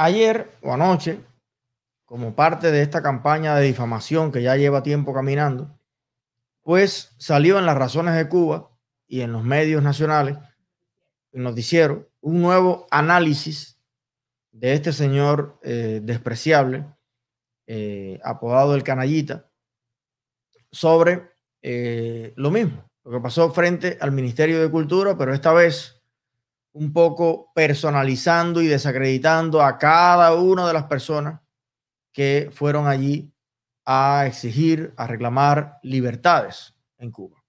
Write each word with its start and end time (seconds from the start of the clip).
ayer 0.00 0.50
o 0.62 0.72
anoche, 0.72 1.20
como 2.06 2.34
parte 2.34 2.70
de 2.72 2.82
esta 2.82 3.02
campaña 3.02 3.54
de 3.54 3.66
difamación 3.66 4.32
que 4.32 4.42
ya 4.42 4.56
lleva 4.56 4.82
tiempo 4.82 5.12
caminando, 5.12 5.78
pues 6.62 7.14
salió 7.18 7.58
en 7.58 7.66
las 7.66 7.76
razones 7.76 8.14
de 8.14 8.28
Cuba 8.28 8.70
y 9.06 9.20
en 9.20 9.32
los 9.32 9.44
medios 9.44 9.82
nacionales, 9.82 10.38
el 11.32 11.42
noticiero, 11.42 12.08
un 12.20 12.40
nuevo 12.40 12.86
análisis 12.90 13.78
de 14.52 14.72
este 14.72 14.92
señor 14.92 15.58
eh, 15.62 16.00
despreciable, 16.02 16.86
eh, 17.66 18.18
apodado 18.24 18.74
el 18.74 18.82
canallita, 18.82 19.50
sobre 20.72 21.30
eh, 21.62 22.32
lo 22.36 22.50
mismo, 22.50 22.90
lo 23.04 23.12
que 23.12 23.20
pasó 23.20 23.52
frente 23.52 23.98
al 24.00 24.12
Ministerio 24.12 24.60
de 24.60 24.70
Cultura, 24.70 25.16
pero 25.16 25.34
esta 25.34 25.52
vez 25.52 25.99
un 26.72 26.92
poco 26.92 27.50
personalizando 27.54 28.62
y 28.62 28.66
desacreditando 28.66 29.62
a 29.62 29.78
cada 29.78 30.34
una 30.34 30.66
de 30.66 30.72
las 30.72 30.84
personas 30.84 31.40
que 32.12 32.50
fueron 32.52 32.86
allí 32.86 33.32
a 33.84 34.26
exigir, 34.26 34.92
a 34.96 35.06
reclamar 35.06 35.78
libertades 35.82 36.74
en 36.98 37.10
Cuba. 37.10 37.42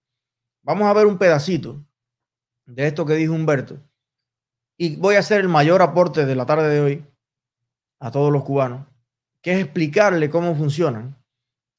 Vamos 0.63 0.88
a 0.88 0.94
ver 0.94 1.05
un 1.05 1.18
pedacito 1.18 1.84
de 2.66 2.88
esto 2.88 3.05
que 3.05 3.16
dijo 3.16 3.34
Humberto 3.34 3.80
y 4.77 4.96
voy 4.96 5.16
a 5.16 5.20
hacer 5.20 5.41
el 5.41 5.49
mayor 5.49 5.82
aporte 5.82 6.26
de 6.26 6.35
la 6.35 6.46
tarde 6.46 6.70
de 6.70 6.80
hoy 6.80 7.05
a 7.99 8.10
todos 8.10 8.32
los 8.32 8.44
cubanos, 8.44 8.88
que 9.41 9.54
es 9.54 9.60
explicarle 9.60 10.30
cómo 10.30 10.55
funcionan 10.55 11.16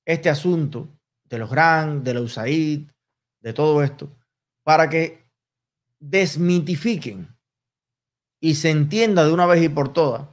este 0.05 0.31
asunto 0.31 0.89
de 1.25 1.39
los 1.39 1.51
GRAN, 1.51 2.05
de 2.05 2.15
la 2.15 2.21
USAID, 2.21 2.89
de 3.41 3.53
todo 3.53 3.83
esto, 3.83 4.17
para 4.63 4.89
que 4.89 5.29
desmitifiquen 5.99 7.32
y 8.45 8.57
se 8.57 8.71
entienda 8.71 9.25
de 9.25 9.33
una 9.33 9.47
vez 9.47 9.63
y 9.63 9.69
por 9.69 9.93
todas 9.93 10.27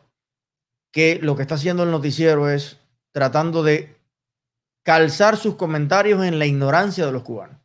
que 0.92 1.20
lo 1.22 1.36
que 1.36 1.44
está 1.44 1.56
haciendo 1.56 1.84
el 1.84 1.92
noticiero 1.92 2.50
es 2.50 2.80
tratando 3.12 3.62
de 3.62 4.02
calzar 4.82 5.38
sus 5.38 5.54
comentarios 5.54 6.24
en 6.24 6.40
la 6.40 6.48
ignorancia 6.48 7.06
de 7.06 7.12
los 7.12 7.22
cubanos. 7.22 7.58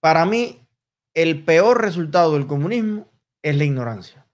Para 0.00 0.26
mí, 0.26 0.66
el 1.14 1.44
peor 1.44 1.80
resultado 1.80 2.32
del 2.32 2.48
comunismo 2.48 3.08
es 3.42 3.56
la 3.56 3.62
ignorancia. 3.62 4.26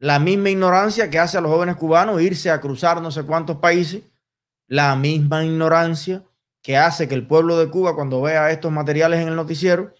La 0.00 0.18
misma 0.18 0.50
ignorancia 0.50 1.08
que 1.08 1.20
hace 1.20 1.38
a 1.38 1.40
los 1.40 1.52
jóvenes 1.52 1.76
cubanos 1.76 2.20
irse 2.20 2.50
a 2.50 2.60
cruzar 2.60 3.00
no 3.00 3.12
sé 3.12 3.22
cuántos 3.22 3.58
países, 3.58 4.02
la 4.66 4.96
misma 4.96 5.44
ignorancia 5.44 6.24
que 6.60 6.76
hace 6.76 7.06
que 7.06 7.14
el 7.14 7.28
pueblo 7.28 7.56
de 7.56 7.70
Cuba, 7.70 7.94
cuando 7.94 8.20
vea 8.20 8.50
estos 8.50 8.72
materiales 8.72 9.20
en 9.20 9.28
el 9.28 9.36
noticiero, 9.36 9.94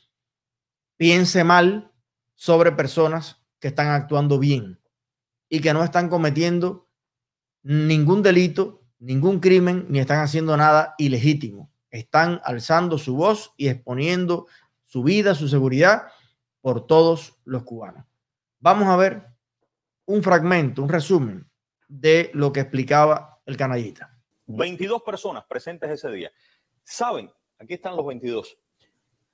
piense 0.96 1.44
mal 1.44 1.92
sobre 2.34 2.72
personas 2.72 3.43
que 3.64 3.68
están 3.68 3.88
actuando 3.88 4.38
bien 4.38 4.78
y 5.48 5.62
que 5.62 5.72
no 5.72 5.82
están 5.82 6.10
cometiendo 6.10 6.86
ningún 7.62 8.22
delito, 8.22 8.82
ningún 8.98 9.40
crimen, 9.40 9.86
ni 9.88 10.00
están 10.00 10.18
haciendo 10.18 10.54
nada 10.54 10.94
ilegítimo. 10.98 11.72
Están 11.88 12.42
alzando 12.44 12.98
su 12.98 13.16
voz 13.16 13.54
y 13.56 13.68
exponiendo 13.68 14.48
su 14.84 15.02
vida, 15.02 15.34
su 15.34 15.48
seguridad 15.48 16.08
por 16.60 16.86
todos 16.86 17.40
los 17.46 17.62
cubanos. 17.62 18.04
Vamos 18.60 18.86
a 18.88 18.96
ver 18.96 19.28
un 20.04 20.22
fragmento, 20.22 20.82
un 20.82 20.90
resumen 20.90 21.48
de 21.88 22.30
lo 22.34 22.52
que 22.52 22.60
explicaba 22.60 23.40
el 23.46 23.56
canallita. 23.56 24.14
22 24.44 25.00
personas 25.00 25.44
presentes 25.48 25.90
ese 25.90 26.10
día 26.10 26.30
saben, 26.82 27.32
aquí 27.58 27.72
están 27.72 27.96
los 27.96 28.04
22, 28.04 28.58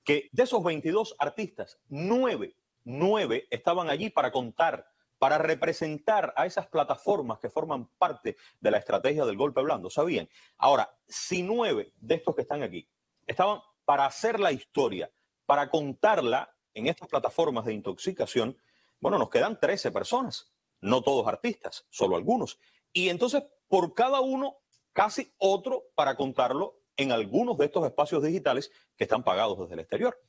que 0.04 0.28
de 0.30 0.42
esos 0.44 0.62
22 0.62 1.16
artistas, 1.18 1.80
nueve, 1.88 2.54
nueve 2.84 3.46
estaban 3.50 3.90
allí 3.90 4.10
para 4.10 4.32
contar, 4.32 4.90
para 5.18 5.38
representar 5.38 6.32
a 6.36 6.46
esas 6.46 6.66
plataformas 6.66 7.38
que 7.38 7.50
forman 7.50 7.86
parte 7.98 8.36
de 8.60 8.70
la 8.70 8.78
estrategia 8.78 9.24
del 9.24 9.36
golpe 9.36 9.62
blando. 9.62 9.90
¿Sabían? 9.90 10.28
Ahora, 10.58 10.94
si 11.06 11.42
nueve 11.42 11.92
de 11.96 12.16
estos 12.16 12.34
que 12.34 12.42
están 12.42 12.62
aquí 12.62 12.88
estaban 13.26 13.60
para 13.84 14.06
hacer 14.06 14.40
la 14.40 14.52
historia, 14.52 15.10
para 15.46 15.68
contarla 15.68 16.54
en 16.74 16.86
estas 16.86 17.08
plataformas 17.08 17.64
de 17.64 17.74
intoxicación, 17.74 18.56
bueno, 19.00 19.18
nos 19.18 19.30
quedan 19.30 19.58
13 19.58 19.90
personas, 19.90 20.52
no 20.80 21.02
todos 21.02 21.26
artistas, 21.26 21.86
solo 21.90 22.16
algunos. 22.16 22.58
Y 22.92 23.08
entonces, 23.08 23.42
por 23.68 23.94
cada 23.94 24.20
uno, 24.20 24.58
casi 24.92 25.32
otro 25.38 25.84
para 25.94 26.16
contarlo 26.16 26.80
en 26.96 27.12
algunos 27.12 27.56
de 27.56 27.64
estos 27.64 27.84
espacios 27.84 28.22
digitales 28.22 28.70
que 28.96 29.04
están 29.04 29.24
pagados 29.24 29.58
desde 29.58 29.74
el 29.74 29.80
exterior, 29.80 30.20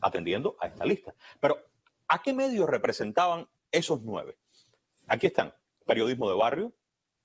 atendiendo 0.00 0.56
a 0.60 0.68
esta 0.68 0.84
lista. 0.84 1.14
Pero, 1.40 1.58
¿a 2.10 2.20
qué 2.20 2.34
medios 2.34 2.68
representaban 2.68 3.48
esos 3.70 4.02
nueve? 4.02 4.36
Aquí 5.06 5.28
están, 5.28 5.54
Periodismo 5.86 6.28
de 6.28 6.36
Barrio, 6.36 6.74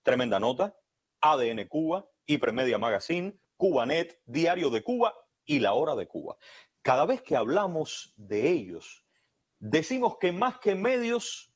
Tremenda 0.04 0.40
Nota, 0.40 0.78
ADN 1.22 1.68
Cuba, 1.68 2.08
Hipermedia 2.28 2.78
Magazine, 2.78 3.38
Cubanet, 3.58 4.22
Diario 4.26 4.70
de 4.70 4.84
Cuba 4.84 5.16
y 5.44 5.60
La 5.60 5.74
Hora 5.74 5.96
de 5.96 6.08
Cuba. 6.08 6.38
Cada 6.84 7.08
vez 7.08 7.24
que 7.24 7.36
hablamos 7.36 8.14
de 8.16 8.48
ellos, 8.48 9.04
decimos 9.58 10.18
que 10.20 10.32
más 10.32 10.60
que 10.60 10.76
medios 10.76 11.52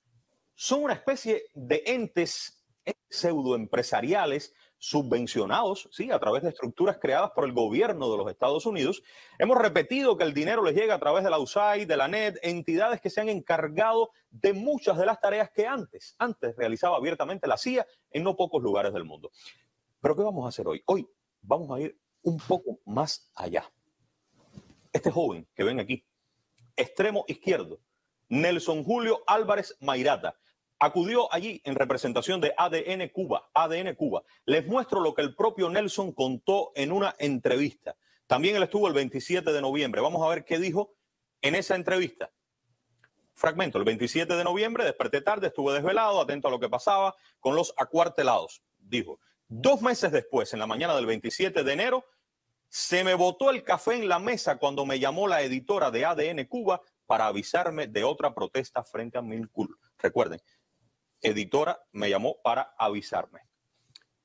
son 0.56 0.84
una 0.84 0.94
especie 0.94 1.46
de 1.54 1.84
entes 1.86 2.66
pseudoempresariales 3.10 4.56
subvencionados, 4.80 5.90
sí, 5.92 6.10
a 6.10 6.20
través 6.20 6.42
de 6.42 6.50
estructuras 6.50 6.98
creadas 7.00 7.32
por 7.32 7.44
el 7.44 7.52
gobierno 7.52 8.10
de 8.10 8.18
los 8.18 8.32
Estados 8.32 8.66
Unidos. 8.66 9.04
Hemos 9.38 9.58
repetido 9.58 10.18
que 10.18 10.24
el 10.24 10.34
dinero 10.34 10.64
les 10.64 10.74
llega 10.74 10.96
a 10.96 11.00
través 11.00 11.24
de 11.26 11.30
la 11.30 11.38
USAID, 11.38 11.86
de 11.86 11.98
la 11.98 12.08
NET, 12.08 12.40
entidades 12.42 13.02
que 13.02 13.10
se 13.10 13.20
han 13.20 13.30
encargado 13.30 14.12
de 14.32 14.54
muchas 14.54 14.98
de 14.98 15.06
las 15.06 15.20
tareas 15.20 15.52
que 15.52 15.68
antes, 15.68 16.16
antes 16.18 16.56
realizaba 16.56 16.96
abiertamente 16.96 17.48
la 17.48 17.58
CIA 17.58 17.86
en 18.12 18.24
no 18.24 18.38
pocos 18.38 18.64
lugares 18.64 18.94
del 18.94 19.04
mundo. 19.04 19.32
Pero 20.02 20.16
¿qué 20.16 20.24
vamos 20.24 20.46
a 20.46 20.50
hacer 20.50 20.66
hoy? 20.66 20.82
Hoy 20.86 21.08
vamos 21.42 21.70
a 21.72 21.82
ir 21.82 22.00
un 22.22 22.38
poco 22.38 22.80
más 22.86 23.30
allá. 23.36 23.70
Este 24.94 25.12
joven 25.12 25.46
que 25.54 25.64
ven 25.66 25.80
aquí, 25.80 26.06
extremo 26.76 27.26
izquierdo, 27.28 27.80
Nelson 28.30 28.84
Julio 28.86 29.24
Álvarez 29.28 29.76
Mairata, 29.82 30.38
acudió 30.80 31.32
allí 31.34 31.62
en 31.66 31.76
representación 31.76 32.42
de 32.42 32.54
ADN 32.58 33.10
Cuba. 33.10 33.50
ADN 33.54 33.96
Cuba. 33.96 34.24
Les 34.46 34.66
muestro 34.66 35.02
lo 35.02 35.14
que 35.14 35.22
el 35.22 35.36
propio 35.36 35.70
Nelson 35.70 36.14
contó 36.14 36.72
en 36.76 36.92
una 36.92 37.16
entrevista. 37.20 37.96
También 38.28 38.56
él 38.56 38.64
estuvo 38.64 38.88
el 38.88 38.94
27 38.94 39.52
de 39.52 39.62
noviembre. 39.62 40.02
Vamos 40.02 40.26
a 40.26 40.30
ver 40.30 40.46
qué 40.46 40.60
dijo 40.60 40.94
en 41.42 41.56
esa 41.56 41.76
entrevista. 41.76 42.32
Fragmento, 43.34 43.78
el 43.78 43.86
27 43.86 44.36
de 44.36 44.44
noviembre 44.44 44.84
desperté 44.84 45.22
tarde, 45.22 45.48
estuve 45.48 45.74
desvelado, 45.74 46.20
atento 46.20 46.50
a 46.50 46.52
lo 46.52 46.60
que 46.60 46.68
pasaba 46.68 47.16
con 47.40 47.56
los 47.56 47.74
acuartelados. 47.78 48.62
Dijo, 48.78 49.20
dos 49.48 49.82
meses 49.82 50.12
después, 50.12 50.54
en 50.54 50.60
la 50.60 50.68
mañana 50.68 50.96
del 50.96 51.06
27 51.06 51.64
de 51.64 51.74
enero, 51.74 52.06
se 52.68 53.04
me 53.04 53.16
botó 53.16 53.50
el 53.50 53.64
café 53.64 53.96
en 53.96 54.10
la 54.10 54.20
mesa 54.20 54.58
cuando 54.58 54.86
me 54.86 55.00
llamó 55.00 55.28
la 55.28 55.42
editora 55.42 55.90
de 55.90 56.06
ADN 56.06 56.46
Cuba 56.46 56.82
para 57.06 57.28
avisarme 57.28 57.88
de 57.88 58.04
otra 58.04 58.36
protesta 58.36 58.84
frente 58.84 59.18
a 59.18 59.22
Milcul. 59.22 59.76
Recuerden, 59.98 60.40
editora 61.22 61.80
me 61.92 62.10
llamó 62.10 62.38
para 62.44 62.74
avisarme. 62.78 63.42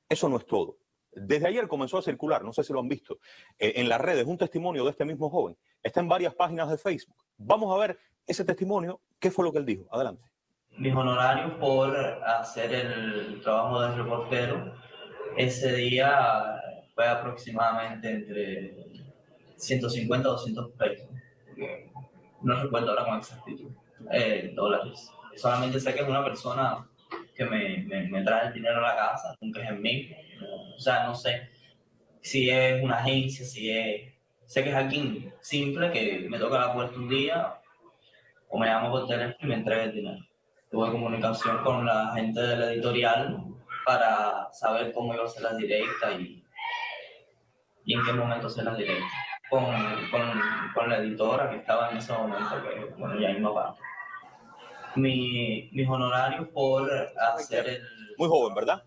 Eso 0.09 0.29
no 0.29 0.37
es 0.37 0.45
todo. 0.45 0.77
Desde 1.11 1.47
ayer 1.47 1.67
comenzó 1.67 1.97
a 1.97 2.01
circular, 2.01 2.43
no 2.43 2.51
sé 2.51 2.63
si 2.63 2.73
lo 2.73 2.79
han 2.79 2.89
visto, 2.89 3.19
eh, 3.57 3.73
en 3.77 3.87
las 3.87 4.01
redes 4.01 4.25
un 4.27 4.37
testimonio 4.37 4.83
de 4.83 4.91
este 4.91 5.05
mismo 5.05 5.29
joven. 5.29 5.57
Está 5.81 6.01
en 6.01 6.09
varias 6.09 6.35
páginas 6.35 6.69
de 6.69 6.77
Facebook. 6.77 7.15
Vamos 7.37 7.73
a 7.73 7.79
ver 7.79 7.99
ese 8.27 8.43
testimonio. 8.43 9.01
¿Qué 9.19 9.31
fue 9.31 9.45
lo 9.45 9.51
que 9.51 9.59
él 9.59 9.65
dijo? 9.65 9.87
Adelante. 9.91 10.25
Mis 10.77 10.93
honorarios 10.93 11.53
por 11.53 11.95
hacer 11.95 12.73
el 12.73 13.41
trabajo 13.41 13.81
de 13.81 13.95
reportero 13.95 14.75
ese 15.37 15.73
día 15.73 16.61
fue 16.93 17.07
aproximadamente 17.07 18.11
entre 18.11 18.75
150 19.55 20.27
a 20.27 20.31
200 20.31 20.71
pesos. 20.73 21.07
No 22.41 22.61
recuerdo 22.61 22.89
ahora 22.89 23.05
con 23.05 23.17
exactitud. 23.17 23.71
Eh, 24.11 24.51
dólares 24.53 25.09
solamente 25.35 25.79
sé 25.79 25.93
que 25.93 26.01
es 26.01 26.07
una 26.07 26.23
persona 26.23 26.85
que 27.35 27.45
me, 27.45 28.07
me, 28.09 28.23
trae 28.23 28.47
el 28.47 28.53
dinero 28.53 28.77
a 28.79 28.89
la 28.89 28.95
casa, 28.95 29.35
nunca 29.41 29.61
es 29.61 29.69
en 29.69 29.81
mí. 29.81 30.09
O 30.75 30.79
sea, 30.79 31.05
no 31.05 31.15
sé 31.15 31.49
si 32.21 32.49
es 32.49 32.81
una 32.83 32.97
agencia, 32.97 33.45
si 33.45 33.69
es... 33.69 34.13
Sé 34.45 34.63
que 34.63 34.69
es 34.69 34.75
alguien 34.75 35.33
simple 35.41 35.91
que 35.91 36.27
me 36.29 36.37
toca 36.37 36.59
la 36.59 36.73
puerta 36.73 36.95
un 36.97 37.09
día 37.09 37.55
o 38.47 38.59
me 38.59 38.67
llama 38.67 38.91
por 38.91 39.07
teléfono 39.07 39.37
y 39.41 39.47
me 39.47 39.55
entrega 39.55 39.83
el 39.83 39.93
dinero. 39.93 40.23
Tuve 40.69 40.91
comunicación 40.91 41.63
con 41.63 41.85
la 41.85 42.13
gente 42.13 42.39
de 42.39 42.57
la 42.57 42.71
editorial 42.71 43.43
para 43.85 44.47
saber 44.53 44.93
cómo 44.93 45.15
iba 45.15 45.25
a 45.25 45.27
ser 45.27 45.43
la 45.43 45.55
directa 45.55 46.11
y, 46.11 46.43
y 47.85 47.93
en 47.95 48.05
qué 48.05 48.13
momento 48.13 48.47
hacer 48.47 48.65
la 48.65 48.75
directa. 48.75 49.07
Con, 49.49 49.65
con, 50.11 50.41
con, 50.73 50.89
la 50.89 50.97
editora 50.97 51.49
que 51.49 51.57
estaba 51.57 51.91
en 51.91 51.97
ese 51.97 52.13
momento, 52.13 52.63
que 52.63 52.93
bueno, 52.97 53.19
ya 53.19 53.29
mismo 53.29 53.53
va 53.53 53.75
mi, 54.95 55.69
mis 55.71 55.87
honorarios 55.87 56.47
por 56.49 56.91
hacer 57.33 57.67
el... 57.67 57.83
Muy 58.17 58.27
joven, 58.27 58.53
¿verdad? 58.55 58.83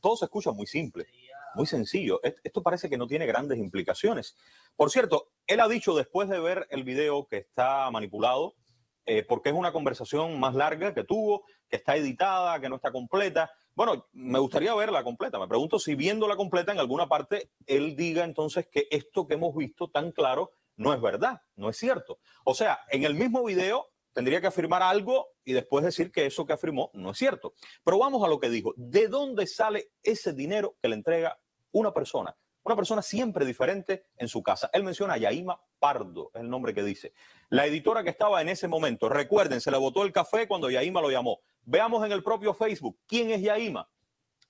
Todo 0.00 0.16
se 0.16 0.24
escucha 0.24 0.52
muy 0.52 0.66
simple, 0.66 1.06
muy 1.54 1.66
sencillo. 1.66 2.20
Esto 2.22 2.62
parece 2.62 2.90
que 2.90 2.98
no 2.98 3.06
tiene 3.06 3.26
grandes 3.26 3.58
implicaciones. 3.58 4.36
Por 4.76 4.90
cierto, 4.90 5.28
él 5.46 5.60
ha 5.60 5.68
dicho 5.68 5.94
después 5.94 6.28
de 6.28 6.40
ver 6.40 6.66
el 6.70 6.84
video 6.84 7.26
que 7.26 7.38
está 7.38 7.90
manipulado, 7.90 8.54
eh, 9.04 9.24
porque 9.24 9.48
es 9.48 9.54
una 9.54 9.72
conversación 9.72 10.38
más 10.38 10.54
larga 10.54 10.94
que 10.94 11.04
tuvo, 11.04 11.44
que 11.68 11.76
está 11.76 11.96
editada, 11.96 12.60
que 12.60 12.68
no 12.68 12.76
está 12.76 12.92
completa. 12.92 13.50
Bueno, 13.74 14.06
me 14.12 14.38
gustaría 14.38 14.74
verla 14.74 15.02
completa. 15.02 15.38
Me 15.38 15.48
pregunto 15.48 15.78
si 15.78 15.94
viéndola 15.94 16.36
completa 16.36 16.72
en 16.72 16.78
alguna 16.78 17.08
parte 17.08 17.50
él 17.66 17.96
diga 17.96 18.24
entonces 18.24 18.68
que 18.70 18.86
esto 18.90 19.26
que 19.26 19.34
hemos 19.34 19.56
visto 19.56 19.88
tan 19.88 20.12
claro 20.12 20.52
no 20.76 20.92
es 20.92 21.00
verdad, 21.00 21.42
no 21.56 21.68
es 21.68 21.76
cierto. 21.76 22.18
O 22.44 22.54
sea, 22.54 22.80
en 22.90 23.04
el 23.04 23.14
mismo 23.14 23.44
video 23.44 23.91
tendría 24.12 24.40
que 24.40 24.46
afirmar 24.46 24.82
algo 24.82 25.28
y 25.44 25.52
después 25.52 25.84
decir 25.84 26.10
que 26.12 26.26
eso 26.26 26.46
que 26.46 26.52
afirmó 26.52 26.90
no 26.94 27.10
es 27.10 27.18
cierto. 27.18 27.54
Pero 27.84 27.98
vamos 27.98 28.24
a 28.24 28.28
lo 28.28 28.40
que 28.40 28.50
dijo. 28.50 28.72
¿De 28.76 29.08
dónde 29.08 29.46
sale 29.46 29.92
ese 30.02 30.32
dinero 30.32 30.76
que 30.80 30.88
le 30.88 30.96
entrega 30.96 31.38
una 31.72 31.92
persona? 31.92 32.36
Una 32.64 32.76
persona 32.76 33.02
siempre 33.02 33.44
diferente 33.44 34.06
en 34.16 34.28
su 34.28 34.42
casa. 34.42 34.70
Él 34.72 34.84
menciona 34.84 35.14
a 35.14 35.18
Yaima 35.18 35.60
Pardo, 35.80 36.30
es 36.32 36.42
el 36.42 36.48
nombre 36.48 36.72
que 36.72 36.84
dice. 36.84 37.12
La 37.48 37.66
editora 37.66 38.04
que 38.04 38.10
estaba 38.10 38.40
en 38.40 38.48
ese 38.48 38.68
momento, 38.68 39.08
recuerden, 39.08 39.60
se 39.60 39.72
le 39.72 39.78
botó 39.78 40.04
el 40.04 40.12
café 40.12 40.46
cuando 40.46 40.70
Yaima 40.70 41.00
lo 41.00 41.10
llamó. 41.10 41.40
Veamos 41.64 42.04
en 42.06 42.12
el 42.12 42.22
propio 42.22 42.54
Facebook 42.54 42.98
quién 43.06 43.30
es 43.30 43.42
Yaima. 43.42 43.90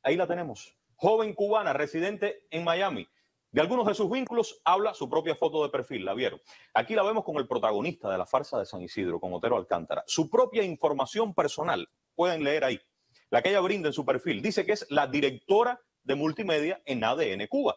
Ahí 0.02 0.16
la 0.16 0.26
tenemos. 0.26 0.76
Joven 0.96 1.32
cubana, 1.34 1.72
residente 1.72 2.46
en 2.50 2.64
Miami. 2.64 3.08
De 3.52 3.60
algunos 3.60 3.86
de 3.86 3.92
sus 3.92 4.10
vínculos 4.10 4.62
habla 4.64 4.94
su 4.94 5.10
propia 5.10 5.34
foto 5.34 5.62
de 5.62 5.68
perfil, 5.68 6.06
la 6.06 6.14
vieron. 6.14 6.40
Aquí 6.72 6.94
la 6.94 7.02
vemos 7.02 7.22
con 7.22 7.36
el 7.36 7.46
protagonista 7.46 8.10
de 8.10 8.16
la 8.16 8.24
farsa 8.24 8.58
de 8.58 8.64
San 8.64 8.80
Isidro, 8.80 9.20
con 9.20 9.30
Otero 9.34 9.58
Alcántara. 9.58 10.02
Su 10.06 10.30
propia 10.30 10.62
información 10.62 11.34
personal, 11.34 11.86
pueden 12.14 12.44
leer 12.44 12.64
ahí, 12.64 12.80
la 13.28 13.42
que 13.42 13.50
ella 13.50 13.60
brinda 13.60 13.88
en 13.88 13.92
su 13.92 14.06
perfil. 14.06 14.40
Dice 14.40 14.64
que 14.64 14.72
es 14.72 14.86
la 14.88 15.06
directora 15.06 15.78
de 16.02 16.14
multimedia 16.14 16.80
en 16.86 17.04
ADN 17.04 17.46
Cuba. 17.46 17.76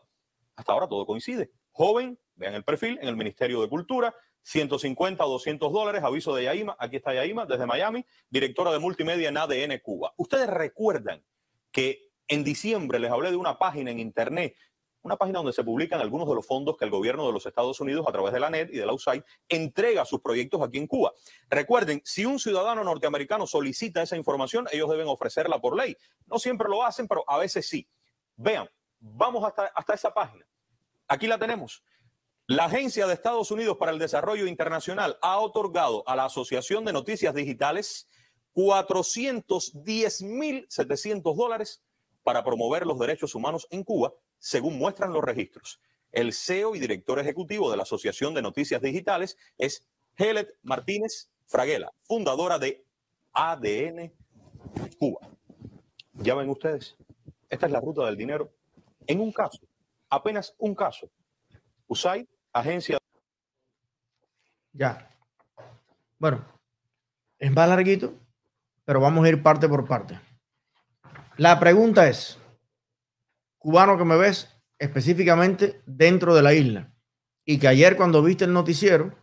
Hasta 0.55 0.71
ahora 0.71 0.87
todo 0.87 1.05
coincide. 1.05 1.51
Joven, 1.71 2.17
vean 2.35 2.53
el 2.53 2.63
perfil, 2.63 2.97
en 3.01 3.09
el 3.09 3.17
Ministerio 3.17 3.61
de 3.61 3.67
Cultura, 3.67 4.15
150 4.43 5.25
o 5.25 5.29
200 5.29 5.73
dólares, 5.73 6.03
aviso 6.03 6.33
de 6.33 6.45
Yaima, 6.45 6.77
aquí 6.79 6.95
está 6.95 7.13
Yaima, 7.13 7.45
desde 7.45 7.65
Miami, 7.65 8.05
directora 8.29 8.71
de 8.71 8.79
multimedia 8.79 9.27
en 9.27 9.37
ADN 9.37 9.79
Cuba. 9.83 10.13
Ustedes 10.15 10.47
recuerdan 10.47 11.21
que 11.69 12.11
en 12.29 12.45
diciembre 12.45 12.97
les 12.97 13.11
hablé 13.11 13.31
de 13.31 13.35
una 13.35 13.59
página 13.59 13.91
en 13.91 13.99
internet 13.99 14.55
una 15.05 15.17
página 15.17 15.37
donde 15.37 15.53
se 15.53 15.63
publican 15.63 16.01
algunos 16.01 16.27
de 16.27 16.33
los 16.33 16.47
fondos 16.47 16.77
que 16.77 16.83
el 16.83 16.89
gobierno 16.89 17.27
de 17.27 17.31
los 17.31 17.45
Estados 17.45 17.79
Unidos, 17.79 18.07
a 18.07 18.11
través 18.11 18.33
de 18.33 18.39
la 18.39 18.49
NET 18.49 18.73
y 18.73 18.77
de 18.77 18.87
la 18.87 18.93
USAID, 18.93 19.21
entrega 19.47 20.01
a 20.01 20.05
sus 20.05 20.19
proyectos 20.19 20.63
aquí 20.63 20.79
en 20.79 20.87
Cuba. 20.87 21.13
Recuerden, 21.47 22.01
si 22.03 22.25
un 22.25 22.39
ciudadano 22.39 22.83
norteamericano 22.83 23.45
solicita 23.45 24.01
esa 24.01 24.17
información, 24.17 24.65
ellos 24.71 24.89
deben 24.89 25.07
ofrecerla 25.07 25.61
por 25.61 25.77
ley. 25.77 25.95
No 26.25 26.39
siempre 26.39 26.67
lo 26.67 26.83
hacen, 26.83 27.07
pero 27.07 27.23
a 27.27 27.37
veces 27.37 27.69
sí. 27.69 27.87
Vean, 28.35 28.67
vamos 28.99 29.43
hasta, 29.43 29.67
hasta 29.75 29.93
esa 29.93 30.11
página. 30.11 30.43
Aquí 31.07 31.27
la 31.27 31.37
tenemos. 31.37 31.83
La 32.47 32.65
Agencia 32.65 33.05
de 33.05 33.13
Estados 33.13 33.51
Unidos 33.51 33.77
para 33.77 33.91
el 33.91 33.99
Desarrollo 33.99 34.47
Internacional 34.47 35.19
ha 35.21 35.37
otorgado 35.37 36.03
a 36.07 36.15
la 36.15 36.25
Asociación 36.25 36.83
de 36.83 36.93
Noticias 36.93 37.35
Digitales 37.35 38.09
410.700 38.55 41.35
dólares 41.35 41.83
para 42.23 42.43
promover 42.43 42.87
los 42.87 42.97
derechos 42.97 43.35
humanos 43.35 43.67
en 43.69 43.83
Cuba 43.83 44.11
según 44.45 44.77
muestran 44.77 45.11
los 45.11 45.23
registros. 45.23 45.81
El 46.11 46.31
CEO 46.31 46.75
y 46.75 46.79
director 46.79 47.17
ejecutivo 47.17 47.71
de 47.71 47.77
la 47.77 47.83
Asociación 47.83 48.35
de 48.35 48.43
Noticias 48.43 48.79
Digitales 48.79 49.37
es 49.57 49.87
Helet 50.17 50.59
Martínez 50.61 51.31
Fraguela, 51.47 51.91
fundadora 52.03 52.59
de 52.59 52.85
ADN 53.33 54.13
Cuba. 54.99 55.27
Ya 56.13 56.35
ven 56.35 56.47
ustedes, 56.49 56.95
esta 57.49 57.65
es 57.65 57.71
la 57.71 57.79
ruta 57.79 58.05
del 58.05 58.17
dinero. 58.17 58.53
En 59.07 59.19
un 59.19 59.31
caso, 59.31 59.57
apenas 60.11 60.53
un 60.59 60.75
caso, 60.75 61.09
USAID, 61.87 62.27
agencia. 62.53 62.99
Ya. 64.73 65.09
Bueno, 66.19 66.45
es 67.39 67.51
más 67.51 67.67
larguito, 67.67 68.13
pero 68.85 68.99
vamos 68.99 69.25
a 69.25 69.29
ir 69.29 69.41
parte 69.41 69.67
por 69.67 69.87
parte. 69.87 70.19
La 71.37 71.59
pregunta 71.59 72.07
es, 72.07 72.39
cubano 73.65 73.97
que 73.97 74.05
me 74.05 74.15
ves 74.15 74.47
específicamente 74.77 75.81
dentro 75.87 76.35
de 76.35 76.43
la 76.43 76.53
isla 76.53 76.93
y 77.43 77.57
que 77.57 77.67
ayer 77.67 77.97
cuando 77.97 78.21
viste 78.21 78.45
el 78.45 78.53
noticiero, 78.53 79.17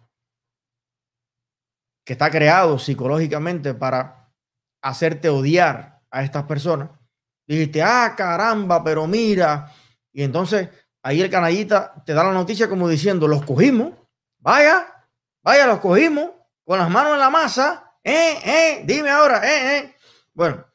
que 2.05 2.15
está 2.15 2.29
creado 2.29 2.77
psicológicamente 2.81 3.73
para 3.73 4.35
hacerte 4.83 5.29
odiar 5.29 6.03
a 6.11 6.25
estas 6.25 6.43
personas, 6.43 6.91
dijiste, 7.47 7.85
ah, 7.85 8.15
caramba, 8.17 8.83
pero 8.83 9.07
mira, 9.07 9.73
y 10.13 10.25
entonces 10.25 10.71
ahí 11.05 11.23
el 11.23 11.31
canallita 11.31 12.03
te 12.05 12.13
da 12.13 12.25
la 12.25 12.33
noticia 12.33 12.69
como 12.69 12.89
diciendo, 12.89 13.29
los 13.29 13.45
cogimos, 13.45 13.93
vaya, 14.39 15.07
vaya, 15.45 15.69
los 15.69 15.79
cogimos 15.79 16.33
con 16.65 16.81
las 16.81 16.91
manos 16.91 17.13
en 17.13 17.21
la 17.21 17.31
masa, 17.31 17.95
eh, 18.03 18.39
eh, 18.45 18.83
dime 18.85 19.09
ahora, 19.09 19.49
eh, 19.49 19.77
eh. 19.77 19.97
Bueno, 20.35 20.67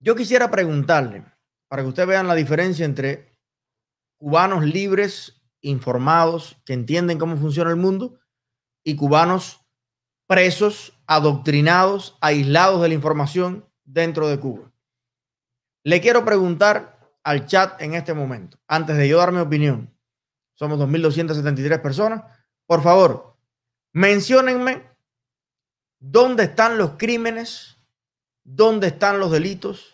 yo 0.00 0.16
quisiera 0.16 0.50
preguntarle, 0.50 1.26
para 1.72 1.84
que 1.84 1.88
ustedes 1.88 2.06
vean 2.06 2.28
la 2.28 2.34
diferencia 2.34 2.84
entre 2.84 3.34
cubanos 4.18 4.62
libres, 4.62 5.42
informados, 5.62 6.58
que 6.66 6.74
entienden 6.74 7.18
cómo 7.18 7.38
funciona 7.38 7.70
el 7.70 7.76
mundo, 7.76 8.20
y 8.84 8.94
cubanos 8.94 9.64
presos, 10.26 10.92
adoctrinados, 11.06 12.18
aislados 12.20 12.82
de 12.82 12.88
la 12.88 12.94
información 12.94 13.66
dentro 13.84 14.28
de 14.28 14.38
Cuba. 14.38 14.70
Le 15.82 16.02
quiero 16.02 16.26
preguntar 16.26 17.10
al 17.24 17.46
chat 17.46 17.80
en 17.80 17.94
este 17.94 18.12
momento, 18.12 18.58
antes 18.66 18.98
de 18.98 19.08
yo 19.08 19.16
dar 19.16 19.32
mi 19.32 19.40
opinión. 19.40 19.96
Somos 20.52 20.78
2.273 20.78 21.80
personas. 21.80 22.22
Por 22.66 22.82
favor, 22.82 23.38
menciónenme 23.94 24.90
dónde 25.98 26.42
están 26.42 26.76
los 26.76 26.98
crímenes, 26.98 27.78
dónde 28.44 28.88
están 28.88 29.18
los 29.18 29.30
delitos, 29.30 29.91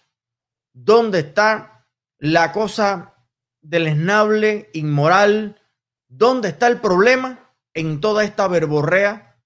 ¿Dónde 0.80 1.19
está 1.19 1.88
la 2.19 2.52
cosa 2.52 3.16
deleznable, 3.60 4.70
inmoral? 4.75 5.60
¿Dónde 6.06 6.50
está 6.50 6.69
el 6.69 6.80
problema 6.80 7.52
en 7.75 8.00
toda 8.00 8.22
esta 8.22 8.46
verborrea 8.46 9.42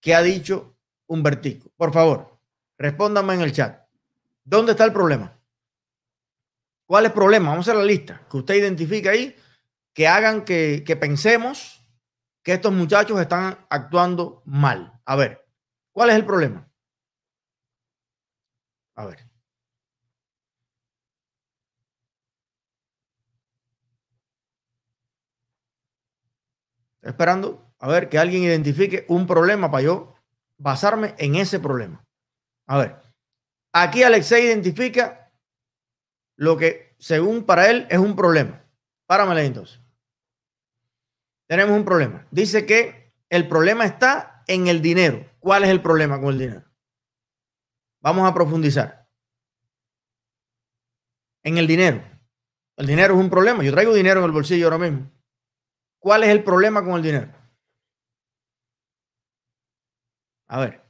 que 0.00 0.14
ha 0.14 0.22
dicho 0.22 0.78
Humbertico? 1.08 1.72
Por 1.76 1.92
favor, 1.92 2.38
respóndanme 2.78 3.34
en 3.34 3.40
el 3.40 3.52
chat. 3.52 3.88
¿Dónde 4.44 4.72
está 4.72 4.84
el 4.84 4.92
problema? 4.92 5.36
¿Cuál 6.86 7.06
es 7.06 7.10
el 7.10 7.14
problema? 7.14 7.50
Vamos 7.50 7.66
a 7.66 7.72
hacer 7.72 7.82
la 7.82 7.86
lista 7.86 8.24
que 8.30 8.36
usted 8.36 8.54
identifica 8.54 9.10
ahí, 9.10 9.34
que 9.92 10.06
hagan 10.06 10.44
que, 10.44 10.84
que 10.86 10.94
pensemos 10.94 11.84
que 12.44 12.52
estos 12.52 12.72
muchachos 12.72 13.20
están 13.20 13.66
actuando 13.68 14.42
mal. 14.46 15.00
A 15.04 15.16
ver, 15.16 15.44
¿cuál 15.90 16.10
es 16.10 16.16
el 16.16 16.24
problema? 16.24 16.70
A 18.94 19.06
ver. 19.06 19.27
Esperando 27.08 27.72
a 27.78 27.88
ver 27.88 28.08
que 28.08 28.18
alguien 28.18 28.42
identifique 28.42 29.04
un 29.08 29.26
problema 29.26 29.70
para 29.70 29.84
yo 29.84 30.14
basarme 30.58 31.14
en 31.18 31.36
ese 31.36 31.58
problema. 31.58 32.04
A 32.66 32.78
ver, 32.78 32.96
aquí 33.72 34.02
Alexei 34.02 34.44
identifica 34.44 35.32
lo 36.36 36.56
que 36.56 36.94
según 36.98 37.44
para 37.44 37.70
él 37.70 37.86
es 37.90 37.98
un 37.98 38.14
problema. 38.14 38.62
Páramela 39.06 39.42
entonces. 39.42 39.80
Tenemos 41.48 41.76
un 41.76 41.84
problema. 41.84 42.26
Dice 42.30 42.66
que 42.66 43.14
el 43.30 43.48
problema 43.48 43.86
está 43.86 44.42
en 44.46 44.68
el 44.68 44.82
dinero. 44.82 45.24
¿Cuál 45.38 45.64
es 45.64 45.70
el 45.70 45.80
problema 45.80 46.20
con 46.20 46.34
el 46.34 46.38
dinero? 46.38 46.64
Vamos 48.02 48.28
a 48.28 48.34
profundizar. 48.34 49.08
En 51.42 51.56
el 51.56 51.66
dinero. 51.66 52.02
El 52.76 52.86
dinero 52.86 53.14
es 53.14 53.20
un 53.20 53.30
problema. 53.30 53.64
Yo 53.64 53.72
traigo 53.72 53.94
dinero 53.94 54.20
en 54.20 54.26
el 54.26 54.32
bolsillo 54.32 54.66
ahora 54.66 54.78
mismo. 54.78 55.10
¿Cuál 55.98 56.24
es 56.24 56.30
el 56.30 56.44
problema 56.44 56.84
con 56.84 56.94
el 56.94 57.02
dinero? 57.02 57.32
A 60.48 60.60
ver. 60.60 60.82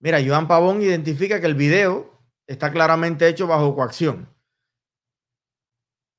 Mira, 0.00 0.18
Joan 0.24 0.48
Pavón 0.48 0.82
identifica 0.82 1.40
que 1.40 1.46
el 1.46 1.54
video 1.54 2.18
está 2.46 2.72
claramente 2.72 3.28
hecho 3.28 3.46
bajo 3.46 3.74
coacción. 3.74 4.28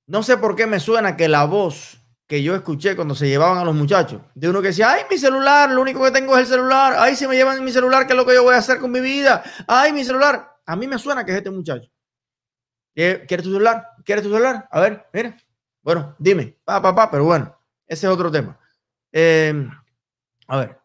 No 0.08 0.24
sé 0.24 0.38
por 0.38 0.56
qué 0.56 0.68
me 0.68 0.80
suena 0.80 1.18
que 1.18 1.28
la 1.28 1.46
voz 1.46 1.98
que 2.28 2.44
yo 2.44 2.56
escuché 2.56 2.96
cuando 2.96 3.16
se 3.16 3.28
llevaban 3.28 3.58
a 3.58 3.66
los 3.66 3.76
muchachos, 3.76 4.22
de 4.36 4.50
uno 4.50 4.62
que 4.62 4.70
decía, 4.70 4.92
ay, 4.92 5.04
mi 5.10 5.18
celular, 5.18 5.70
lo 5.72 5.82
único 5.82 6.02
que 6.04 6.12
tengo 6.12 6.34
es 6.36 6.42
el 6.42 6.48
celular, 6.48 6.96
ay, 6.98 7.16
si 7.16 7.28
me 7.28 7.36
llevan 7.36 7.64
mi 7.64 7.72
celular, 7.72 8.08
¿qué 8.08 8.14
es 8.14 8.18
lo 8.18 8.26
que 8.26 8.34
yo 8.34 8.44
voy 8.44 8.56
a 8.56 8.60
hacer 8.60 8.80
con 8.80 8.92
mi 8.92 9.02
vida? 9.02 9.44
Ay, 9.68 9.92
mi 9.92 10.06
celular. 10.06 10.60
A 10.66 10.76
mí 10.78 10.88
me 10.88 10.98
suena 10.98 11.26
que 11.26 11.32
es 11.32 11.38
este 11.38 11.50
muchacho. 11.52 11.92
¿Quieres 12.94 13.44
tu 13.44 13.52
celular? 13.52 13.88
¿Quieres 14.04 14.24
tu 14.24 14.30
celular? 14.30 14.68
A 14.72 14.80
ver, 14.80 15.08
mira. 15.14 15.38
Bueno, 15.82 16.16
dime, 16.20 16.60
pa, 16.64 16.82
pa, 16.82 16.94
pa, 16.94 17.10
pero 17.10 17.26
bueno, 17.26 17.58
ese 17.88 18.06
es 18.08 18.14
otro 18.14 18.32
tema. 18.32 18.60
Em, 19.12 19.70
a 20.48 20.58
ver. 20.58 20.80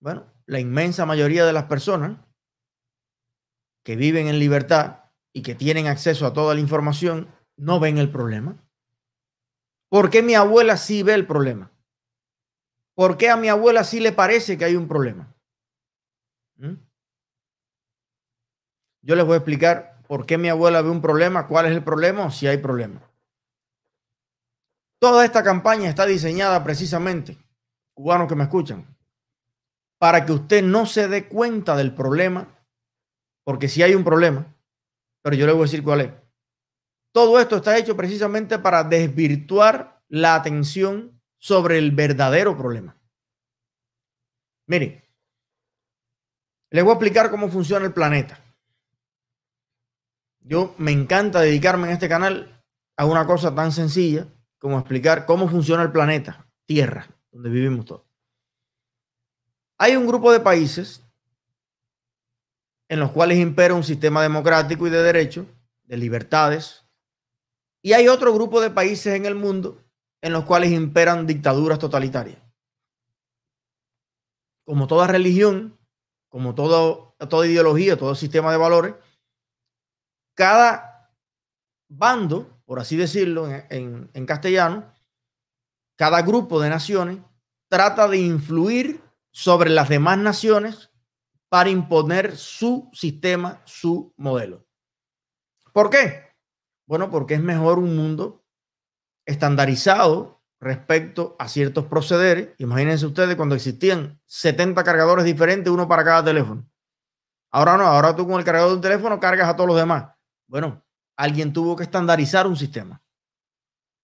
Bueno, 0.00 0.32
la 0.46 0.58
inmensa 0.58 1.06
mayoría 1.06 1.44
de 1.44 1.52
las 1.52 1.64
personas 1.64 2.18
que 3.84 3.96
viven 3.96 4.28
en 4.28 4.38
libertad 4.38 5.04
y 5.32 5.42
que 5.42 5.54
tienen 5.54 5.86
acceso 5.86 6.26
a 6.26 6.32
toda 6.32 6.54
la 6.54 6.60
información 6.60 7.32
no 7.56 7.80
ven 7.80 7.98
el 7.98 8.10
problema. 8.10 8.56
¿Por 9.88 10.10
qué 10.10 10.22
mi 10.22 10.34
abuela 10.34 10.76
sí 10.76 11.02
ve 11.02 11.14
el 11.14 11.26
problema? 11.26 11.72
¿Por 12.94 13.16
qué 13.16 13.30
a 13.30 13.36
mi 13.36 13.48
abuela 13.48 13.84
sí 13.84 14.00
le 14.00 14.12
parece 14.12 14.58
que 14.58 14.64
hay 14.64 14.76
un 14.76 14.88
problema? 14.88 15.34
¿Mm? 16.56 16.74
Yo 19.02 19.14
les 19.14 19.24
voy 19.24 19.34
a 19.34 19.38
explicar 19.38 19.97
por 20.08 20.26
qué 20.26 20.38
mi 20.38 20.48
abuela 20.48 20.82
ve 20.82 20.88
un 20.88 21.02
problema, 21.02 21.46
cuál 21.46 21.66
es 21.66 21.72
el 21.72 21.84
problema 21.84 22.28
si 22.32 22.48
hay 22.48 22.56
problema. 22.56 23.00
Toda 24.98 25.24
esta 25.24 25.44
campaña 25.44 25.88
está 25.88 26.06
diseñada 26.06 26.64
precisamente, 26.64 27.38
cubanos 27.94 28.26
que 28.26 28.34
me 28.34 28.44
escuchan, 28.44 28.96
para 29.98 30.24
que 30.24 30.32
usted 30.32 30.64
no 30.64 30.86
se 30.86 31.06
dé 31.06 31.28
cuenta 31.28 31.76
del 31.76 31.94
problema, 31.94 32.48
porque 33.44 33.68
si 33.68 33.82
hay 33.82 33.94
un 33.94 34.02
problema, 34.02 34.56
pero 35.22 35.36
yo 35.36 35.46
le 35.46 35.52
voy 35.52 35.62
a 35.62 35.64
decir 35.64 35.84
cuál 35.84 36.00
es. 36.00 36.10
Todo 37.12 37.38
esto 37.38 37.56
está 37.56 37.76
hecho 37.76 37.96
precisamente 37.96 38.58
para 38.58 38.84
desvirtuar 38.84 40.02
la 40.08 40.34
atención 40.34 41.20
sobre 41.36 41.78
el 41.78 41.92
verdadero 41.92 42.56
problema. 42.56 42.96
Miren, 44.66 45.04
les 46.70 46.82
voy 46.82 46.92
a 46.92 46.94
explicar 46.94 47.30
cómo 47.30 47.48
funciona 47.48 47.84
el 47.84 47.92
planeta. 47.92 48.42
Yo 50.48 50.74
me 50.78 50.92
encanta 50.92 51.40
dedicarme 51.40 51.88
en 51.88 51.92
este 51.92 52.08
canal 52.08 52.64
a 52.96 53.04
una 53.04 53.26
cosa 53.26 53.54
tan 53.54 53.70
sencilla 53.70 54.26
como 54.58 54.78
explicar 54.78 55.26
cómo 55.26 55.46
funciona 55.46 55.82
el 55.82 55.92
planeta, 55.92 56.48
Tierra, 56.64 57.06
donde 57.30 57.50
vivimos 57.50 57.84
todos. 57.84 58.06
Hay 59.76 59.94
un 59.94 60.06
grupo 60.06 60.32
de 60.32 60.40
países 60.40 61.04
en 62.88 62.98
los 62.98 63.10
cuales 63.10 63.38
impera 63.38 63.74
un 63.74 63.84
sistema 63.84 64.22
democrático 64.22 64.86
y 64.86 64.90
de 64.90 65.02
derecho, 65.02 65.44
de 65.84 65.98
libertades, 65.98 66.86
y 67.82 67.92
hay 67.92 68.08
otro 68.08 68.32
grupo 68.32 68.62
de 68.62 68.70
países 68.70 69.14
en 69.14 69.26
el 69.26 69.34
mundo 69.34 69.84
en 70.22 70.32
los 70.32 70.46
cuales 70.46 70.72
imperan 70.72 71.26
dictaduras 71.26 71.78
totalitarias. 71.78 72.38
Como 74.64 74.86
toda 74.86 75.06
religión, 75.06 75.78
como 76.30 76.54
todo, 76.54 77.14
toda 77.28 77.46
ideología, 77.46 77.98
todo 77.98 78.14
sistema 78.14 78.50
de 78.50 78.56
valores, 78.56 78.94
cada 80.38 81.10
bando, 81.88 82.62
por 82.64 82.78
así 82.78 82.96
decirlo 82.96 83.48
en, 83.50 84.24
castellano, 84.24 84.94
cada 85.96 86.22
grupo 86.22 86.60
de 86.60 86.70
naciones 86.70 87.18
trata 87.68 88.06
de 88.06 88.18
influir 88.18 89.02
sobre 89.32 89.68
las 89.68 89.88
demás 89.88 90.16
naciones 90.16 90.92
para 91.48 91.70
imponer 91.70 92.36
su 92.36 92.88
sistema, 92.92 93.62
su 93.64 94.14
modelo. 94.16 94.64
¿Por 95.72 95.90
qué? 95.90 96.28
Bueno, 96.86 97.10
porque 97.10 97.34
es 97.34 97.42
mejor 97.42 97.80
un 97.80 97.96
mundo 97.96 98.44
estandarizado 99.26 100.40
respecto 100.60 101.34
a 101.40 101.48
ciertos 101.48 101.86
procederes. 101.86 102.50
Imagínense 102.58 103.06
ustedes 103.06 103.34
cuando 103.34 103.56
existían 103.56 104.22
70 104.26 104.84
cargadores 104.84 105.24
diferentes, 105.24 105.72
uno 105.72 105.88
para 105.88 106.04
cada 106.04 106.24
teléfono. 106.24 106.64
Ahora 107.50 107.76
no, 107.76 107.86
ahora 107.86 108.14
tú 108.14 108.24
con 108.24 108.38
el 108.38 108.44
cargador 108.44 108.70
de 108.70 108.76
un 108.76 108.82
teléfono 108.82 109.18
cargas 109.18 109.48
a 109.48 109.56
todos 109.56 109.66
los 109.66 109.76
demás. 109.76 110.17
Bueno, 110.48 110.84
alguien 111.16 111.52
tuvo 111.52 111.76
que 111.76 111.84
estandarizar 111.84 112.46
un 112.46 112.56
sistema. 112.56 113.02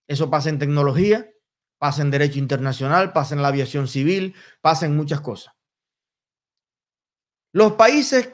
Eso 0.06 0.30
pasa 0.30 0.50
en 0.50 0.58
tecnología, 0.58 1.30
pasa 1.78 2.02
en 2.02 2.10
derecho 2.10 2.38
internacional, 2.38 3.12
pasa 3.12 3.34
en 3.34 3.42
la 3.42 3.48
aviación 3.48 3.88
civil, 3.88 4.34
pasa 4.60 4.86
en 4.86 4.94
muchas 4.94 5.20
cosas. 5.22 5.54
Los 7.52 7.72
países 7.72 8.32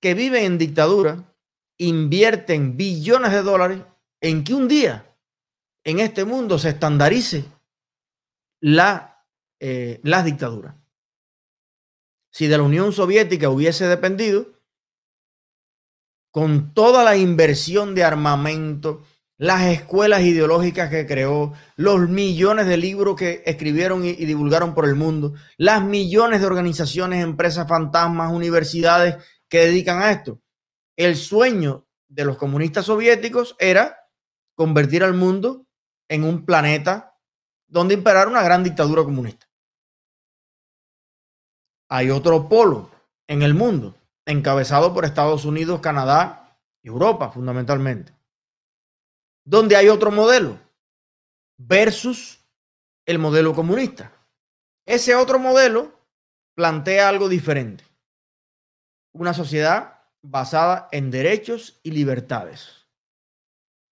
que 0.00 0.14
viven 0.14 0.44
en 0.44 0.58
dictadura 0.58 1.34
invierten 1.78 2.76
billones 2.76 3.32
de 3.32 3.42
dólares 3.42 3.82
en 4.20 4.44
que 4.44 4.54
un 4.54 4.68
día 4.68 5.16
en 5.84 6.00
este 6.00 6.24
mundo 6.24 6.58
se 6.58 6.70
estandarice 6.70 7.44
la, 8.60 9.24
eh, 9.60 10.00
las 10.02 10.24
dictaduras. 10.24 10.74
Si 12.32 12.48
de 12.48 12.58
la 12.58 12.64
Unión 12.64 12.92
Soviética 12.92 13.48
hubiese 13.48 13.86
dependido, 13.86 14.55
con 16.36 16.74
toda 16.74 17.02
la 17.02 17.16
inversión 17.16 17.94
de 17.94 18.04
armamento, 18.04 19.02
las 19.38 19.62
escuelas 19.68 20.20
ideológicas 20.20 20.90
que 20.90 21.06
creó, 21.06 21.54
los 21.76 22.10
millones 22.10 22.66
de 22.66 22.76
libros 22.76 23.16
que 23.16 23.42
escribieron 23.46 24.04
y, 24.04 24.12
divulgaron 24.12 24.74
por 24.74 24.84
el 24.84 24.96
mundo, 24.96 25.32
las 25.56 25.82
millones 25.82 26.42
de 26.42 26.46
organizaciones, 26.46 27.24
empresas 27.24 27.66
fantasmas, 27.66 28.34
universidades 28.34 29.16
que 29.48 29.60
dedican 29.60 30.02
a 30.02 30.10
esto. 30.10 30.42
El 30.94 31.16
sueño 31.16 31.86
de 32.06 32.26
los 32.26 32.36
comunistas 32.36 32.84
soviéticos 32.84 33.56
era 33.58 33.96
convertir 34.54 35.04
al 35.04 35.14
mundo 35.14 35.66
en 36.06 36.22
un 36.22 36.44
planeta 36.44 37.16
donde 37.66 37.94
imperara 37.94 38.28
una 38.28 38.42
gran 38.42 38.62
dictadura 38.62 39.04
comunista. 39.04 39.48
Hay 41.88 42.10
otro 42.10 42.46
polo 42.46 42.90
en 43.26 43.40
el 43.40 43.54
mundo, 43.54 43.94
encabezado 44.26 44.92
por 44.92 45.04
Estados 45.04 45.44
Unidos, 45.44 45.80
Canadá 45.80 46.58
y 46.82 46.88
Europa 46.88 47.30
fundamentalmente, 47.30 48.12
donde 49.44 49.76
hay 49.76 49.88
otro 49.88 50.10
modelo 50.10 50.58
versus 51.56 52.40
el 53.06 53.18
modelo 53.18 53.54
comunista. 53.54 54.12
Ese 54.84 55.14
otro 55.14 55.38
modelo 55.38 55.92
plantea 56.54 57.08
algo 57.08 57.28
diferente. 57.28 57.84
Una 59.12 59.32
sociedad 59.32 60.02
basada 60.22 60.88
en 60.90 61.10
derechos 61.10 61.80
y 61.82 61.92
libertades, 61.92 62.86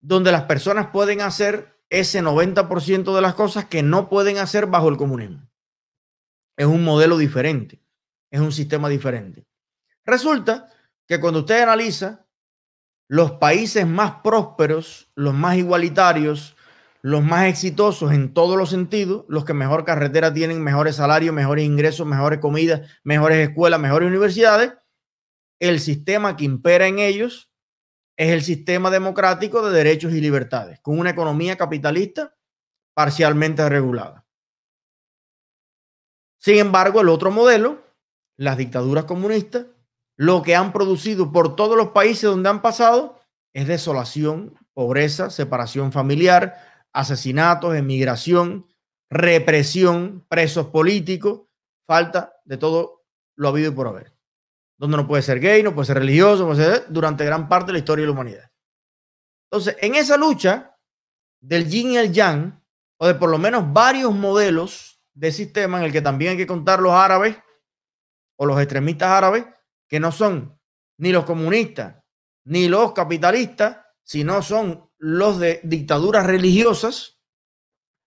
donde 0.01 0.33
las 0.33 0.43
personas 0.43 0.89
pueden 0.89 1.21
hacer 1.21 1.81
ese 1.91 2.23
90% 2.23 3.15
de 3.15 3.23
las 3.23 3.35
cosas 3.35 3.67
que 3.67 3.83
no 3.83 4.09
pueden 4.09 4.39
hacer 4.39 4.67
bajo 4.67 4.89
el 4.89 4.97
comunismo. 4.97 5.49
Es 6.57 6.67
un 6.67 6.85
modelo 6.85 7.19
diferente, 7.19 7.81
es 8.31 8.41
un 8.41 8.53
sistema 8.53 8.89
diferente. 8.89 9.47
Resulta 10.05 10.71
que 11.07 11.21
cuando 11.21 11.41
usted 11.41 11.63
analiza 11.63 12.27
los 13.09 13.33
países 13.33 13.87
más 13.87 14.17
prósperos, 14.23 15.11
los 15.15 15.35
más 15.35 15.57
igualitarios, 15.57 16.57
los 17.03 17.23
más 17.23 17.47
exitosos 17.47 18.13
en 18.13 18.33
todos 18.33 18.57
los 18.57 18.71
sentidos, 18.71 19.25
los 19.29 19.45
que 19.45 19.53
mejor 19.53 19.85
carretera 19.85 20.33
tienen, 20.33 20.63
mejores 20.63 20.97
salarios, 20.97 21.35
mejores 21.35 21.65
ingresos, 21.65 22.07
mejores 22.07 22.39
comidas, 22.39 22.91
mejores 23.03 23.47
escuelas, 23.47 23.79
mejores 23.79 24.09
universidades, 24.09 24.73
el 25.61 25.81
sistema 25.81 26.37
que 26.37 26.45
impera 26.45 26.87
en 26.87 26.99
ellos 26.99 27.51
es 28.17 28.31
el 28.31 28.43
sistema 28.43 28.91
democrático 28.91 29.67
de 29.67 29.77
derechos 29.77 30.13
y 30.13 30.21
libertades, 30.21 30.81
con 30.81 30.99
una 30.99 31.11
economía 31.11 31.57
capitalista 31.57 32.37
parcialmente 32.95 33.69
regulada. 33.69 34.25
Sin 36.39 36.59
embargo, 36.59 37.01
el 37.01 37.09
otro 37.09 37.31
modelo, 37.31 37.83
las 38.37 38.57
dictaduras 38.57 39.05
comunistas, 39.05 39.67
lo 40.17 40.43
que 40.43 40.57
han 40.57 40.73
producido 40.73 41.33
por 41.33 41.57
todos 41.57 41.77
los 41.77 41.89
países 41.89 42.25
donde 42.25 42.49
han 42.49 42.63
pasado 42.63 43.21
es 43.53 43.67
desolación, 43.67 44.55
pobreza, 44.73 45.31
separación 45.31 45.93
familiar, 45.93 46.57
asesinatos, 46.93 47.75
emigración, 47.75 48.67
represión, 49.11 50.25
presos 50.29 50.67
políticos, 50.67 51.43
falta 51.87 52.35
de 52.45 52.57
todo 52.57 53.05
lo 53.37 53.49
habido 53.49 53.73
y 53.73 53.75
por 53.75 53.89
haber 53.89 54.15
donde 54.77 54.97
no 54.97 55.07
puede 55.07 55.23
ser 55.23 55.41
gay, 55.41 55.63
no 55.63 55.75
puede 55.75 55.87
ser 55.87 55.99
religioso, 55.99 56.51
durante 56.89 57.25
gran 57.25 57.49
parte 57.49 57.67
de 57.67 57.73
la 57.75 57.79
historia 57.79 58.03
de 58.03 58.07
la 58.07 58.13
humanidad. 58.13 58.51
Entonces, 59.51 59.77
en 59.81 59.95
esa 59.95 60.17
lucha 60.17 60.77
del 61.41 61.69
yin 61.69 61.93
y 61.93 61.97
el 61.97 62.13
yang, 62.13 62.61
o 62.99 63.07
de 63.07 63.15
por 63.15 63.31
lo 63.31 63.39
menos 63.39 63.73
varios 63.73 64.13
modelos 64.15 65.01
de 65.15 65.31
sistema 65.31 65.79
en 65.79 65.85
el 65.85 65.93
que 65.93 66.03
también 66.03 66.33
hay 66.33 66.37
que 66.37 66.47
contar 66.47 66.81
los 66.81 66.93
árabes 66.93 67.37
o 68.37 68.47
los 68.47 68.59
extremistas 68.59 69.09
árabes, 69.09 69.47
que 69.95 70.01
no 70.01 70.11
son 70.11 70.59
ni 70.99 71.13
los 71.13 71.25
comunistas 71.25 72.03
ni 72.45 72.67
los 72.67 72.93
capitalistas, 72.93 73.79
sino 74.03 74.43
son 74.43 74.91
los 74.99 75.39
de 75.39 75.61
dictaduras 75.63 76.27
religiosas, 76.27 77.21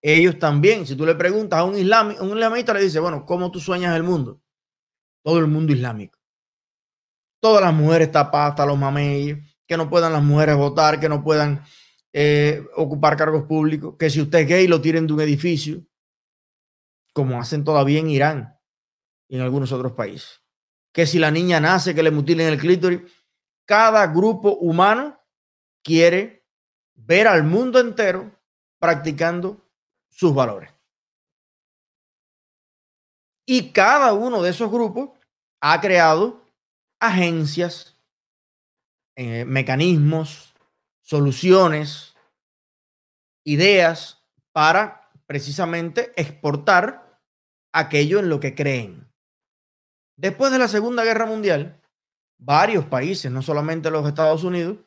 ellos 0.02 0.38
también, 0.38 0.86
si 0.86 0.98
tú 0.98 1.06
le 1.06 1.16
preguntas 1.16 1.60
a 1.60 1.64
un, 1.64 1.76
un 1.76 2.38
islamista, 2.38 2.74
le 2.74 2.82
dice, 2.82 3.00
bueno, 3.00 3.26
¿cómo 3.26 3.50
tú 3.52 3.62
sueñas 3.62 3.96
el 3.96 4.04
mundo? 4.04 4.42
Todo 5.24 5.40
el 5.40 5.48
mundo 5.48 5.72
islámico 5.72 6.20
todas 7.40 7.62
las 7.62 7.74
mujeres 7.74 8.12
tapadas 8.12 8.50
hasta 8.50 8.66
los 8.66 8.78
mameyes, 8.78 9.38
que 9.66 9.78
no 9.78 9.90
puedan 9.90 10.12
las 10.12 10.24
mujeres 10.24 10.58
votar, 10.58 11.00
que 11.00 11.08
no 11.08 11.24
puedan 11.24 11.64
eh, 12.12 12.68
ocupar 12.76 13.16
cargos 13.16 13.44
públicos, 13.44 13.96
que 13.98 14.10
si 14.10 14.20
usted 14.20 14.40
es 14.40 14.48
gay 14.48 14.68
lo 14.68 14.82
tiren 14.82 15.08
de 15.08 15.14
un 15.14 15.22
edificio, 15.22 15.86
como 17.14 17.40
hacen 17.40 17.64
todavía 17.64 18.00
en 18.00 18.10
Irán 18.10 18.60
y 19.30 19.38
en 19.38 19.44
algunos 19.44 19.72
otros 19.72 19.94
países. 19.94 20.42
Que 20.92 21.06
si 21.06 21.20
la 21.20 21.32
niña 21.32 21.60
nace, 21.60 21.94
que 21.94 22.04
le 22.04 22.12
mutilen 22.12 22.48
el 22.48 22.60
clítoris. 22.60 23.02
Cada 23.66 24.08
grupo 24.08 24.56
humano 24.56 25.20
quiere 25.84 26.46
ver 26.96 27.28
al 27.28 27.44
mundo 27.44 27.80
entero 27.80 28.32
practicando 28.80 29.62
sus 30.10 30.34
valores. 30.34 30.72
Y 33.46 33.72
cada 33.72 34.14
uno 34.14 34.42
de 34.42 34.50
esos 34.50 34.70
grupos 34.70 35.12
ha 35.62 35.80
creado 35.80 36.44
agencias, 37.00 37.98
eh, 39.16 39.46
mecanismos, 39.46 40.54
soluciones, 41.02 42.16
ideas 43.46 44.22
para 44.52 45.10
precisamente 45.26 46.12
exportar 46.18 47.22
aquello 47.72 48.20
en 48.20 48.30
lo 48.30 48.40
que 48.40 48.54
creen. 48.56 49.07
Después 50.18 50.52
de 50.52 50.58
la 50.58 50.68
Segunda 50.68 51.04
Guerra 51.04 51.28
Mundial, 51.28 51.80
varios 52.40 52.86
países, 52.86 53.32
no 53.32 53.44
solamente 53.44 53.92
los 53.92 54.08
Estados 54.08 54.44
Unidos, 54.44 54.78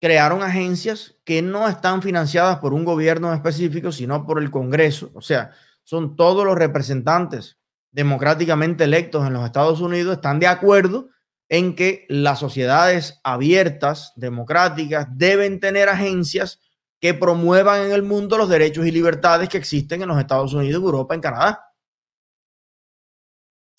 crearon 0.00 0.42
agencias 0.42 1.16
que 1.24 1.42
no 1.42 1.68
están 1.68 2.02
financiadas 2.02 2.58
por 2.58 2.72
un 2.72 2.84
gobierno 2.84 3.34
específico, 3.34 3.90
sino 3.90 4.24
por 4.24 4.40
el 4.40 4.50
Congreso. 4.50 5.10
O 5.14 5.20
sea, 5.20 5.50
son 5.82 6.14
todos 6.14 6.44
los 6.44 6.56
representantes 6.56 7.58
democráticamente 7.90 8.84
electos 8.84 9.26
en 9.26 9.32
los 9.32 9.44
Estados 9.44 9.80
Unidos, 9.80 10.16
están 10.16 10.38
de 10.38 10.46
acuerdo 10.46 11.08
en 11.48 11.74
que 11.74 12.06
las 12.08 12.38
sociedades 12.38 13.20
abiertas, 13.24 14.12
democráticas, 14.16 15.06
deben 15.10 15.58
tener 15.60 15.88
agencias 15.88 16.60
que 17.00 17.14
promuevan 17.14 17.86
en 17.86 17.92
el 17.92 18.02
mundo 18.02 18.38
los 18.38 18.48
derechos 18.48 18.86
y 18.86 18.90
libertades 18.90 19.48
que 19.48 19.58
existen 19.58 20.02
en 20.02 20.08
los 20.08 20.18
Estados 20.18 20.52
Unidos, 20.52 20.82
Europa, 20.82 21.14
en 21.14 21.20
Canadá. 21.20 21.72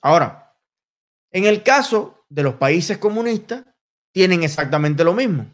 Ahora, 0.02 0.47
en 1.32 1.46
el 1.46 1.64
caso 1.64 2.26
de 2.30 2.44
los 2.44 2.56
países 2.56 2.98
comunistas, 2.98 3.66
tienen 4.14 4.44
exactamente 4.44 5.04
lo 5.04 5.14
mismo. 5.14 5.46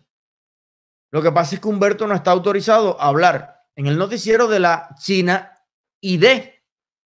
Lo 1.11 1.21
que 1.21 1.31
pasa 1.31 1.55
es 1.55 1.61
que 1.61 1.67
Humberto 1.67 2.07
no 2.07 2.15
está 2.15 2.31
autorizado 2.31 2.99
a 2.99 3.07
hablar 3.07 3.67
en 3.75 3.87
el 3.87 3.97
noticiero 3.97 4.47
de 4.47 4.59
la 4.59 4.95
China 4.99 5.59
ID 6.01 6.25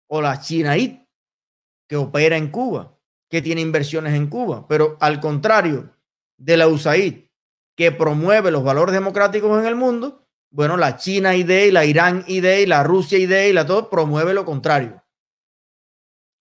o 0.09 0.21
la 0.21 0.39
China 0.39 0.77
IT, 0.77 1.01
que 1.89 1.97
opera 1.97 2.37
en 2.37 2.49
Cuba, 2.49 2.97
que 3.29 3.41
tiene 3.41 3.61
inversiones 3.61 4.13
en 4.13 4.27
Cuba. 4.27 4.67
Pero 4.67 4.97
al 4.99 5.19
contrario 5.19 5.93
de 6.37 6.57
la 6.57 6.67
USAID, 6.67 7.25
que 7.75 7.91
promueve 7.91 8.51
los 8.51 8.63
valores 8.63 8.93
democráticos 8.93 9.59
en 9.59 9.65
el 9.65 9.75
mundo, 9.75 10.25
bueno, 10.49 10.77
la 10.77 10.97
China 10.97 11.35
ID, 11.35 11.71
la 11.71 11.85
Irán 11.85 12.23
ID, 12.27 12.65
la 12.67 12.83
Rusia 12.83 13.17
ID 13.19 13.49
y 13.49 13.53
la 13.53 13.65
todo 13.65 13.89
promueve 13.89 14.33
lo 14.33 14.45
contrario. 14.45 15.03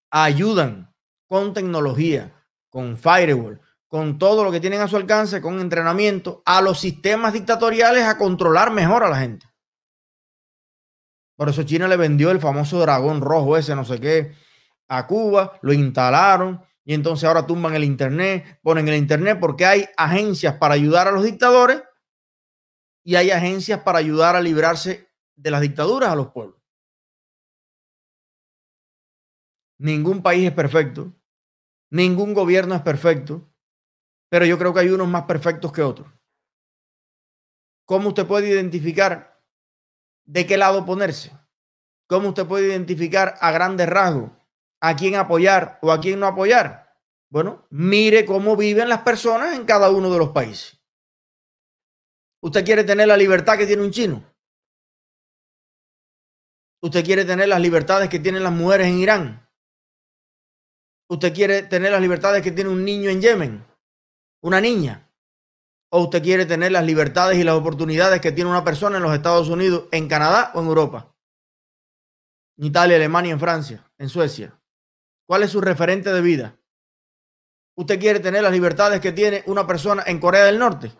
Ayudan 0.09 0.86
con 1.27 1.53
tecnología, 1.53 2.33
con 2.69 2.97
firewall, 2.97 3.61
con 3.87 4.17
todo 4.17 4.43
lo 4.43 4.51
que 4.51 4.59
tienen 4.59 4.81
a 4.81 4.87
su 4.87 4.97
alcance, 4.97 5.41
con 5.41 5.59
entrenamiento, 5.59 6.41
a 6.45 6.61
los 6.61 6.79
sistemas 6.79 7.33
dictatoriales 7.33 8.03
a 8.03 8.17
controlar 8.17 8.71
mejor 8.71 9.03
a 9.03 9.09
la 9.09 9.19
gente. 9.19 9.47
Por 11.35 11.49
eso 11.49 11.63
China 11.63 11.87
le 11.87 11.97
vendió 11.97 12.31
el 12.31 12.39
famoso 12.39 12.79
dragón 12.79 13.21
rojo 13.21 13.57
ese, 13.57 13.75
no 13.75 13.85
sé 13.85 13.99
qué, 13.99 14.33
a 14.87 15.05
Cuba, 15.05 15.59
lo 15.61 15.71
instalaron 15.71 16.61
y 16.83 16.93
entonces 16.93 17.27
ahora 17.27 17.45
tumban 17.45 17.75
el 17.75 17.83
Internet, 17.83 18.59
ponen 18.63 18.87
el 18.87 18.95
Internet 18.95 19.37
porque 19.39 19.65
hay 19.65 19.85
agencias 19.97 20.55
para 20.55 20.73
ayudar 20.73 21.07
a 21.07 21.11
los 21.11 21.23
dictadores 21.23 21.83
y 23.03 23.15
hay 23.15 23.31
agencias 23.31 23.81
para 23.81 23.99
ayudar 23.99 24.35
a 24.35 24.41
librarse 24.41 25.09
de 25.35 25.51
las 25.51 25.61
dictaduras 25.61 26.09
a 26.09 26.15
los 26.15 26.31
pueblos. 26.31 26.59
Ningún 29.79 30.23
país 30.23 30.47
es 30.47 30.53
perfecto, 30.53 31.13
ningún 31.89 32.33
gobierno 32.33 32.75
es 32.75 32.81
perfecto, 32.81 33.49
pero 34.29 34.45
yo 34.45 34.57
creo 34.57 34.73
que 34.73 34.81
hay 34.81 34.89
unos 34.89 35.07
más 35.07 35.23
perfectos 35.23 35.71
que 35.71 35.81
otros. 35.81 36.07
¿Cómo 37.85 38.09
usted 38.09 38.27
puede 38.27 38.49
identificar 38.49 39.41
de 40.25 40.45
qué 40.45 40.57
lado 40.57 40.85
ponerse? 40.85 41.31
¿Cómo 42.07 42.29
usted 42.29 42.45
puede 42.45 42.67
identificar 42.67 43.35
a 43.39 43.51
grandes 43.51 43.87
rasgos 43.87 44.31
a 44.81 44.95
quién 44.95 45.15
apoyar 45.15 45.79
o 45.81 45.91
a 45.91 45.99
quién 45.99 46.19
no 46.19 46.27
apoyar? 46.27 46.97
Bueno, 47.29 47.65
mire 47.69 48.25
cómo 48.25 48.55
viven 48.55 48.89
las 48.89 49.01
personas 49.01 49.55
en 49.55 49.65
cada 49.65 49.89
uno 49.89 50.11
de 50.11 50.17
los 50.17 50.29
países. 50.29 50.79
¿Usted 52.41 52.63
quiere 52.63 52.83
tener 52.83 53.07
la 53.07 53.17
libertad 53.17 53.57
que 53.57 53.65
tiene 53.65 53.83
un 53.83 53.91
chino? 53.91 54.23
¿Usted 56.81 57.03
quiere 57.03 57.25
tener 57.25 57.49
las 57.49 57.59
libertades 57.59 58.09
que 58.09 58.19
tienen 58.19 58.43
las 58.43 58.53
mujeres 58.53 58.87
en 58.87 58.99
Irán? 58.99 59.46
¿Usted 61.09 61.33
quiere 61.33 61.63
tener 61.63 61.91
las 61.91 62.01
libertades 62.01 62.43
que 62.43 62.51
tiene 62.51 62.69
un 62.69 62.83
niño 62.83 63.09
en 63.09 63.21
Yemen? 63.21 63.67
una 64.41 64.61
niña? 64.61 65.11
¿O 65.89 66.03
usted 66.03 66.21
quiere 66.21 66.45
tener 66.45 66.71
las 66.71 66.85
libertades 66.85 67.37
y 67.37 67.43
las 67.43 67.55
oportunidades 67.55 68.21
que 68.21 68.31
tiene 68.31 68.49
una 68.49 68.63
persona 68.63 68.97
en 68.97 69.03
los 69.03 69.13
Estados 69.13 69.49
Unidos, 69.49 69.85
en 69.91 70.07
Canadá 70.07 70.51
o 70.53 70.61
en 70.61 70.67
Europa? 70.67 71.13
En 72.57 72.65
Italia, 72.65 72.97
Alemania, 72.97 73.31
en 73.31 73.39
Francia, 73.39 73.89
en 73.97 74.09
Suecia. 74.09 74.59
¿Cuál 75.27 75.43
es 75.43 75.51
su 75.51 75.61
referente 75.61 76.11
de 76.11 76.21
vida? 76.21 76.57
¿Usted 77.77 77.99
quiere 77.99 78.19
tener 78.19 78.41
las 78.41 78.51
libertades 78.51 78.99
que 78.99 79.11
tiene 79.11 79.43
una 79.47 79.67
persona 79.67 80.03
en 80.07 80.19
Corea 80.19 80.45
del 80.45 80.59
Norte? 80.59 80.91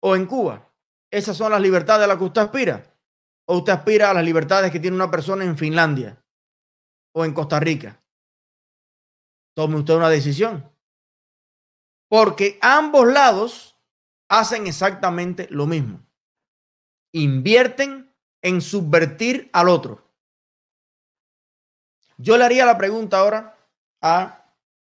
¿O 0.00 0.14
en 0.14 0.26
Cuba? 0.26 0.72
¿Esas 1.10 1.36
son 1.36 1.52
las 1.52 1.60
libertades 1.60 2.04
a 2.04 2.08
las 2.08 2.18
que 2.18 2.24
usted 2.24 2.42
aspira? 2.42 2.94
¿O 3.46 3.58
usted 3.58 3.72
aspira 3.72 4.10
a 4.10 4.14
las 4.14 4.24
libertades 4.24 4.70
que 4.70 4.80
tiene 4.80 4.96
una 4.96 5.10
persona 5.10 5.44
en 5.44 5.58
Finlandia? 5.58 6.22
¿O 7.14 7.24
en 7.24 7.32
Costa 7.32 7.58
Rica? 7.58 8.00
Tome 9.58 9.74
usted 9.74 9.94
una 9.94 10.08
decisión. 10.08 10.70
Porque 12.08 12.60
ambos 12.62 13.08
lados 13.08 13.76
hacen 14.28 14.68
exactamente 14.68 15.48
lo 15.50 15.66
mismo. 15.66 16.00
Invierten 17.10 18.14
en 18.40 18.60
subvertir 18.60 19.50
al 19.52 19.68
otro. 19.68 20.08
Yo 22.18 22.38
le 22.38 22.44
haría 22.44 22.64
la 22.66 22.78
pregunta 22.78 23.18
ahora 23.18 23.58
a 24.00 24.54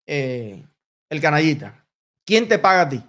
eh, 0.08 0.66
el 1.08 1.20
canallita. 1.20 1.86
¿Quién 2.26 2.48
te 2.48 2.58
paga 2.58 2.80
a 2.80 2.88
ti? 2.88 3.00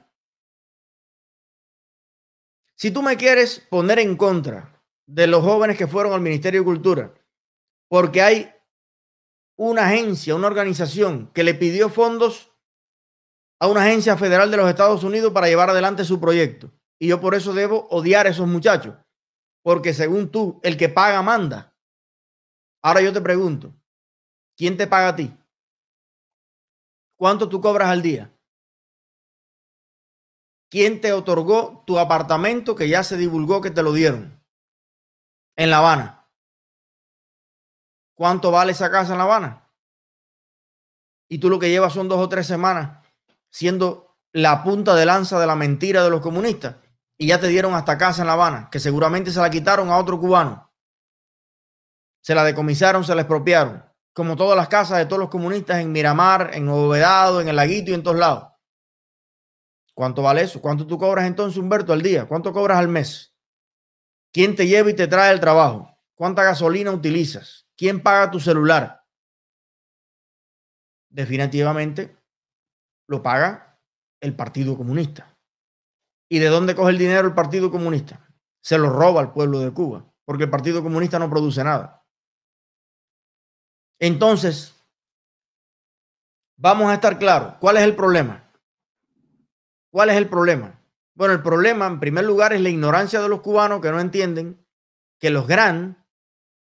Si 2.75 2.91
tú 2.91 3.01
me 3.01 3.17
quieres 3.17 3.59
poner 3.59 3.97
en 3.97 4.15
contra 4.15 4.71
de 5.07 5.25
los 5.25 5.43
jóvenes 5.43 5.79
que 5.79 5.87
fueron 5.87 6.13
al 6.13 6.21
Ministerio 6.21 6.59
de 6.59 6.65
Cultura, 6.65 7.11
porque 7.87 8.21
hay 8.21 8.53
una 9.59 9.87
agencia, 9.87 10.35
una 10.35 10.47
organización 10.47 11.29
que 11.33 11.43
le 11.43 11.53
pidió 11.53 11.89
fondos 11.89 12.53
a 13.59 13.67
una 13.67 13.81
agencia 13.81 14.15
federal 14.15 14.49
de 14.49 14.55
los 14.55 14.69
Estados 14.69 15.03
Unidos 15.03 15.33
para 15.33 15.47
llevar 15.47 15.69
adelante 15.69 16.05
su 16.05 16.17
proyecto. 16.17 16.71
Y 16.97 17.09
yo 17.09 17.19
por 17.19 17.35
eso 17.35 17.53
debo 17.53 17.85
odiar 17.89 18.25
a 18.25 18.29
esos 18.29 18.47
muchachos. 18.47 18.95
Porque 19.61 19.93
según 19.93 20.31
tú, 20.31 20.61
el 20.63 20.77
que 20.77 20.87
paga 20.87 21.21
manda. 21.21 21.75
Ahora 22.81 23.01
yo 23.01 23.11
te 23.11 23.19
pregunto, 23.19 23.75
¿quién 24.55 24.77
te 24.77 24.87
paga 24.87 25.09
a 25.09 25.15
ti? 25.17 25.37
¿Cuánto 27.17 27.49
tú 27.49 27.59
cobras 27.59 27.89
al 27.89 28.01
día? 28.01 28.33
¿Quién 30.71 31.01
te 31.01 31.11
otorgó 31.11 31.83
tu 31.85 31.99
apartamento 31.99 32.75
que 32.75 32.87
ya 32.87 33.03
se 33.03 33.17
divulgó 33.17 33.59
que 33.59 33.71
te 33.71 33.83
lo 33.83 33.91
dieron? 33.91 34.41
En 35.57 35.69
La 35.69 35.79
Habana. 35.79 36.18
¿Cuánto 38.19 38.51
vale 38.51 38.73
esa 38.73 38.91
casa 38.91 39.13
en 39.13 39.19
La 39.19 39.23
Habana? 39.23 39.71
Y 41.29 41.37
tú 41.37 41.49
lo 41.49 41.57
que 41.57 41.69
llevas 41.69 41.93
son 41.93 42.09
dos 42.09 42.19
o 42.19 42.27
tres 42.27 42.45
semanas 42.45 43.07
siendo 43.49 44.17
la 44.33 44.61
punta 44.61 44.93
de 44.93 45.05
lanza 45.05 45.39
de 45.39 45.47
la 45.47 45.55
mentira 45.55 46.03
de 46.03 46.09
los 46.09 46.19
comunistas. 46.19 46.75
Y 47.17 47.27
ya 47.27 47.39
te 47.39 47.47
dieron 47.47 47.75
hasta 47.75 47.97
casa 47.97 48.23
en 48.23 48.27
La 48.27 48.33
Habana, 48.33 48.67
que 48.69 48.81
seguramente 48.81 49.31
se 49.31 49.39
la 49.39 49.49
quitaron 49.49 49.89
a 49.89 49.97
otro 49.97 50.19
cubano. 50.19 50.69
Se 52.19 52.35
la 52.35 52.43
decomisaron, 52.43 53.05
se 53.05 53.15
la 53.15 53.21
expropiaron. 53.21 53.85
Como 54.11 54.35
todas 54.35 54.57
las 54.57 54.67
casas 54.67 54.97
de 54.97 55.05
todos 55.05 55.21
los 55.21 55.29
comunistas 55.29 55.79
en 55.79 55.93
Miramar, 55.93 56.51
en 56.53 56.65
Nuevo 56.65 56.93
en 56.93 57.47
el 57.47 57.55
Laguito 57.55 57.91
y 57.91 57.93
en 57.93 58.03
todos 58.03 58.17
lados. 58.17 58.49
¿Cuánto 59.93 60.23
vale 60.23 60.41
eso? 60.41 60.59
¿Cuánto 60.59 60.85
tú 60.85 60.97
cobras 60.97 61.25
entonces, 61.25 61.57
Humberto, 61.57 61.93
al 61.93 62.01
día? 62.01 62.27
¿Cuánto 62.27 62.51
cobras 62.51 62.79
al 62.79 62.89
mes? 62.89 63.33
¿Quién 64.33 64.57
te 64.57 64.67
lleva 64.67 64.89
y 64.89 64.93
te 64.93 65.07
trae 65.07 65.31
el 65.31 65.39
trabajo? 65.39 65.97
¿Cuánta 66.15 66.43
gasolina 66.43 66.91
utilizas? 66.91 67.68
¿Quién 67.79 68.03
paga 68.03 68.29
tu 68.29 68.41
celular? 68.41 69.05
Definitivamente 71.09 72.13
lo 73.07 73.23
paga 73.23 73.79
el 74.19 74.35
Partido 74.35 74.75
Comunista. 74.75 75.33
¿Y 76.27 76.39
de 76.39 76.47
dónde 76.47 76.75
coge 76.75 76.91
el 76.91 76.97
dinero 76.97 77.25
el 77.29 77.33
Partido 77.33 77.71
Comunista? 77.71 78.19
Se 78.61 78.77
lo 78.77 78.89
roba 78.89 79.21
al 79.21 79.31
pueblo 79.31 79.59
de 79.59 79.71
Cuba, 79.71 80.05
porque 80.25 80.43
el 80.43 80.49
Partido 80.49 80.83
Comunista 80.83 81.19
no 81.19 81.29
produce 81.29 81.63
nada. 81.63 82.05
Entonces, 83.97 84.75
vamos 86.57 86.87
a 86.87 86.95
estar 86.95 87.17
claros, 87.17 87.55
¿cuál 87.61 87.77
es 87.77 87.83
el 87.83 87.95
problema? 87.95 88.51
¿Cuál 89.89 90.09
es 90.09 90.17
el 90.17 90.27
problema? 90.27 90.83
Bueno, 91.13 91.33
el 91.33 91.41
problema 91.41 91.87
en 91.87 92.01
primer 92.01 92.25
lugar 92.25 92.51
es 92.51 92.59
la 92.59 92.69
ignorancia 92.69 93.21
de 93.21 93.29
los 93.29 93.39
cubanos 93.39 93.79
que 93.79 93.89
no 93.89 94.01
entienden 94.01 94.67
que 95.17 95.29
los 95.29 95.47
GRAN 95.47 95.98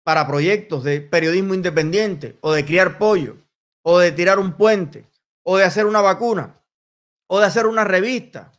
para 0.08 0.26
proyectos 0.26 0.84
de 0.84 1.02
periodismo 1.02 1.52
independiente 1.52 2.38
o 2.40 2.54
de 2.54 2.64
criar 2.64 2.96
pollo 2.96 3.36
o 3.82 3.98
de 3.98 4.10
tirar 4.10 4.38
un 4.38 4.54
puente 4.54 5.06
o 5.42 5.58
de 5.58 5.64
hacer 5.64 5.84
una 5.84 6.00
vacuna, 6.00 6.64
o 7.26 7.38
de 7.38 7.44
hacer 7.44 7.66
una 7.66 7.84
revista, 7.84 8.50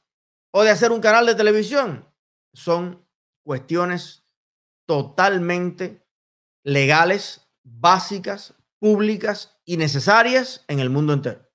o 0.54 0.62
de 0.62 0.70
hacer 0.70 0.92
un 0.92 1.02
canal 1.02 1.26
de 1.26 1.34
televisión. 1.34 2.08
Son 2.54 3.04
cuestiones 3.44 4.28
totalmente 4.88 6.06
legales, 6.64 7.50
básicas, 7.64 8.54
públicas 8.78 9.60
y 9.66 9.78
necesarias 9.78 10.64
en 10.68 10.78
el 10.78 10.92
mundo 10.92 11.14
entero. 11.14 11.50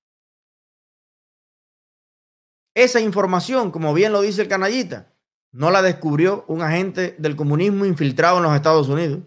Esa 2.74 2.98
información, 2.98 3.70
como 3.70 3.94
bien 3.94 4.10
lo 4.10 4.22
dice 4.22 4.42
el 4.42 4.48
canallita, 4.48 5.14
no 5.52 5.70
la 5.70 5.82
descubrió 5.82 6.44
un 6.48 6.62
agente 6.62 7.14
del 7.16 7.36
comunismo 7.36 7.84
infiltrado 7.84 8.38
en 8.38 8.42
los 8.42 8.56
Estados 8.56 8.88
Unidos. 8.88 9.20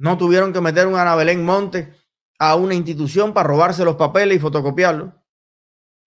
No 0.00 0.16
tuvieron 0.16 0.54
que 0.54 0.62
meter 0.62 0.86
un 0.86 0.94
Ana 0.94 1.14
Belén 1.14 1.44
Monte 1.44 1.92
a 2.38 2.56
una 2.56 2.72
institución 2.74 3.34
para 3.34 3.46
robarse 3.46 3.84
los 3.84 3.96
papeles 3.96 4.38
y 4.38 4.40
fotocopiarlos. 4.40 5.12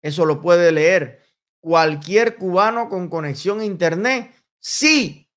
Eso 0.00 0.24
lo 0.24 0.40
puede 0.40 0.72
leer 0.72 1.20
cualquier 1.60 2.36
cubano 2.36 2.88
con 2.88 3.10
conexión 3.10 3.60
a 3.60 3.66
internet. 3.66 4.34
Sí, 4.58 5.30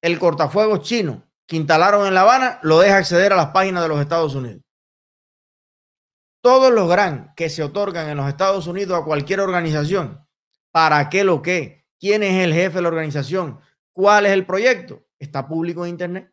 el 0.00 0.20
cortafuegos 0.20 0.82
chino 0.82 1.24
que 1.44 1.56
instalaron 1.56 2.06
en 2.06 2.14
La 2.14 2.20
Habana 2.20 2.60
lo 2.62 2.78
deja 2.78 2.98
acceder 2.98 3.32
a 3.32 3.36
las 3.36 3.48
páginas 3.48 3.82
de 3.82 3.88
los 3.88 4.00
Estados 4.00 4.36
Unidos. 4.36 4.62
Todos 6.40 6.72
los 6.72 6.88
gran 6.88 7.34
que 7.34 7.50
se 7.50 7.64
otorgan 7.64 8.08
en 8.08 8.16
los 8.16 8.28
Estados 8.28 8.68
Unidos 8.68 8.96
a 8.96 9.04
cualquier 9.04 9.40
organización, 9.40 10.24
¿para 10.70 11.10
qué 11.10 11.24
lo 11.24 11.42
que? 11.42 11.84
¿Quién 11.98 12.22
es 12.22 12.44
el 12.44 12.54
jefe 12.54 12.76
de 12.76 12.82
la 12.82 12.88
organización? 12.88 13.58
¿Cuál 13.92 14.26
es 14.26 14.32
el 14.32 14.46
proyecto? 14.46 15.04
Está 15.18 15.48
público 15.48 15.84
en 15.84 15.90
Internet. 15.90 16.32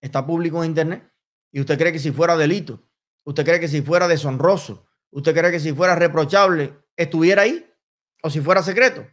Está 0.00 0.26
público 0.26 0.62
en 0.62 0.70
Internet. 0.70 1.12
Y 1.52 1.60
usted 1.60 1.78
cree 1.78 1.92
que 1.92 1.98
si 1.98 2.12
fuera 2.12 2.36
delito, 2.36 2.82
usted 3.24 3.44
cree 3.44 3.60
que 3.60 3.68
si 3.68 3.82
fuera 3.82 4.08
deshonroso, 4.08 4.86
usted 5.10 5.34
cree 5.34 5.50
que 5.50 5.60
si 5.60 5.72
fuera 5.72 5.94
reprochable, 5.94 6.76
estuviera 6.96 7.42
ahí 7.42 7.70
o 8.22 8.30
si 8.30 8.40
fuera 8.40 8.62
secreto. 8.62 9.06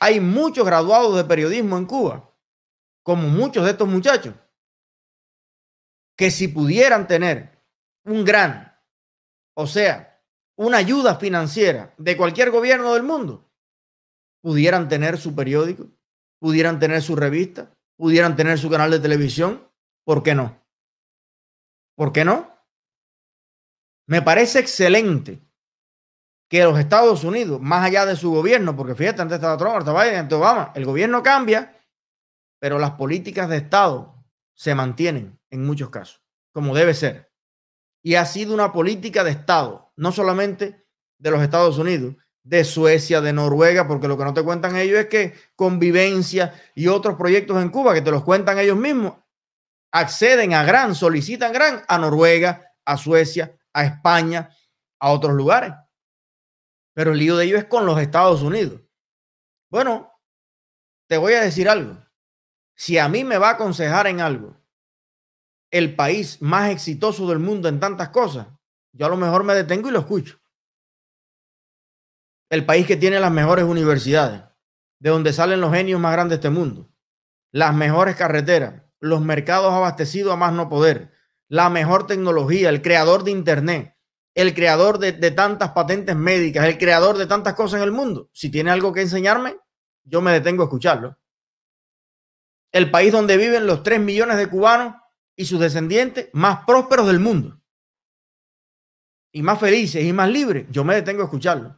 Hay 0.00 0.20
muchos 0.20 0.64
graduados 0.64 1.16
de 1.16 1.24
periodismo 1.24 1.78
en 1.78 1.86
Cuba, 1.86 2.34
como 3.02 3.28
muchos 3.28 3.64
de 3.64 3.70
estos 3.70 3.88
muchachos, 3.88 4.34
que 6.16 6.30
si 6.30 6.48
pudieran 6.48 7.06
tener 7.06 7.62
un 8.04 8.24
gran, 8.24 8.78
o 9.54 9.66
sea, 9.66 10.22
una 10.56 10.78
ayuda 10.78 11.16
financiera 11.16 11.94
de 11.98 12.16
cualquier 12.16 12.50
gobierno 12.50 12.94
del 12.94 13.02
mundo, 13.02 13.50
pudieran 14.42 14.88
tener 14.88 15.18
su 15.18 15.34
periódico, 15.34 15.88
pudieran 16.38 16.78
tener 16.78 17.02
su 17.02 17.16
revista, 17.16 17.74
pudieran 17.96 18.36
tener 18.36 18.58
su 18.58 18.70
canal 18.70 18.90
de 18.90 19.00
televisión, 19.00 19.70
¿por 20.04 20.22
qué 20.22 20.34
no? 20.34 20.62
¿Por 21.96 22.12
qué 22.12 22.24
no? 22.24 22.54
Me 24.06 24.22
parece 24.22 24.60
excelente 24.60 25.40
que 26.48 26.62
los 26.62 26.78
Estados 26.78 27.24
Unidos, 27.24 27.60
más 27.60 27.84
allá 27.84 28.06
de 28.06 28.16
su 28.16 28.30
gobierno, 28.30 28.76
porque 28.76 28.94
fíjate, 28.94 29.22
antes 29.22 29.36
estaba 29.36 29.56
Trump, 29.56 29.88
ahora 29.88 30.04
Biden, 30.04 30.20
antes 30.20 30.38
Obama, 30.38 30.72
el 30.74 30.84
gobierno 30.84 31.22
cambia, 31.22 31.76
pero 32.60 32.78
las 32.78 32.92
políticas 32.92 33.48
de 33.48 33.56
Estado 33.56 34.24
se 34.54 34.74
mantienen 34.74 35.40
en 35.50 35.64
muchos 35.64 35.90
casos, 35.90 36.22
como 36.52 36.74
debe 36.74 36.94
ser. 36.94 37.32
Y 38.02 38.14
ha 38.14 38.24
sido 38.24 38.54
una 38.54 38.72
política 38.72 39.24
de 39.24 39.32
Estado, 39.32 39.92
no 39.96 40.12
solamente 40.12 40.86
de 41.18 41.30
los 41.30 41.42
Estados 41.42 41.78
Unidos, 41.78 42.14
de 42.46 42.62
Suecia, 42.62 43.20
de 43.20 43.32
Noruega, 43.32 43.88
porque 43.88 44.06
lo 44.06 44.16
que 44.16 44.22
no 44.22 44.32
te 44.32 44.44
cuentan 44.44 44.76
ellos 44.76 45.00
es 45.00 45.06
que 45.06 45.34
convivencia 45.56 46.54
y 46.76 46.86
otros 46.86 47.16
proyectos 47.16 47.60
en 47.60 47.70
Cuba 47.70 47.92
que 47.92 48.02
te 48.02 48.12
los 48.12 48.22
cuentan 48.22 48.56
ellos 48.60 48.76
mismos, 48.76 49.14
acceden 49.90 50.54
a 50.54 50.62
gran, 50.62 50.94
solicitan 50.94 51.52
gran 51.52 51.82
a 51.88 51.98
Noruega, 51.98 52.72
a 52.84 52.96
Suecia, 52.96 53.58
a 53.72 53.84
España, 53.84 54.48
a 55.00 55.10
otros 55.10 55.34
lugares. 55.34 55.72
Pero 56.94 57.10
el 57.10 57.18
lío 57.18 57.36
de 57.36 57.46
ellos 57.46 57.58
es 57.58 57.64
con 57.64 57.84
los 57.84 58.00
Estados 58.00 58.42
Unidos. 58.42 58.80
Bueno, 59.68 60.12
te 61.08 61.16
voy 61.16 61.32
a 61.32 61.40
decir 61.40 61.68
algo. 61.68 61.98
Si 62.76 62.96
a 62.96 63.08
mí 63.08 63.24
me 63.24 63.38
va 63.38 63.48
a 63.48 63.54
aconsejar 63.54 64.06
en 64.06 64.20
algo 64.20 64.56
el 65.72 65.96
país 65.96 66.40
más 66.40 66.70
exitoso 66.70 67.28
del 67.28 67.40
mundo 67.40 67.68
en 67.68 67.80
tantas 67.80 68.10
cosas, 68.10 68.46
yo 68.92 69.06
a 69.06 69.08
lo 69.08 69.16
mejor 69.16 69.42
me 69.42 69.54
detengo 69.54 69.88
y 69.88 69.92
lo 69.92 69.98
escucho. 69.98 70.38
El 72.48 72.64
país 72.64 72.86
que 72.86 72.96
tiene 72.96 73.18
las 73.18 73.32
mejores 73.32 73.64
universidades, 73.64 74.42
de 75.00 75.10
donde 75.10 75.32
salen 75.32 75.60
los 75.60 75.72
genios 75.72 76.00
más 76.00 76.12
grandes 76.12 76.40
de 76.40 76.46
este 76.48 76.50
mundo, 76.50 76.88
las 77.50 77.74
mejores 77.74 78.14
carreteras, 78.14 78.82
los 79.00 79.20
mercados 79.20 79.72
abastecidos 79.72 80.32
a 80.32 80.36
más 80.36 80.52
no 80.52 80.68
poder, 80.68 81.12
la 81.48 81.70
mejor 81.70 82.06
tecnología, 82.06 82.68
el 82.68 82.82
creador 82.82 83.24
de 83.24 83.32
Internet, 83.32 83.96
el 84.34 84.54
creador 84.54 84.98
de, 84.98 85.12
tantas 85.30 85.72
patentes 85.72 86.14
médicas, 86.14 86.66
el 86.66 86.78
creador 86.78 87.16
de 87.16 87.26
tantas 87.26 87.54
cosas 87.54 87.78
en 87.78 87.84
el 87.84 87.92
mundo. 87.92 88.28
Si 88.32 88.50
tiene 88.50 88.70
algo 88.70 88.92
que 88.92 89.00
enseñarme, 89.00 89.56
yo 90.04 90.20
me 90.20 90.30
detengo 90.30 90.62
a 90.62 90.66
escucharlo. 90.66 91.18
El 92.70 92.90
país 92.90 93.12
donde 93.12 93.38
viven 93.38 93.66
los 93.66 93.82
3 93.82 93.98
millones 93.98 94.36
de 94.36 94.48
cubanos 94.48 94.94
y 95.34 95.46
sus 95.46 95.58
descendientes 95.58 96.28
más 96.32 96.64
prósperos 96.66 97.06
del 97.06 97.18
mundo. 97.18 97.60
Y 99.32 99.42
más 99.42 99.58
felices 99.58 100.04
y 100.04 100.12
más 100.12 100.28
libres, 100.28 100.66
yo 100.70 100.84
me 100.84 100.94
detengo 100.94 101.22
a 101.22 101.26
escucharlo. 101.26 101.76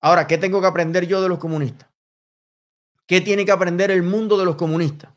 Ahora, 0.00 0.26
¿qué 0.26 0.38
tengo 0.38 0.60
que 0.60 0.66
aprender 0.66 1.06
yo 1.06 1.22
de 1.22 1.28
los 1.28 1.38
comunistas? 1.38 1.88
¿Qué 3.06 3.20
tiene 3.20 3.44
que 3.44 3.52
aprender 3.52 3.90
el 3.90 4.02
mundo 4.02 4.36
de 4.36 4.44
los 4.44 4.56
comunistas? 4.56 5.12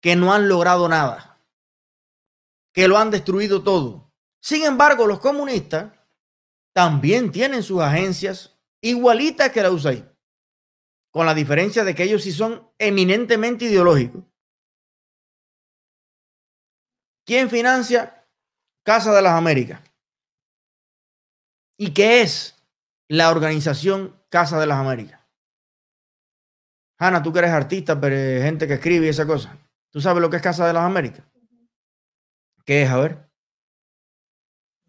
Que 0.00 0.16
no 0.16 0.32
han 0.32 0.48
logrado 0.48 0.88
nada. 0.88 1.40
Que 2.72 2.88
lo 2.88 2.98
han 2.98 3.10
destruido 3.10 3.62
todo 3.62 4.08
sin 4.40 4.64
embargo, 4.64 5.06
los 5.06 5.20
comunistas 5.20 5.92
también 6.72 7.32
tienen 7.32 7.62
sus 7.62 7.80
agencias 7.80 8.58
igualitas 8.80 9.50
que 9.50 9.62
la 9.62 9.70
USAID, 9.70 10.04
con 11.10 11.26
la 11.26 11.34
diferencia 11.34 11.84
de 11.84 11.94
que 11.94 12.04
ellos 12.04 12.22
sí 12.22 12.32
son 12.32 12.70
eminentemente 12.78 13.64
ideológicos. 13.64 14.24
¿Quién 17.24 17.50
financia 17.50 18.26
Casa 18.84 19.12
de 19.12 19.22
las 19.22 19.32
Américas? 19.32 19.82
¿Y 21.76 21.92
qué 21.92 22.22
es 22.22 22.56
la 23.08 23.30
organización 23.30 24.14
Casa 24.28 24.60
de 24.60 24.66
las 24.66 24.78
Américas? 24.78 25.20
Hanna, 26.98 27.22
tú 27.22 27.32
que 27.32 27.38
eres 27.38 27.50
artista, 27.50 28.00
pero 28.00 28.42
gente 28.42 28.66
que 28.66 28.74
escribe 28.74 29.06
y 29.06 29.10
esa 29.10 29.26
cosa. 29.26 29.56
¿Tú 29.90 30.00
sabes 30.00 30.20
lo 30.20 30.28
que 30.28 30.36
es 30.36 30.42
Casa 30.42 30.66
de 30.66 30.72
las 30.72 30.84
Américas? 30.84 31.24
¿Qué 32.64 32.82
es? 32.82 32.90
A 32.90 32.98
ver. 32.98 33.28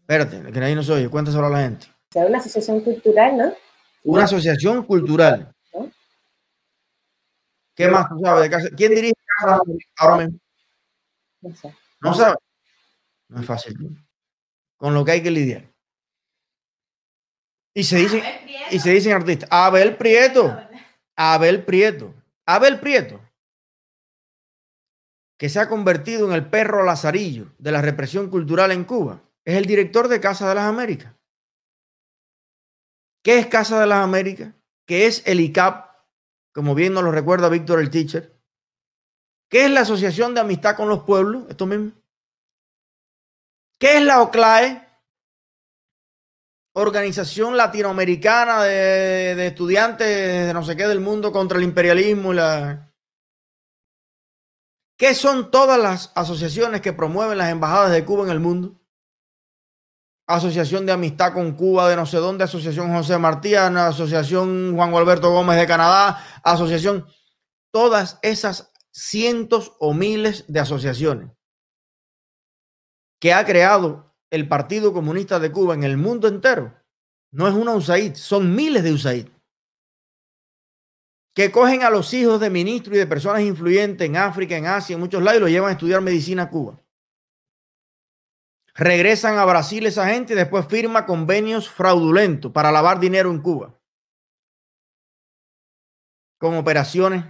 Espérate, 0.00 0.52
que 0.52 0.60
nadie 0.60 0.74
nos 0.74 0.90
oye, 0.90 1.08
cuéntaselo 1.08 1.46
a 1.46 1.50
la 1.50 1.60
gente. 1.60 1.86
Sea, 2.10 2.26
una 2.26 2.38
asociación 2.38 2.80
cultural, 2.80 3.36
¿no? 3.38 3.54
Una 4.02 4.24
asociación 4.24 4.84
cultural. 4.84 5.54
¿Qué 7.74 7.88
más 7.88 8.08
tú 8.08 8.20
sabes 8.22 8.50
de 8.50 8.76
¿Quién 8.76 8.94
dirige 8.94 9.14
Casa 9.38 9.60
ahora 9.98 10.16
mismo? 10.16 10.38
No 11.40 11.54
sé. 11.54 11.74
¿No 12.00 12.14
sabe? 12.14 12.36
No 13.28 13.40
es 13.40 13.46
fácil. 13.46 14.04
Con 14.76 14.92
lo 14.92 15.04
que 15.04 15.12
hay 15.12 15.22
que 15.22 15.30
lidiar. 15.30 15.69
Y 17.80 17.84
se 17.84 17.96
dicen, 17.96 18.22
y 18.70 18.78
se 18.78 18.90
dicen 18.90 19.14
artistas. 19.14 19.48
Abel 19.50 19.96
Prieto. 19.96 20.54
Abel 21.16 21.64
Prieto. 21.64 22.12
Abel 22.44 22.78
Prieto. 22.78 23.18
Que 25.38 25.48
se 25.48 25.60
ha 25.60 25.68
convertido 25.70 26.26
en 26.26 26.34
el 26.34 26.44
perro 26.44 26.84
lazarillo 26.84 27.46
de 27.56 27.72
la 27.72 27.80
represión 27.80 28.28
cultural 28.28 28.70
en 28.72 28.84
Cuba 28.84 29.22
es 29.46 29.56
el 29.56 29.64
director 29.64 30.08
de 30.08 30.20
Casa 30.20 30.46
de 30.46 30.56
las 30.56 30.64
Américas. 30.64 31.14
¿Qué 33.24 33.38
es 33.38 33.46
Casa 33.46 33.80
de 33.80 33.86
las 33.86 34.04
Américas? 34.04 34.52
¿Qué 34.86 35.06
es 35.06 35.26
el 35.26 35.40
ICAP? 35.40 35.90
Como 36.52 36.74
bien 36.74 36.92
nos 36.92 37.02
lo 37.02 37.12
recuerda 37.12 37.48
Víctor 37.48 37.80
el 37.80 37.88
Teacher. 37.88 38.38
¿Qué 39.48 39.64
es 39.64 39.70
la 39.70 39.80
Asociación 39.80 40.34
de 40.34 40.42
Amistad 40.42 40.76
con 40.76 40.90
los 40.90 41.04
Pueblos? 41.04 41.46
Esto 41.48 41.64
mismo. 41.64 41.92
¿Qué 43.78 43.96
es 43.96 44.04
la 44.04 44.20
OCLAE? 44.20 44.89
Organización 46.72 47.56
Latinoamericana 47.56 48.62
de, 48.62 49.34
de 49.34 49.46
Estudiantes 49.48 50.46
de 50.46 50.54
no 50.54 50.64
sé 50.64 50.76
qué 50.76 50.86
del 50.86 51.00
mundo 51.00 51.32
contra 51.32 51.58
el 51.58 51.64
imperialismo 51.64 52.32
y 52.32 52.36
la... 52.36 52.92
¿Qué 54.96 55.14
son 55.14 55.50
todas 55.50 55.78
las 55.80 56.12
asociaciones 56.14 56.80
que 56.82 56.92
promueven 56.92 57.38
las 57.38 57.50
embajadas 57.50 57.90
de 57.90 58.04
Cuba 58.04 58.24
en 58.24 58.30
el 58.30 58.40
mundo? 58.40 58.80
Asociación 60.26 60.86
de 60.86 60.92
Amistad 60.92 61.32
con 61.32 61.52
Cuba 61.56 61.88
de 61.88 61.96
no 61.96 62.06
sé 62.06 62.18
dónde, 62.18 62.44
Asociación 62.44 62.92
José 62.92 63.18
Martí, 63.18 63.54
Asociación 63.54 64.76
Juan 64.76 64.94
Alberto 64.94 65.30
Gómez 65.32 65.58
de 65.58 65.66
Canadá, 65.66 66.24
Asociación, 66.44 67.06
todas 67.72 68.18
esas 68.22 68.72
cientos 68.92 69.72
o 69.80 69.94
miles 69.94 70.44
de 70.48 70.60
asociaciones 70.60 71.30
que 73.20 73.32
ha 73.32 73.44
creado 73.44 74.09
el 74.30 74.48
Partido 74.48 74.92
Comunista 74.92 75.38
de 75.38 75.52
Cuba 75.52 75.74
en 75.74 75.84
el 75.84 75.96
mundo 75.96 76.28
entero, 76.28 76.74
no 77.32 77.48
es 77.48 77.54
una 77.54 77.74
USAID, 77.74 78.14
son 78.14 78.54
miles 78.54 78.82
de 78.82 78.92
USAID 78.92 79.26
que 81.34 81.50
cogen 81.50 81.82
a 81.82 81.90
los 81.90 82.12
hijos 82.12 82.40
de 82.40 82.50
ministros 82.50 82.96
y 82.96 82.98
de 82.98 83.06
personas 83.06 83.42
influyentes 83.42 84.06
en 84.06 84.16
África, 84.16 84.56
en 84.56 84.66
Asia, 84.66 84.94
en 84.94 85.00
muchos 85.00 85.22
lados 85.22 85.38
y 85.38 85.40
los 85.40 85.50
llevan 85.50 85.70
a 85.70 85.72
estudiar 85.72 86.00
medicina 86.00 86.44
a 86.44 86.50
Cuba. 86.50 86.80
Regresan 88.74 89.38
a 89.38 89.44
Brasil 89.44 89.86
esa 89.86 90.08
gente 90.08 90.32
y 90.32 90.36
después 90.36 90.66
firma 90.66 91.06
convenios 91.06 91.68
fraudulentos 91.68 92.52
para 92.52 92.72
lavar 92.72 92.98
dinero 92.98 93.30
en 93.30 93.40
Cuba. 93.40 93.74
Con 96.38 96.56
operaciones 96.56 97.24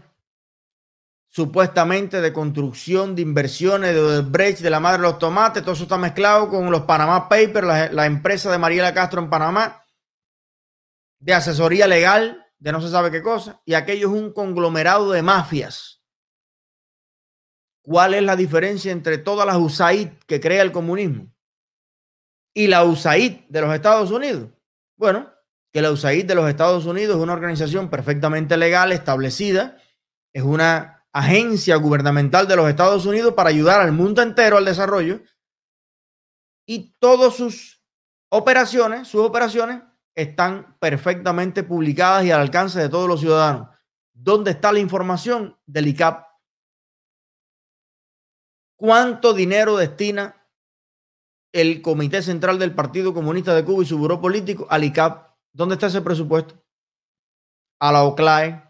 supuestamente 1.31 2.21
de 2.21 2.33
construcción, 2.33 3.15
de 3.15 3.23
inversiones, 3.23 3.95
de 3.95 4.21
breach 4.21 4.59
de 4.59 4.69
la 4.69 4.81
madre 4.81 4.99
de 4.99 5.09
los 5.09 5.19
tomates. 5.19 5.63
Todo 5.63 5.73
eso 5.73 5.85
está 5.85 5.97
mezclado 5.97 6.51
con 6.51 6.71
los 6.71 6.83
Panama 6.83 7.29
Papers, 7.29 7.67
la, 7.67 7.91
la 7.91 8.05
empresa 8.05 8.53
de 8.53 8.59
Mariela 8.59 8.93
Castro 8.93 9.23
en 9.23 9.31
Panamá, 9.31 9.83
de 11.21 11.33
asesoría 11.33 11.87
legal, 11.87 12.47
de 12.59 12.73
no 12.73 12.83
se 12.83 12.91
sabe 12.91 13.11
qué 13.11 13.23
cosa. 13.23 13.63
Y 13.65 13.73
aquello 13.73 14.09
es 14.09 14.15
un 14.15 14.33
conglomerado 14.33 15.13
de 15.13 15.23
mafias 15.23 16.01
¿Cuál 17.83 18.15
es 18.15 18.23
la 18.23 18.37
diferencia 18.37 18.93
entre 18.93 19.19
todas 19.19 19.47
las 19.47 19.57
USAID 19.57 20.09
que 20.27 20.41
crea 20.41 20.63
el 20.63 20.73
comunismo 20.73 21.33
y 22.55 22.67
la 22.67 22.85
USAID 22.85 23.49
de 23.49 23.61
los 23.61 23.75
Estados 23.75 24.11
Unidos? 24.11 24.51
Bueno, 24.97 25.33
que 25.73 25.81
la 25.81 25.91
USAID 25.91 26.27
de 26.27 26.35
los 26.35 26.49
Estados 26.49 26.85
Unidos 26.85 27.17
es 27.17 27.23
una 27.23 27.33
organización 27.33 27.89
perfectamente 27.89 28.57
legal, 28.57 28.93
establecida, 28.93 29.79
es 30.33 30.43
una 30.43 31.00
agencia 31.13 31.77
gubernamental 31.77 32.47
de 32.47 32.57
los 32.57 32.69
Estados 32.69 33.07
Unidos 33.07 33.35
para 33.35 33.51
ayudar 33.51 33.81
al 33.81 33.93
mundo 33.93 34.23
entero 34.23 34.57
al 34.57 34.65
desarrollo 34.65 35.21
y 36.67 36.95
todas 36.99 37.35
sus 37.35 37.83
operaciones, 38.31 39.09
sus 39.09 39.23
operaciones 39.23 39.83
están 40.15 40.77
perfectamente 40.79 41.63
publicadas 41.63 42.25
y 42.25 42.31
al 42.31 42.41
alcance 42.41 42.79
de 42.79 42.89
todos 42.89 43.09
los 43.09 43.21
ciudadanos. 43.21 43.69
¿Dónde 44.13 44.53
está 44.53 44.73
la 44.73 44.79
información 44.79 45.59
del 45.67 45.89
ICAP? 45.89 46.27
¿Cuánto 48.77 49.35
dinero 49.35 49.77
destina 49.77 50.49
el 51.53 51.83
Comité 51.83 52.23
Central 52.23 52.59
del 52.59 52.75
Partido 52.75 53.13
Comunista 53.13 53.55
de 53.55 53.65
Cuba 53.65 53.83
y 53.83 53.87
su 53.87 53.99
buró 53.99 54.21
político 54.21 54.67
al 54.71 54.85
ICAP? 54.85 55.29
¿Dónde 55.53 55.75
está 55.75 55.89
ese 55.89 56.03
presupuesto? 56.03 56.63
A 57.81 57.93
la 57.93 58.05
OCLAE, 58.05 58.70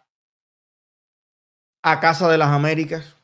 a 1.83 2.01
Casa 2.01 2.29
de 2.29 2.39
las 2.39 2.51
Américas, 2.51 3.17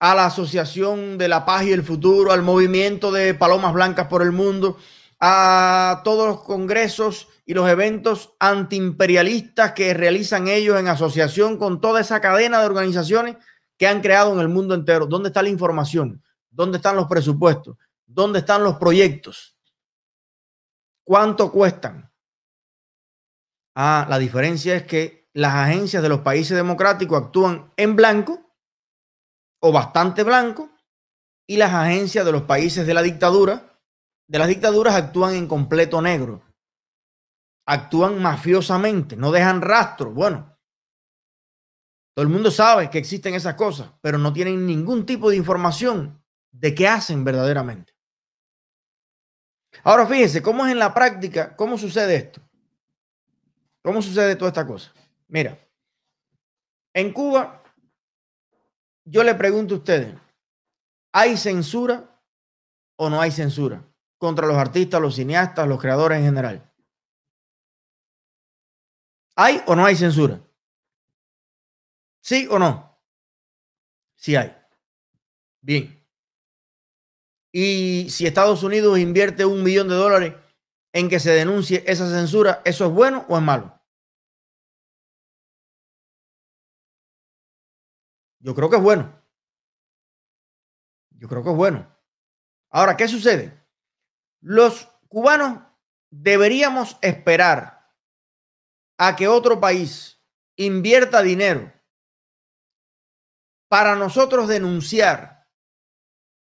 a 0.00 0.14
la 0.14 0.26
Asociación 0.26 1.16
de 1.16 1.28
la 1.28 1.44
Paz 1.44 1.64
y 1.64 1.72
el 1.72 1.82
Futuro, 1.82 2.32
al 2.32 2.42
movimiento 2.42 3.10
de 3.10 3.34
Palomas 3.34 3.72
Blancas 3.72 4.08
por 4.08 4.22
el 4.22 4.32
Mundo, 4.32 4.76
a 5.20 6.02
todos 6.04 6.26
los 6.28 6.42
congresos 6.42 7.28
y 7.46 7.54
los 7.54 7.68
eventos 7.68 8.34
antiimperialistas 8.38 9.72
que 9.72 9.94
realizan 9.94 10.48
ellos 10.48 10.78
en 10.78 10.88
asociación 10.88 11.56
con 11.56 11.80
toda 11.80 12.00
esa 12.00 12.20
cadena 12.20 12.60
de 12.60 12.66
organizaciones 12.66 13.36
que 13.78 13.86
han 13.86 14.02
creado 14.02 14.32
en 14.34 14.40
el 14.40 14.48
mundo 14.48 14.74
entero. 14.74 15.06
¿Dónde 15.06 15.28
está 15.28 15.42
la 15.42 15.48
información? 15.48 16.22
¿Dónde 16.50 16.76
están 16.76 16.96
los 16.96 17.06
presupuestos? 17.06 17.76
¿Dónde 18.06 18.40
están 18.40 18.62
los 18.62 18.76
proyectos? 18.76 19.56
¿Cuánto 21.04 21.50
cuestan? 21.50 22.10
Ah, 23.74 24.06
la 24.08 24.18
diferencia 24.18 24.76
es 24.76 24.84
que 24.84 25.23
las 25.34 25.52
agencias 25.52 26.02
de 26.02 26.08
los 26.08 26.20
países 26.20 26.56
democráticos 26.56 27.20
actúan 27.20 27.72
en 27.76 27.96
blanco 27.96 28.40
o 29.60 29.72
bastante 29.72 30.22
blanco 30.22 30.70
y 31.46 31.56
las 31.56 31.74
agencias 31.74 32.24
de 32.24 32.32
los 32.32 32.42
países 32.42 32.86
de 32.86 32.94
la 32.94 33.02
dictadura 33.02 33.74
de 34.26 34.38
las 34.38 34.48
dictaduras 34.48 34.94
actúan 34.94 35.34
en 35.34 35.46
completo 35.46 36.00
negro. 36.00 36.42
Actúan 37.66 38.22
mafiosamente, 38.22 39.16
no 39.16 39.30
dejan 39.30 39.60
rastro. 39.60 40.10
Bueno, 40.12 40.56
todo 42.14 42.22
el 42.22 42.32
mundo 42.32 42.50
sabe 42.50 42.88
que 42.88 42.98
existen 42.98 43.34
esas 43.34 43.54
cosas, 43.54 43.90
pero 44.00 44.18
no 44.18 44.32
tienen 44.32 44.66
ningún 44.66 45.04
tipo 45.04 45.30
de 45.30 45.36
información 45.36 46.22
de 46.52 46.74
qué 46.74 46.88
hacen 46.88 47.24
verdaderamente. 47.24 47.92
Ahora 49.82 50.06
fíjense 50.06 50.40
cómo 50.40 50.64
es 50.64 50.72
en 50.72 50.78
la 50.78 50.94
práctica, 50.94 51.56
cómo 51.56 51.76
sucede 51.76 52.16
esto. 52.16 52.40
¿Cómo 53.82 54.00
sucede 54.00 54.36
toda 54.36 54.48
esta 54.48 54.66
cosa? 54.66 54.92
Mira, 55.28 55.58
en 56.94 57.12
Cuba, 57.12 57.62
yo 59.04 59.24
le 59.24 59.34
pregunto 59.34 59.74
a 59.74 59.78
ustedes, 59.78 60.14
¿hay 61.12 61.36
censura 61.36 62.22
o 62.96 63.10
no 63.10 63.20
hay 63.20 63.30
censura? 63.30 63.84
contra 64.24 64.46
los 64.46 64.56
artistas, 64.56 65.02
los 65.02 65.16
cineastas, 65.16 65.68
los 65.68 65.78
creadores 65.78 66.18
en 66.18 66.24
general. 66.24 66.72
¿Hay 69.36 69.60
o 69.66 69.76
no 69.76 69.84
hay 69.84 69.96
censura? 69.96 70.40
¿Sí 72.22 72.48
o 72.50 72.58
no? 72.58 72.98
Sí 74.16 74.34
hay. 74.34 74.56
Bien. 75.60 76.02
Y 77.52 78.08
si 78.08 78.26
Estados 78.26 78.62
Unidos 78.62 78.98
invierte 78.98 79.44
un 79.44 79.62
millón 79.62 79.88
de 79.88 79.94
dólares 79.94 80.34
en 80.94 81.10
que 81.10 81.20
se 81.20 81.32
denuncie 81.32 81.84
esa 81.86 82.08
censura, 82.08 82.62
¿eso 82.64 82.86
es 82.86 82.92
bueno 82.92 83.26
o 83.28 83.36
es 83.36 83.42
malo? 83.42 83.73
Yo 88.44 88.54
creo 88.54 88.68
que 88.68 88.76
es 88.76 88.82
bueno. 88.82 89.10
Yo 91.12 91.28
creo 91.28 91.42
que 91.42 91.48
es 91.48 91.56
bueno. 91.56 91.90
Ahora, 92.68 92.94
¿qué 92.94 93.08
sucede? 93.08 93.58
Los 94.42 94.86
cubanos 95.08 95.62
deberíamos 96.10 96.98
esperar 97.00 97.90
a 98.98 99.16
que 99.16 99.28
otro 99.28 99.58
país 99.58 100.20
invierta 100.56 101.22
dinero 101.22 101.72
para 103.68 103.96
nosotros 103.96 104.46
denunciar 104.46 105.48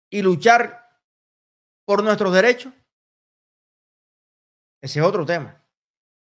y 0.08 0.22
luchar 0.22 0.88
por 1.84 2.04
nuestros 2.04 2.32
derechos. 2.32 2.72
Ese 4.80 5.00
es 5.00 5.04
otro 5.04 5.26
tema. 5.26 5.66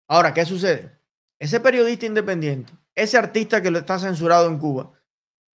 Ahora, 0.07 0.33
¿qué 0.33 0.43
sucede? 0.43 0.99
Ese 1.37 1.59
periodista 1.59 2.07
independiente, 2.07 2.73
ese 2.95 3.15
artista 3.19 3.61
que 3.61 3.69
lo 3.69 3.77
está 3.77 3.99
censurado 3.99 4.47
en 4.47 4.57
Cuba, 4.57 4.96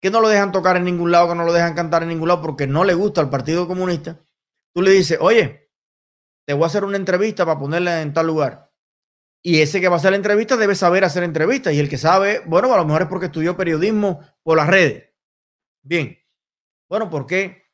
que 0.01 0.09
no 0.09 0.21
lo 0.21 0.29
dejan 0.29 0.51
tocar 0.51 0.77
en 0.77 0.85
ningún 0.85 1.11
lado, 1.11 1.29
que 1.29 1.35
no 1.35 1.43
lo 1.43 1.53
dejan 1.53 1.75
cantar 1.75 2.03
en 2.03 2.09
ningún 2.09 2.27
lado 2.27 2.41
porque 2.41 2.67
no 2.67 2.83
le 2.83 2.93
gusta 2.93 3.21
al 3.21 3.29
Partido 3.29 3.67
Comunista, 3.67 4.19
tú 4.73 4.81
le 4.81 4.91
dices, 4.91 5.17
oye, 5.21 5.69
te 6.45 6.53
voy 6.53 6.63
a 6.63 6.67
hacer 6.67 6.83
una 6.83 6.97
entrevista 6.97 7.45
para 7.45 7.59
ponerla 7.59 8.01
en 8.01 8.13
tal 8.13 8.27
lugar. 8.27 8.71
Y 9.41 9.61
ese 9.61 9.79
que 9.79 9.87
va 9.87 9.95
a 9.95 9.97
hacer 9.99 10.11
la 10.11 10.17
entrevista 10.17 10.57
debe 10.57 10.75
saber 10.75 11.03
hacer 11.03 11.23
entrevistas. 11.23 11.73
Y 11.73 11.79
el 11.79 11.89
que 11.89 11.97
sabe, 11.97 12.41
bueno, 12.45 12.73
a 12.73 12.77
lo 12.77 12.85
mejor 12.85 13.03
es 13.03 13.07
porque 13.07 13.27
estudió 13.27 13.55
periodismo 13.55 14.19
por 14.43 14.57
las 14.57 14.67
redes. 14.67 15.13
Bien. 15.81 16.17
Bueno, 16.89 17.09
¿por 17.09 17.25
qué? 17.25 17.71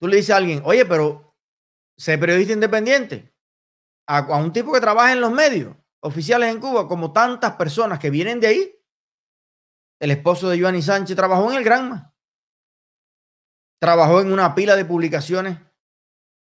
Tú 0.00 0.08
le 0.08 0.16
dices 0.16 0.30
a 0.30 0.36
alguien, 0.36 0.62
oye, 0.64 0.86
pero 0.86 1.36
sé 1.96 2.16
periodista 2.16 2.52
independiente. 2.52 3.34
A, 4.06 4.18
a 4.18 4.36
un 4.36 4.52
tipo 4.52 4.72
que 4.72 4.80
trabaja 4.80 5.12
en 5.12 5.20
los 5.20 5.32
medios 5.32 5.76
oficiales 6.00 6.50
en 6.50 6.60
Cuba, 6.60 6.86
como 6.86 7.12
tantas 7.12 7.56
personas 7.56 7.98
que 7.98 8.10
vienen 8.10 8.40
de 8.40 8.46
ahí. 8.46 8.76
El 9.98 10.10
esposo 10.10 10.48
de 10.48 10.60
Joanny 10.60 10.82
Sánchez 10.82 11.16
trabajó 11.16 11.50
en 11.50 11.58
el 11.58 11.64
Granma. 11.64 12.14
Trabajó 13.80 14.20
en 14.20 14.32
una 14.32 14.54
pila 14.54 14.76
de 14.76 14.84
publicaciones 14.84 15.58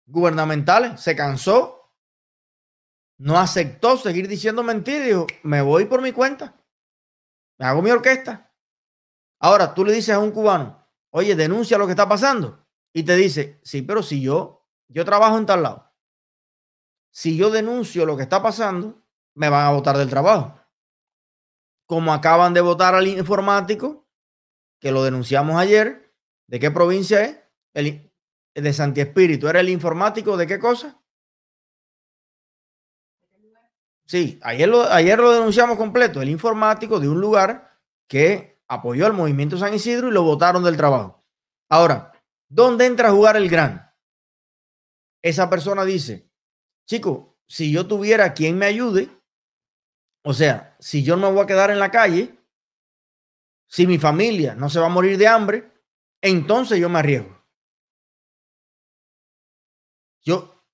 gubernamentales, 0.06 1.00
se 1.00 1.16
cansó, 1.16 1.92
no 3.18 3.38
aceptó 3.38 3.96
seguir 3.96 4.28
diciendo 4.28 4.62
mentiras, 4.62 5.06
dijo, 5.06 5.26
me 5.42 5.62
voy 5.62 5.86
por 5.86 6.02
mi 6.02 6.12
cuenta, 6.12 6.54
me 7.58 7.66
hago 7.66 7.80
mi 7.80 7.90
orquesta. 7.90 8.52
Ahora 9.40 9.74
tú 9.74 9.84
le 9.84 9.92
dices 9.92 10.14
a 10.14 10.18
un 10.18 10.30
cubano, 10.30 10.86
oye, 11.10 11.34
denuncia 11.34 11.78
lo 11.78 11.86
que 11.86 11.92
está 11.92 12.08
pasando, 12.08 12.66
y 12.92 13.02
te 13.02 13.16
dice, 13.16 13.60
sí, 13.64 13.82
pero 13.82 14.02
si 14.02 14.20
yo, 14.20 14.68
yo 14.88 15.04
trabajo 15.04 15.38
en 15.38 15.46
tal 15.46 15.62
lado, 15.62 15.92
si 17.10 17.36
yo 17.36 17.50
denuncio 17.50 18.04
lo 18.04 18.16
que 18.16 18.24
está 18.24 18.42
pasando, 18.42 19.02
me 19.34 19.48
van 19.48 19.66
a 19.66 19.70
votar 19.70 19.96
del 19.96 20.10
trabajo. 20.10 20.58
Como 21.86 22.12
acaban 22.12 22.54
de 22.54 22.60
votar 22.60 22.94
al 22.94 23.06
informático, 23.06 24.06
que 24.80 24.92
lo 24.92 25.02
denunciamos 25.02 25.56
ayer, 25.56 26.14
¿de 26.46 26.60
qué 26.60 26.70
provincia 26.70 27.22
es? 27.22 27.40
El, 27.74 28.12
de 28.54 28.72
Santi 28.72 29.00
Espíritu, 29.00 29.48
¿era 29.48 29.60
el 29.60 29.68
informático 29.68 30.36
de 30.36 30.46
qué 30.46 30.58
cosa? 30.58 31.00
Sí, 34.06 34.38
ayer 34.42 34.68
lo, 34.68 34.82
ayer 34.82 35.18
lo 35.18 35.32
denunciamos 35.32 35.76
completo, 35.78 36.20
el 36.20 36.28
informático 36.28 37.00
de 37.00 37.08
un 37.08 37.20
lugar 37.20 37.80
que 38.06 38.62
apoyó 38.68 39.06
al 39.06 39.12
movimiento 39.12 39.56
San 39.56 39.74
Isidro 39.74 40.08
y 40.08 40.12
lo 40.12 40.22
votaron 40.22 40.62
del 40.62 40.76
trabajo. 40.76 41.24
Ahora, 41.68 42.12
¿dónde 42.48 42.86
entra 42.86 43.08
a 43.08 43.12
jugar 43.12 43.36
el 43.36 43.48
gran? 43.48 43.92
Esa 45.22 45.48
persona 45.48 45.84
dice, 45.84 46.30
chico, 46.86 47.38
si 47.46 47.72
yo 47.72 47.86
tuviera 47.86 48.34
quien 48.34 48.58
me 48.58 48.66
ayude, 48.66 49.08
o 50.24 50.32
sea, 50.32 50.74
si 50.80 51.02
yo 51.04 51.16
no 51.16 51.28
me 51.28 51.34
voy 51.34 51.44
a 51.44 51.46
quedar 51.46 51.70
en 51.70 51.78
la 51.78 51.90
calle, 51.90 52.34
si 53.68 53.86
mi 53.86 53.98
familia 53.98 54.54
no 54.54 54.70
se 54.70 54.80
va 54.80 54.86
a 54.86 54.90
morir 54.90 55.18
de 55.18 55.28
hambre, 55.28 55.70
entonces 56.22 56.78
yo 56.78 56.88
me 56.88 56.98
arriesgo. 56.98 57.44
Yo, 60.22 60.64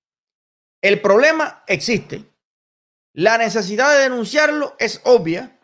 el 0.81 1.01
problema 1.01 1.63
existe. 1.67 2.33
La 3.13 3.37
necesidad 3.37 3.91
de 3.91 4.03
denunciarlo 4.03 4.77
es 4.79 5.01
obvia. 5.03 5.59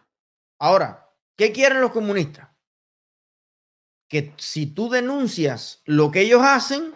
Ahora, 0.59 1.09
¿qué 1.37 1.53
quieren 1.53 1.79
los 1.79 1.91
comunistas? 1.91 2.49
Que 4.09 4.33
si 4.37 4.65
tú 4.65 4.89
denuncias 4.89 5.81
lo 5.85 6.11
que 6.11 6.21
ellos 6.21 6.41
hacen, 6.43 6.93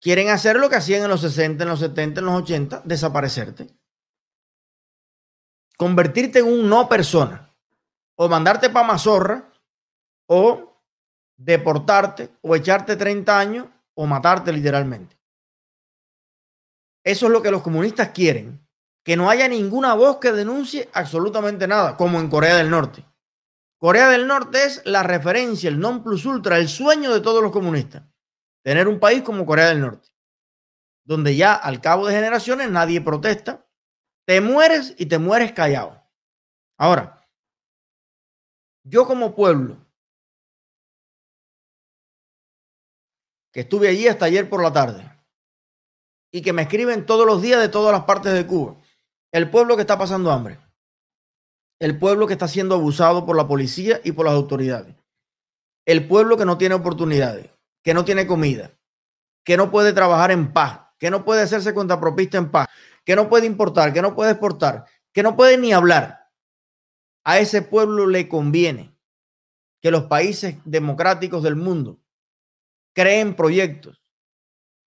quieren 0.00 0.30
hacer 0.30 0.56
lo 0.56 0.68
que 0.68 0.76
hacían 0.76 1.04
en 1.04 1.10
los 1.10 1.20
60, 1.20 1.62
en 1.62 1.70
los 1.70 1.78
70, 1.78 2.18
en 2.18 2.26
los 2.26 2.42
80, 2.42 2.82
desaparecerte. 2.84 3.68
Convertirte 5.76 6.40
en 6.40 6.46
un 6.46 6.68
no 6.68 6.88
persona. 6.88 7.50
O 8.16 8.28
mandarte 8.28 8.70
para 8.70 8.86
Mazorra, 8.86 9.52
o 10.26 10.80
deportarte, 11.36 12.30
o 12.42 12.54
echarte 12.54 12.96
30 12.96 13.38
años, 13.38 13.66
o 13.94 14.06
matarte 14.06 14.52
literalmente. 14.52 15.18
Eso 17.04 17.26
es 17.26 17.32
lo 17.32 17.42
que 17.42 17.50
los 17.50 17.62
comunistas 17.62 18.10
quieren. 18.10 18.66
Que 19.04 19.16
no 19.16 19.28
haya 19.28 19.48
ninguna 19.48 19.94
voz 19.94 20.16
que 20.16 20.32
denuncie 20.32 20.88
absolutamente 20.94 21.66
nada, 21.66 21.96
como 21.96 22.18
en 22.20 22.30
Corea 22.30 22.56
del 22.56 22.70
Norte. 22.70 23.04
Corea 23.78 24.08
del 24.08 24.26
Norte 24.26 24.64
es 24.64 24.80
la 24.86 25.02
referencia, 25.02 25.68
el 25.68 25.78
non 25.78 26.02
plus 26.02 26.24
ultra, 26.24 26.56
el 26.56 26.68
sueño 26.68 27.12
de 27.12 27.20
todos 27.20 27.42
los 27.42 27.52
comunistas. 27.52 28.02
Tener 28.62 28.88
un 28.88 28.98
país 28.98 29.22
como 29.22 29.44
Corea 29.44 29.66
del 29.66 29.82
Norte, 29.82 30.08
donde 31.04 31.36
ya 31.36 31.54
al 31.54 31.82
cabo 31.82 32.06
de 32.06 32.14
generaciones 32.14 32.70
nadie 32.70 33.02
protesta, 33.02 33.63
te 34.26 34.40
mueres 34.40 34.94
y 34.98 35.06
te 35.06 35.18
mueres 35.18 35.52
callado. 35.52 36.02
Ahora, 36.78 37.26
yo 38.84 39.06
como 39.06 39.34
pueblo, 39.34 39.76
que 43.52 43.60
estuve 43.60 43.88
allí 43.88 44.08
hasta 44.08 44.26
ayer 44.26 44.48
por 44.48 44.62
la 44.62 44.72
tarde 44.72 45.08
y 46.32 46.42
que 46.42 46.52
me 46.52 46.62
escriben 46.62 47.06
todos 47.06 47.26
los 47.26 47.40
días 47.40 47.60
de 47.60 47.68
todas 47.68 47.92
las 47.92 48.04
partes 48.04 48.32
de 48.32 48.46
Cuba, 48.46 48.76
el 49.32 49.50
pueblo 49.50 49.76
que 49.76 49.82
está 49.82 49.96
pasando 49.96 50.32
hambre, 50.32 50.58
el 51.80 51.98
pueblo 51.98 52.26
que 52.26 52.32
está 52.32 52.48
siendo 52.48 52.74
abusado 52.74 53.24
por 53.24 53.36
la 53.36 53.46
policía 53.46 54.00
y 54.02 54.12
por 54.12 54.26
las 54.26 54.34
autoridades, 54.34 54.94
el 55.86 56.08
pueblo 56.08 56.36
que 56.36 56.44
no 56.44 56.58
tiene 56.58 56.74
oportunidades, 56.74 57.50
que 57.84 57.94
no 57.94 58.04
tiene 58.04 58.26
comida, 58.26 58.72
que 59.44 59.56
no 59.56 59.70
puede 59.70 59.92
trabajar 59.92 60.32
en 60.32 60.52
paz, 60.52 60.80
que 60.98 61.10
no 61.10 61.24
puede 61.24 61.42
hacerse 61.42 61.74
contrapropista 61.74 62.38
en 62.38 62.50
paz, 62.50 62.68
que 63.04 63.16
no 63.16 63.28
puede 63.28 63.46
importar, 63.46 63.92
que 63.92 64.02
no 64.02 64.14
puede 64.14 64.32
exportar, 64.32 64.86
que 65.12 65.22
no 65.22 65.36
puede 65.36 65.58
ni 65.58 65.72
hablar. 65.72 66.30
A 67.24 67.38
ese 67.38 67.62
pueblo 67.62 68.06
le 68.06 68.28
conviene 68.28 68.94
que 69.80 69.90
los 69.90 70.04
países 70.04 70.56
democráticos 70.64 71.42
del 71.42 71.56
mundo 71.56 72.00
creen 72.94 73.34
proyectos 73.34 74.02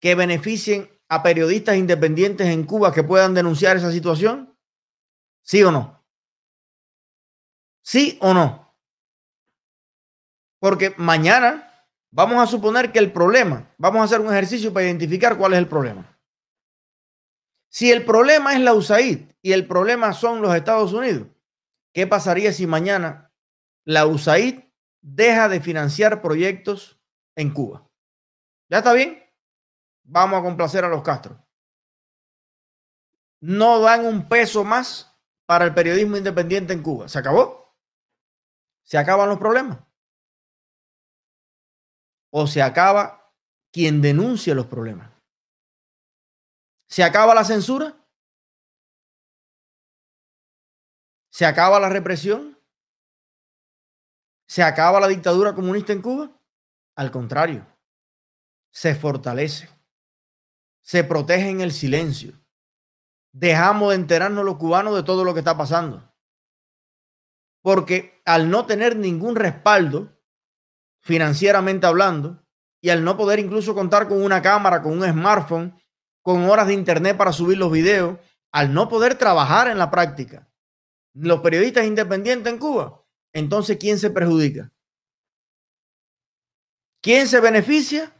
que 0.01 0.15
beneficien 0.15 0.91
a 1.09 1.23
periodistas 1.23 1.77
independientes 1.77 2.49
en 2.49 2.65
Cuba 2.65 2.93
que 2.93 3.05
puedan 3.05 3.35
denunciar 3.35 3.77
esa 3.77 3.93
situación? 3.93 4.57
¿Sí 5.43 5.63
o 5.63 5.71
no? 5.71 6.05
¿Sí 7.83 8.19
o 8.21 8.35
no? 8.35 8.75
Porque 10.59 10.95
mañana 10.97 11.87
vamos 12.11 12.43
a 12.43 12.51
suponer 12.51 12.91
que 12.91 12.99
el 12.99 13.13
problema, 13.13 13.73
vamos 13.79 14.01
a 14.01 14.05
hacer 14.05 14.21
un 14.21 14.33
ejercicio 14.33 14.73
para 14.73 14.87
identificar 14.87 15.37
cuál 15.37 15.53
es 15.53 15.59
el 15.59 15.69
problema. 15.69 16.16
Si 17.77 17.93
el 17.93 18.07
problema 18.07 18.55
es 18.55 18.61
la 18.61 18.73
USAID 18.73 19.33
y 19.43 19.53
el 19.53 19.69
problema 19.69 20.15
son 20.15 20.41
los 20.41 20.55
Estados 20.55 20.95
Unidos, 20.95 21.29
¿qué 21.93 22.07
pasaría 22.07 22.51
si 22.55 22.67
mañana 22.67 23.35
la 23.85 24.07
USAID 24.07 24.61
deja 25.03 25.51
de 25.51 25.61
financiar 25.61 26.23
proyectos 26.23 26.99
en 27.35 27.53
Cuba? 27.53 27.87
¿Ya 28.71 28.79
está 28.79 28.95
bien? 28.95 29.23
Vamos 30.05 30.41
a 30.41 30.43
complacer 30.43 30.87
a 30.87 30.89
los 30.89 31.03
Castro. 31.03 31.47
No 33.43 33.81
dan 33.81 34.07
un 34.07 34.27
peso 34.27 34.65
más 34.65 35.15
para 35.45 35.67
el 35.67 35.75
periodismo 35.75 36.17
independiente 36.17 36.73
en 36.73 36.83
Cuba. 36.83 37.11
¿Se 37.11 37.19
acabó? 37.19 37.77
¿Se 38.85 38.97
acaban 38.97 39.29
los 39.29 39.39
problemas? 39.39 39.81
¿O 42.31 42.47
se 42.47 42.63
acaba 42.63 43.35
quien 43.71 44.01
denuncia 44.01 44.55
los 44.55 44.65
problemas? 44.65 45.16
¿Se 46.89 47.03
acaba 47.03 47.35
la 47.35 47.45
censura? 47.45 47.97
¿Se 51.31 51.45
acaba 51.45 51.81
la 51.81 51.89
represión? 51.89 52.59
¿Se 54.49 54.63
acaba 54.63 55.01
la 55.01 55.09
dictadura 55.09 55.55
comunista 55.55 55.93
en 55.93 56.01
Cuba? 56.01 56.31
Al 56.97 57.11
contrario, 57.11 57.67
se 58.71 58.95
fortalece, 58.95 59.69
se 60.83 61.05
protege 61.05 61.51
en 61.51 61.61
el 61.61 61.73
silencio. 61.73 62.41
Dejamos 63.33 63.91
de 63.91 63.97
enterarnos 63.97 64.45
los 64.45 64.57
cubanos 64.57 64.95
de 64.95 65.03
todo 65.03 65.25
lo 65.25 65.35
que 65.35 65.41
está 65.41 65.59
pasando. 65.59 66.11
Porque 67.61 68.23
al 68.25 68.49
no 68.49 68.65
tener 68.65 68.97
ningún 68.97 69.37
respaldo, 69.37 70.17
financieramente 71.03 71.87
hablando, 71.87 72.47
y 72.81 72.91
al 72.91 73.05
no 73.05 73.17
poder 73.17 73.41
incluso 73.41 73.75
contar 73.75 74.09
con 74.09 74.23
una 74.23 74.41
cámara, 74.41 74.81
con 74.81 74.93
un 74.93 75.05
smartphone, 75.05 75.79
con 76.27 76.51
horas 76.51 76.67
de 76.67 76.75
internet 76.75 77.17
para 77.17 77.33
subir 77.33 77.57
los 77.57 77.71
videos, 77.71 78.19
al 78.51 78.75
no 78.75 78.89
poder 78.89 79.15
trabajar 79.15 79.69
en 79.69 79.79
la 79.79 79.93
práctica, 79.93 80.51
los 81.15 81.39
periodistas 81.39 81.87
independientes 81.87 82.53
en 82.53 82.59
Cuba, 82.59 83.01
entonces 83.33 83.77
¿quién 83.79 83.97
se 83.97 84.11
perjudica? 84.11 84.73
¿Quién 87.01 87.29
se 87.29 87.39
beneficia 87.39 88.13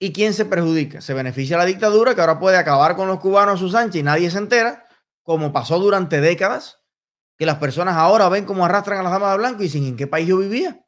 y 0.00 0.12
quién 0.12 0.34
se 0.34 0.46
perjudica? 0.46 1.00
Se 1.00 1.14
beneficia 1.14 1.56
la 1.56 1.64
dictadura 1.64 2.12
que 2.16 2.22
ahora 2.22 2.40
puede 2.40 2.56
acabar 2.56 2.96
con 2.96 3.06
los 3.06 3.20
cubanos 3.20 3.54
a 3.54 3.58
sus 3.58 3.76
anchas 3.76 4.00
y 4.00 4.02
nadie 4.02 4.32
se 4.32 4.38
entera, 4.38 4.88
como 5.22 5.52
pasó 5.52 5.78
durante 5.78 6.20
décadas, 6.20 6.80
que 7.38 7.46
las 7.46 7.58
personas 7.58 7.94
ahora 7.94 8.28
ven 8.28 8.46
cómo 8.46 8.64
arrastran 8.64 8.98
a 8.98 9.04
las 9.04 9.12
damas 9.12 9.30
de 9.30 9.38
blanco 9.38 9.60
y 9.60 9.66
dicen, 9.66 9.84
¿en 9.84 9.96
qué 9.96 10.08
país 10.08 10.26
yo 10.26 10.38
vivía? 10.38 10.84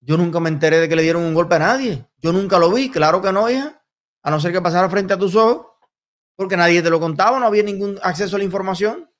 Yo 0.00 0.16
nunca 0.16 0.40
me 0.40 0.48
enteré 0.48 0.80
de 0.80 0.88
que 0.88 0.96
le 0.96 1.02
dieron 1.02 1.22
un 1.22 1.34
golpe 1.34 1.56
a 1.56 1.58
nadie. 1.58 2.08
Yo 2.16 2.32
nunca 2.32 2.58
lo 2.58 2.72
vi, 2.72 2.90
claro 2.90 3.20
que 3.20 3.30
no, 3.30 3.50
hija. 3.50 3.77
A 4.28 4.30
no 4.30 4.40
ser 4.40 4.52
que 4.52 4.60
pasara 4.60 4.90
frente 4.90 5.14
a 5.14 5.18
tus 5.18 5.34
ojos, 5.34 5.68
porque 6.36 6.58
nadie 6.58 6.82
te 6.82 6.90
lo 6.90 7.00
contaba, 7.00 7.40
no 7.40 7.46
había 7.46 7.62
ningún 7.62 7.98
acceso 8.02 8.36
a 8.36 8.38
la 8.38 8.44
información. 8.44 9.10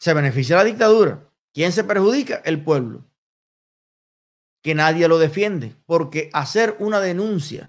Se 0.00 0.14
beneficia 0.14 0.56
la 0.56 0.64
dictadura. 0.64 1.30
¿Quién 1.52 1.70
se 1.72 1.84
perjudica? 1.84 2.40
El 2.46 2.64
pueblo. 2.64 3.04
Que 4.62 4.74
nadie 4.74 5.06
lo 5.06 5.18
defiende, 5.18 5.76
porque 5.84 6.30
hacer 6.32 6.76
una 6.78 6.98
denuncia, 6.98 7.68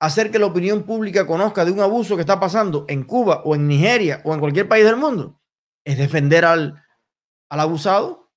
hacer 0.00 0.30
que 0.30 0.38
la 0.38 0.46
opinión 0.46 0.84
pública 0.84 1.26
conozca 1.26 1.66
de 1.66 1.72
un 1.72 1.80
abuso 1.80 2.16
que 2.16 2.22
está 2.22 2.40
pasando 2.40 2.86
en 2.88 3.04
Cuba 3.04 3.42
o 3.44 3.56
en 3.56 3.68
Nigeria 3.68 4.22
o 4.24 4.32
en 4.32 4.40
cualquier 4.40 4.68
país 4.68 4.86
del 4.86 4.96
mundo, 4.96 5.38
es 5.84 5.98
defender 5.98 6.46
al, 6.46 6.82
al 7.50 7.60
abusado, 7.60 8.32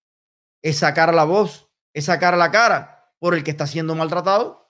es 0.62 0.80
sacar 0.80 1.14
la 1.14 1.24
voz, 1.24 1.72
es 1.94 2.04
sacar 2.04 2.38
la 2.38 2.52
cara 2.52 3.16
por 3.20 3.36
el 3.36 3.46
que 3.46 3.52
está 3.52 3.68
siendo 3.68 3.96
maltratado. 3.96 4.69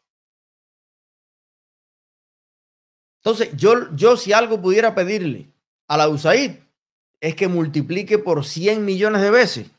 Entonces, 3.24 3.50
yo, 3.56 3.94
yo 3.96 4.16
si 4.16 4.34
algo 4.34 4.62
pudiera 4.62 4.96
pedirle 4.96 5.52
a 5.88 5.98
la 5.98 6.08
USAID 6.08 6.52
es 7.20 7.36
que 7.36 7.48
multiplique 7.48 8.18
por 8.18 8.46
100 8.46 8.86
millones 8.86 9.22
de 9.22 9.32
veces 9.32 9.72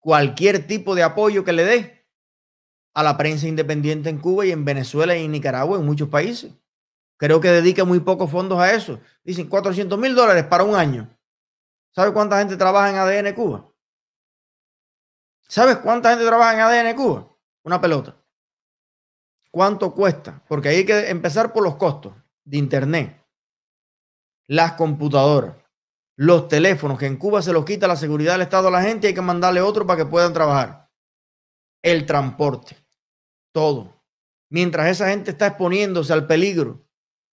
cualquier 0.00 0.66
tipo 0.66 0.94
de 0.94 1.02
apoyo 1.02 1.44
que 1.44 1.52
le 1.52 1.64
dé 1.64 2.06
a 2.94 3.02
la 3.04 3.16
prensa 3.16 3.46
independiente 3.46 4.10
en 4.10 4.18
Cuba 4.18 4.46
y 4.46 4.50
en 4.50 4.64
Venezuela 4.64 5.16
y 5.16 5.24
en 5.24 5.30
Nicaragua, 5.30 5.78
en 5.78 5.86
muchos 5.86 6.08
países. 6.08 6.52
Creo 7.18 7.40
que 7.40 7.50
dedica 7.50 7.84
muy 7.84 8.00
pocos 8.00 8.30
fondos 8.30 8.58
a 8.58 8.72
eso. 8.72 8.98
Dicen 9.22 9.46
400 9.46 9.96
mil 9.98 10.14
dólares 10.14 10.44
para 10.44 10.64
un 10.64 10.74
año. 10.74 11.08
¿Sabe 11.94 12.12
cuánta 12.12 12.38
gente 12.38 12.56
trabaja 12.56 12.90
en 12.90 12.96
ADN 12.96 13.34
Cuba? 13.34 13.70
¿Sabes 15.46 15.76
cuánta 15.78 16.10
gente 16.10 16.24
trabaja 16.24 16.54
en 16.54 16.60
ADN 16.60 16.96
Cuba? 16.96 17.28
Una 17.62 17.80
pelota. 17.80 18.16
¿Cuánto 19.50 19.92
cuesta? 19.94 20.42
Porque 20.48 20.70
hay 20.70 20.86
que 20.86 21.10
empezar 21.10 21.52
por 21.52 21.62
los 21.62 21.76
costos 21.76 22.14
de 22.50 22.58
Internet, 22.58 23.24
las 24.48 24.72
computadoras, 24.72 25.56
los 26.16 26.48
teléfonos, 26.48 26.98
que 26.98 27.06
en 27.06 27.16
Cuba 27.16 27.40
se 27.42 27.52
los 27.52 27.64
quita 27.64 27.86
la 27.86 27.94
seguridad 27.94 28.32
del 28.32 28.42
Estado 28.42 28.68
a 28.68 28.72
la 28.72 28.82
gente 28.82 29.06
y 29.06 29.08
hay 29.08 29.14
que 29.14 29.20
mandarle 29.20 29.60
otro 29.60 29.86
para 29.86 29.98
que 29.98 30.10
puedan 30.10 30.32
trabajar. 30.32 30.90
El 31.82 32.06
transporte, 32.06 32.76
todo. 33.52 34.02
Mientras 34.50 34.88
esa 34.88 35.08
gente 35.08 35.30
está 35.30 35.46
exponiéndose 35.46 36.12
al 36.12 36.26
peligro 36.26 36.84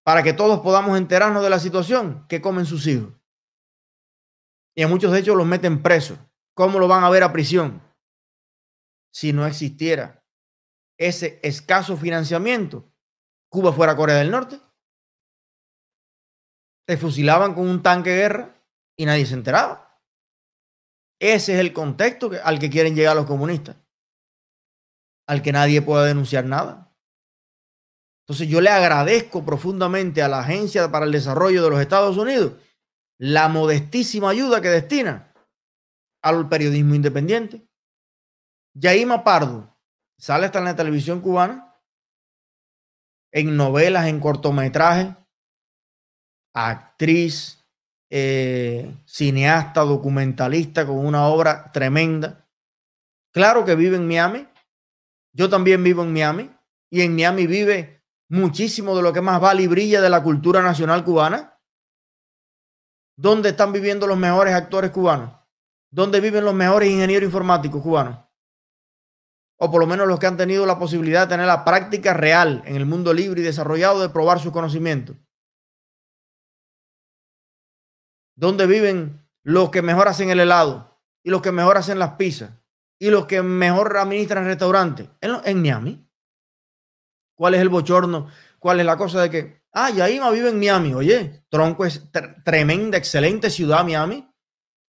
para 0.04 0.22
que 0.22 0.34
todos 0.34 0.60
podamos 0.60 0.98
enterarnos 0.98 1.44
de 1.44 1.50
la 1.50 1.60
situación 1.60 2.26
que 2.30 2.40
comen 2.40 2.68
sus 2.68 2.86
hijos. 2.86 3.12
Y 4.76 4.84
a 4.84 4.88
muchos 4.88 5.12
de 5.12 5.20
ellos 5.20 5.36
los 5.36 5.48
meten 5.48 5.82
presos. 5.82 6.20
¿Cómo 6.54 6.78
lo 6.78 6.88
van 6.88 7.04
a 7.04 7.10
ver 7.10 7.24
a 7.24 7.34
prisión? 7.34 7.82
Si 9.12 9.34
no 9.34 9.48
existiera 9.48 10.24
ese 11.00 11.40
escaso 11.42 11.98
financiamiento, 11.98 12.94
Cuba 13.50 13.74
fuera 13.74 13.96
Corea 13.96 14.18
del 14.18 14.32
Norte 14.32 14.62
te 16.88 16.98
fusilaban 16.98 17.54
con 17.54 17.68
un 17.68 17.84
tanque 17.84 18.12
de 18.12 18.18
guerra 18.18 18.64
y 18.98 19.06
nadie 19.06 19.26
se 19.26 19.34
enteraba. 19.34 20.02
Ese 21.20 21.54
es 21.54 21.60
el 21.60 21.74
contexto 21.74 22.32
al 22.44 22.60
que 22.60 22.70
quieren 22.70 22.96
llegar 22.96 23.16
los 23.16 23.26
comunistas, 23.26 23.76
al 25.28 25.42
que 25.42 25.52
nadie 25.52 25.82
pueda 25.82 26.06
denunciar 26.06 26.46
nada. 26.46 26.96
Entonces 28.24 28.48
yo 28.48 28.62
le 28.62 28.70
agradezco 28.70 29.44
profundamente 29.46 30.22
a 30.22 30.28
la 30.28 30.40
Agencia 30.40 30.92
para 30.92 31.06
el 31.06 31.12
Desarrollo 31.12 31.64
de 31.64 31.70
los 31.70 31.82
Estados 31.82 32.18
Unidos 32.18 32.54
la 33.20 33.48
modestísima 33.48 34.30
ayuda 34.30 34.62
que 34.62 34.70
destina 34.70 35.34
al 36.22 36.48
periodismo 36.48 36.96
independiente. 36.96 37.68
Yaima 38.76 39.24
Pardo 39.24 39.76
sale 40.20 40.46
hasta 40.46 40.60
en 40.60 40.66
la 40.66 40.76
televisión 40.76 41.22
cubana, 41.22 41.76
en 43.32 43.58
novelas, 43.58 44.08
en 44.08 44.20
cortometrajes, 44.20 45.16
actriz, 46.66 47.64
eh, 48.10 48.96
cineasta, 49.06 49.82
documentalista 49.82 50.88
con 50.88 51.06
una 51.06 51.28
obra 51.28 51.72
tremenda. 51.72 52.50
Claro 53.32 53.64
que 53.64 53.76
vive 53.76 53.98
en 53.98 54.08
Miami. 54.08 54.48
Yo 55.34 55.50
también 55.50 55.84
vivo 55.84 56.04
en 56.04 56.14
Miami. 56.14 56.50
Y 56.90 57.02
en 57.02 57.16
Miami 57.16 57.46
vive 57.46 58.04
muchísimo 58.30 58.96
de 58.96 59.04
lo 59.04 59.14
que 59.14 59.22
más 59.22 59.40
vale 59.40 59.62
y 59.62 59.68
brilla 59.68 60.02
de 60.02 60.10
la 60.10 60.24
cultura 60.24 60.64
nacional 60.64 61.04
cubana. 61.04 61.60
¿Dónde 63.16 63.50
están 63.50 63.72
viviendo 63.72 64.08
los 64.08 64.18
mejores 64.18 64.54
actores 64.54 64.92
cubanos? 64.92 65.34
¿Dónde 65.92 66.20
viven 66.20 66.46
los 66.46 66.54
mejores 66.54 66.90
ingenieros 66.90 67.28
informáticos 67.28 67.82
cubanos? 67.82 68.20
O 69.60 69.72
por 69.72 69.82
lo 69.82 69.88
menos 69.88 70.08
los 70.08 70.20
que 70.20 70.28
han 70.28 70.38
tenido 70.38 70.66
la 70.66 70.80
posibilidad 70.80 71.22
de 71.22 71.34
tener 71.34 71.48
la 71.48 71.66
práctica 71.66 72.14
real 72.14 72.62
en 72.66 72.76
el 72.76 72.86
mundo 72.86 73.14
libre 73.14 73.42
y 73.42 73.44
desarrollado 73.44 74.02
de 74.02 74.10
probar 74.10 74.40
sus 74.40 74.52
conocimientos. 74.52 75.18
¿Dónde 78.38 78.68
viven 78.68 79.28
los 79.44 79.72
que 79.72 79.82
mejor 79.82 80.08
hacen 80.08 80.30
el 80.30 80.40
helado 80.40 81.02
y 81.24 81.32
los 81.32 81.42
que 81.42 81.52
mejor 81.52 81.76
hacen 81.76 81.98
las 81.98 82.14
pizzas 82.14 82.52
y 83.00 83.10
los 83.10 83.26
que 83.26 83.42
mejor 83.42 83.98
administran 83.98 84.46
restaurantes? 84.46 85.10
En, 85.22 85.38
en 85.44 85.62
Miami. 85.62 86.08
¿Cuál 87.36 87.56
es 87.56 87.62
el 87.62 87.70
bochorno? 87.70 88.28
¿Cuál 88.60 88.80
es 88.80 88.86
la 88.86 88.96
cosa 88.96 89.24
de 89.24 89.30
que, 89.32 89.64
ah, 89.74 89.90
Yaima 89.90 90.30
vive 90.30 90.50
en 90.50 90.60
Miami? 90.60 90.94
Oye, 90.94 91.46
Tronco 91.50 91.84
es 91.84 92.10
tremenda, 92.46 92.98
excelente 92.98 93.50
ciudad, 93.50 93.84
Miami, 93.84 94.32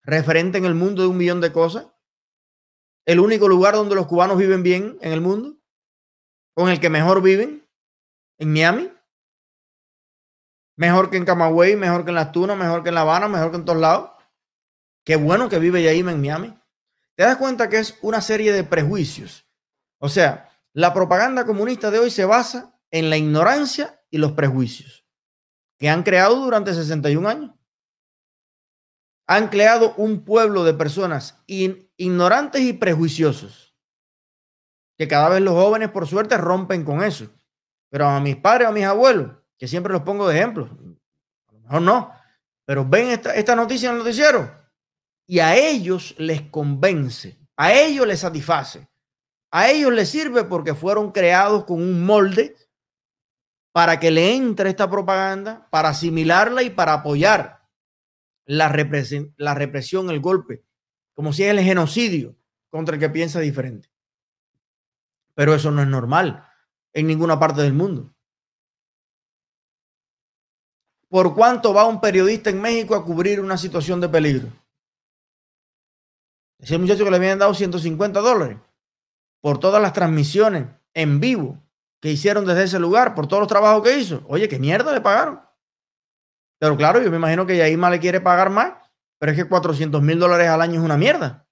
referente 0.02 0.58
en 0.58 0.66
el 0.66 0.74
mundo 0.74 1.02
de 1.02 1.08
un 1.08 1.16
millón 1.16 1.40
de 1.40 1.50
cosas. 1.50 1.86
El 3.06 3.20
único 3.20 3.48
lugar 3.48 3.74
donde 3.74 3.94
los 3.94 4.06
cubanos 4.06 4.36
viven 4.36 4.62
bien 4.62 4.98
en 5.00 5.12
el 5.12 5.22
mundo, 5.22 5.58
con 6.54 6.68
el 6.68 6.80
que 6.80 6.90
mejor 6.90 7.22
viven, 7.22 7.66
en 8.36 8.52
Miami. 8.52 8.92
Mejor 10.78 11.10
que 11.10 11.16
en 11.16 11.24
Camagüey, 11.24 11.74
mejor 11.74 12.04
que 12.04 12.10
en 12.10 12.14
Las 12.14 12.30
Tunas, 12.30 12.56
mejor 12.56 12.84
que 12.84 12.90
en 12.90 12.94
La 12.94 13.00
Habana, 13.00 13.26
mejor 13.26 13.50
que 13.50 13.56
en 13.56 13.64
todos 13.64 13.80
lados. 13.80 14.12
Qué 15.04 15.16
bueno 15.16 15.48
que 15.48 15.58
vive 15.58 15.82
Yaima 15.82 16.12
en 16.12 16.20
Miami. 16.20 16.56
Te 17.16 17.24
das 17.24 17.36
cuenta 17.36 17.68
que 17.68 17.78
es 17.78 17.98
una 18.00 18.20
serie 18.20 18.52
de 18.52 18.62
prejuicios. 18.62 19.44
O 19.98 20.08
sea, 20.08 20.48
la 20.72 20.94
propaganda 20.94 21.44
comunista 21.44 21.90
de 21.90 21.98
hoy 21.98 22.10
se 22.12 22.24
basa 22.24 22.80
en 22.92 23.10
la 23.10 23.16
ignorancia 23.16 24.00
y 24.08 24.18
los 24.18 24.32
prejuicios 24.32 25.04
que 25.78 25.88
han 25.88 26.04
creado 26.04 26.36
durante 26.36 26.72
61 26.72 27.28
años. 27.28 27.54
Han 29.26 29.48
creado 29.48 29.94
un 29.96 30.24
pueblo 30.24 30.62
de 30.62 30.74
personas 30.74 31.42
ignorantes 31.46 32.62
y 32.62 32.72
prejuiciosos. 32.72 33.76
Que 34.96 35.08
cada 35.08 35.28
vez 35.28 35.40
los 35.40 35.54
jóvenes, 35.54 35.90
por 35.90 36.06
suerte, 36.06 36.36
rompen 36.36 36.84
con 36.84 37.02
eso. 37.02 37.28
Pero 37.90 38.06
a 38.06 38.20
mis 38.20 38.36
padres, 38.36 38.68
a 38.68 38.72
mis 38.72 38.84
abuelos, 38.84 39.38
que 39.58 39.68
siempre 39.68 39.92
los 39.92 40.02
pongo 40.02 40.28
de 40.28 40.36
ejemplo. 40.36 40.70
A 41.48 41.52
lo 41.52 41.60
mejor 41.60 41.82
no, 41.82 42.12
pero 42.64 42.84
ven 42.84 43.08
esta, 43.08 43.34
esta 43.34 43.56
noticia 43.56 43.88
en 43.88 43.96
el 43.96 43.98
noticiero 43.98 44.50
y 45.26 45.40
a 45.40 45.56
ellos 45.56 46.14
les 46.18 46.42
convence, 46.42 47.38
a 47.56 47.72
ellos 47.72 48.06
les 48.06 48.20
satisface, 48.20 48.88
a 49.50 49.68
ellos 49.70 49.92
les 49.92 50.08
sirve 50.08 50.44
porque 50.44 50.74
fueron 50.74 51.12
creados 51.12 51.64
con 51.64 51.82
un 51.82 52.04
molde 52.04 52.56
para 53.72 54.00
que 54.00 54.10
le 54.10 54.34
entre 54.34 54.70
esta 54.70 54.90
propaganda, 54.90 55.68
para 55.70 55.90
asimilarla 55.90 56.62
y 56.62 56.70
para 56.70 56.94
apoyar 56.94 57.68
la, 58.44 58.74
la 59.36 59.54
represión, 59.54 60.10
el 60.10 60.20
golpe, 60.20 60.64
como 61.14 61.32
si 61.32 61.44
es 61.44 61.50
el 61.50 61.60
genocidio 61.60 62.36
contra 62.70 62.94
el 62.94 63.00
que 63.00 63.10
piensa 63.10 63.40
diferente. 63.40 63.90
Pero 65.34 65.54
eso 65.54 65.70
no 65.70 65.82
es 65.82 65.88
normal 65.88 66.44
en 66.92 67.06
ninguna 67.06 67.38
parte 67.38 67.62
del 67.62 67.74
mundo. 67.74 68.14
¿Por 71.08 71.34
cuánto 71.34 71.72
va 71.72 71.86
un 71.86 72.00
periodista 72.00 72.50
en 72.50 72.60
México 72.60 72.94
a 72.94 73.04
cubrir 73.04 73.40
una 73.40 73.56
situación 73.56 74.00
de 74.00 74.08
peligro? 74.08 74.48
Ese 76.58 76.76
muchacho 76.76 77.04
que 77.04 77.10
le 77.10 77.16
habían 77.16 77.38
dado 77.38 77.54
150 77.54 78.20
dólares 78.20 78.58
por 79.40 79.58
todas 79.58 79.80
las 79.80 79.92
transmisiones 79.92 80.66
en 80.92 81.20
vivo 81.20 81.62
que 82.00 82.10
hicieron 82.10 82.44
desde 82.44 82.64
ese 82.64 82.78
lugar, 82.78 83.14
por 83.14 83.26
todos 83.26 83.40
los 83.40 83.48
trabajos 83.48 83.82
que 83.82 83.98
hizo. 83.98 84.22
Oye, 84.28 84.48
¿qué 84.48 84.58
mierda 84.58 84.92
le 84.92 85.00
pagaron? 85.00 85.40
Pero 86.60 86.76
claro, 86.76 87.00
yo 87.00 87.10
me 87.10 87.16
imagino 87.16 87.46
que 87.46 87.56
Yaima 87.56 87.90
le 87.90 88.00
quiere 88.00 88.20
pagar 88.20 88.50
más, 88.50 88.74
pero 89.18 89.32
es 89.32 89.38
que 89.38 89.48
400 89.48 90.02
mil 90.02 90.18
dólares 90.18 90.48
al 90.48 90.60
año 90.60 90.80
es 90.80 90.84
una 90.84 90.96
mierda. 90.96 91.46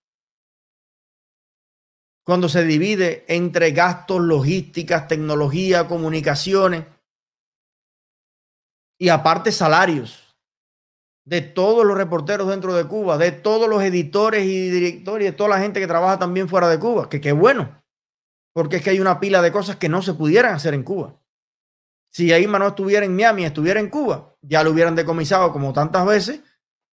Cuando 2.25 2.49
se 2.49 2.65
divide 2.65 3.25
entre 3.29 3.71
gastos, 3.71 4.21
logísticas, 4.21 5.07
tecnología, 5.07 5.87
comunicaciones 5.87 6.85
y 8.99 9.09
aparte 9.09 9.53
salarios 9.53 10.37
de 11.27 11.41
todos 11.41 11.85
los 11.85 11.97
reporteros 11.97 12.49
dentro 12.49 12.75
de 12.75 12.87
Cuba, 12.87 13.19
de 13.19 13.33
todos 13.33 13.69
los 13.69 13.83
editores 13.83 14.45
y 14.45 14.71
directores 14.71 15.27
de 15.27 15.33
toda 15.33 15.51
la 15.51 15.59
gente 15.59 15.81
que 15.81 15.87
trabaja 15.87 16.19
también 16.19 16.49
fuera 16.49 16.69
de 16.69 16.79
Cuba, 16.79 17.09
que 17.09 17.21
qué 17.21 17.33
bueno, 17.33 17.83
porque 18.55 18.77
es 18.77 18.83
que 18.83 18.91
hay 18.91 19.01
una 19.01 19.19
pila 19.19 19.43
de 19.43 19.53
cosas 19.53 19.77
que 19.77 19.89
no 19.89 20.03
se 20.03 20.15
pudieran 20.15 20.55
hacer 20.55 20.73
en 20.73 20.85
Cuba. 20.85 21.21
Si 22.13 22.33
Aima 22.33 22.59
no 22.59 22.69
estuviera 22.69 23.05
en 23.05 23.15
Miami, 23.15 23.45
estuviera 23.45 23.81
en 23.81 23.91
Cuba, 23.91 24.37
ya 24.41 24.63
lo 24.63 24.71
hubieran 24.71 24.95
decomisado 24.95 25.53
como 25.53 25.73
tantas 25.73 26.07
veces, 26.07 26.43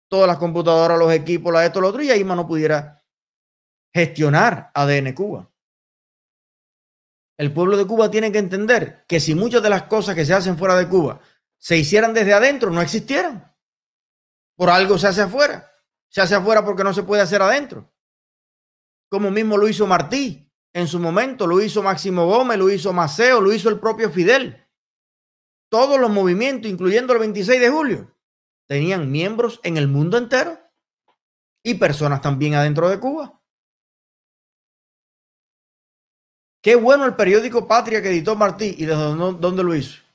todas 0.09 0.29
las 0.29 0.37
computadoras, 0.37 0.99
los 0.99 1.13
equipos, 1.13 1.53
la 1.53 1.65
esto, 1.65 1.81
lo 1.81 1.89
otro, 1.89 2.03
y 2.03 2.11
Aima 2.11 2.37
no 2.37 2.47
pudiera 2.47 3.03
gestionar 3.95 4.71
ADN 4.75 5.15
Cuba. 5.15 5.51
El 7.39 7.53
pueblo 7.53 7.77
de 7.77 7.87
Cuba 7.87 8.11
tiene 8.11 8.31
que 8.31 8.39
entender 8.39 9.05
que 9.09 9.21
si 9.21 9.35
muchas 9.35 9.63
de 9.63 9.71
las 9.71 9.85
cosas 9.85 10.15
que 10.15 10.27
se 10.27 10.35
hacen 10.35 10.59
fuera 10.59 10.77
de 10.77 10.89
Cuba 10.89 11.21
se 11.59 11.77
hicieran 11.77 12.15
desde 12.15 12.33
adentro, 12.33 12.71
no 12.71 12.81
existieran. 12.81 13.55
Por 14.57 14.71
algo 14.71 14.99
se 14.99 15.09
hace 15.09 15.23
afuera. 15.23 15.71
Se 16.09 16.21
hace 16.21 16.35
afuera 16.35 16.65
porque 16.65 16.85
no 16.85 16.95
se 16.95 17.03
puede 17.03 17.23
hacer 17.23 17.43
adentro. 17.43 17.93
Como 19.11 19.31
mismo 19.31 19.57
lo 19.57 19.69
hizo 19.69 19.87
Martí 19.87 20.51
en 20.73 20.87
su 20.87 20.99
momento, 21.01 21.47
lo 21.47 21.61
hizo 21.61 21.83
Máximo 21.83 22.27
Gómez, 22.27 22.59
lo 22.59 22.71
hizo 22.71 22.93
Maceo, 22.93 23.41
lo 23.41 23.53
hizo 23.53 23.69
el 23.69 23.81
propio 23.81 24.11
Fidel. 24.11 24.67
Todos 25.71 26.01
los 26.01 26.11
movimientos, 26.11 26.71
incluyendo 26.71 27.13
el 27.13 27.19
26 27.19 27.61
de 27.61 27.71
julio, 27.71 28.15
tenían 28.67 29.11
miembros 29.11 29.61
en 29.65 29.77
el 29.77 29.89
mundo 29.89 30.17
entero 30.17 30.59
y 31.63 31.75
personas 31.75 32.23
también 32.23 32.55
adentro 32.55 32.89
de 32.89 33.01
Cuba. 33.01 33.41
Qué 36.63 36.75
bueno 36.77 37.05
el 37.05 37.15
periódico 37.15 37.67
Patria 37.67 38.03
que 38.03 38.11
editó 38.11 38.35
Martí 38.37 38.75
y 38.79 38.85
desde 38.85 39.15
dónde 39.15 39.63
lo 39.63 39.75
hizo. 39.75 40.08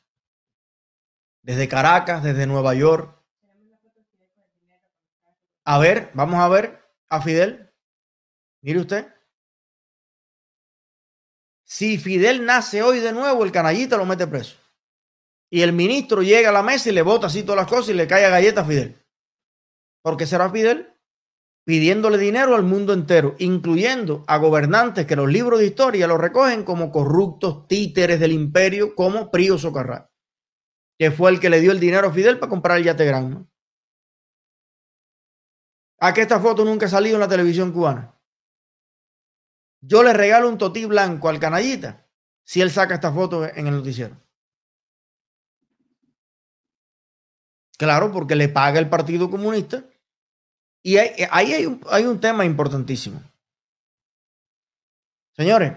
Desde 1.44 1.68
Caracas, 1.68 2.24
desde 2.24 2.48
Nueva 2.48 2.74
York, 2.74 3.24
a 5.66 5.78
ver, 5.78 6.12
vamos 6.14 6.39
a 6.39 6.50
ver 6.50 6.82
a 7.10 7.22
Fidel. 7.22 7.72
Mire 8.62 8.80
usted. 8.80 9.08
Si 11.64 11.98
Fidel 11.98 12.46
nace 12.46 12.84
hoy 12.84 13.00
de 13.00 13.14
nuevo, 13.14 13.44
el 13.44 13.52
canallita 13.52 13.98
lo 13.98 14.06
mete 14.06 14.28
preso. 14.28 14.58
Y 15.50 15.62
el 15.62 15.72
ministro 15.72 16.22
llega 16.22 16.50
a 16.50 16.54
la 16.54 16.64
mesa 16.64 16.89
y 16.89 16.94
le 16.94 17.02
bota 17.02 17.28
así 17.28 17.44
todas 17.44 17.62
las 17.62 17.68
cosas 17.68 17.89
y 17.89 17.94
le 17.94 18.08
cae 18.08 18.26
a 18.26 18.30
galleta 18.30 18.62
a 18.62 18.66
Fidel. 18.66 18.96
¿Por 20.02 20.18
qué 20.18 20.26
será 20.26 20.50
Fidel? 20.50 20.94
Pidiéndole 21.66 22.18
dinero 22.18 22.56
al 22.56 22.64
mundo 22.64 22.91
entero, 22.91 23.36
incluyendo 23.39 24.26
a 24.28 24.38
gobernantes 24.38 25.06
que 25.06 25.16
los 25.16 25.30
libros 25.30 25.60
de 25.60 25.68
historia 25.68 26.08
lo 26.08 26.18
recogen 26.18 26.64
como 26.64 26.91
corruptos 26.91 27.68
títeres 27.68 28.20
del 28.20 28.34
imperio, 28.34 28.96
como 28.96 29.32
Prío 29.32 29.58
Socarrá, 29.58 30.12
que 30.98 31.12
fue 31.12 31.32
el 31.32 31.39
que 31.39 31.50
le 31.50 31.60
dio 31.60 31.72
el 31.72 31.80
dinero 31.80 32.08
a 32.08 32.14
Fidel 32.14 32.39
para 32.39 32.50
comprar 32.50 32.78
el 32.78 32.86
yate 32.86 33.06
grande 33.06 33.46
a 36.00 36.14
que 36.14 36.22
esta 36.22 36.39
foto 36.39 36.66
nunca 36.66 36.86
ha 36.86 36.89
salido 36.89 37.16
en 37.16 37.22
la 37.22 37.30
televisión 37.30 37.72
cubana. 37.72 38.14
Yo 39.80 40.04
le 40.04 40.12
regalo 40.12 40.50
un 40.50 40.58
totí 40.58 40.84
blanco 40.84 41.30
al 41.30 41.39
canallita 41.39 42.06
si 42.44 42.60
él 42.60 42.72
saca 42.72 42.96
esta 42.96 43.14
foto 43.14 43.46
en 43.46 43.68
el 43.68 43.74
noticiero. 43.74 44.18
Claro, 47.78 48.12
porque 48.12 48.36
le 48.36 48.50
paga 48.50 48.80
el 48.80 48.89
Partido 48.89 49.30
Comunista. 49.30 49.86
Y 50.84 50.98
ahí 50.98 51.54
hay, 51.54 51.66
un, 51.66 51.82
hay 51.89 52.06
un 52.06 52.20
tema 52.20 52.44
importantísimo. 52.44 53.22
Señores, 55.38 55.74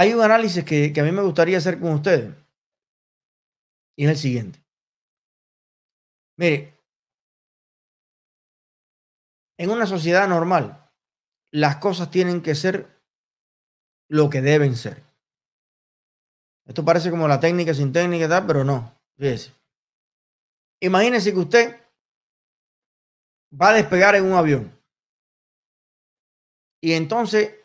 hay 0.00 0.14
un 0.14 0.22
análisis 0.22 0.64
que, 0.64 0.94
a 0.98 1.02
mí 1.02 1.12
me 1.12 1.20
gustaría 1.20 1.58
hacer 1.58 1.78
con 1.78 1.92
ustedes. 1.92 2.34
Y 3.98 4.06
es 4.06 4.10
el 4.10 4.16
siguiente. 4.16 4.64
Mire, 6.38 6.74
en 9.58 9.68
una 9.68 9.84
sociedad 9.84 10.26
normal, 10.26 10.90
las 11.52 11.76
cosas 11.76 12.10
tienen 12.10 12.40
que 12.40 12.54
ser 12.54 12.98
lo 14.08 14.30
que 14.30 14.40
deben 14.40 14.74
ser. 14.74 15.02
Esto 16.64 16.82
parece 16.82 17.10
como 17.10 17.28
la 17.28 17.38
técnica 17.38 17.74
sin 17.74 17.92
técnica, 17.92 18.26
tal, 18.26 18.46
pero 18.46 18.64
no. 18.64 18.98
Fíjese. 19.18 19.52
Imagínese 20.80 21.34
que 21.34 21.40
usted 21.40 21.80
va 23.52 23.68
a 23.68 23.74
despegar 23.74 24.14
en 24.14 24.24
un 24.24 24.32
avión. 24.32 24.82
Y 26.80 26.94
entonces 26.94 27.59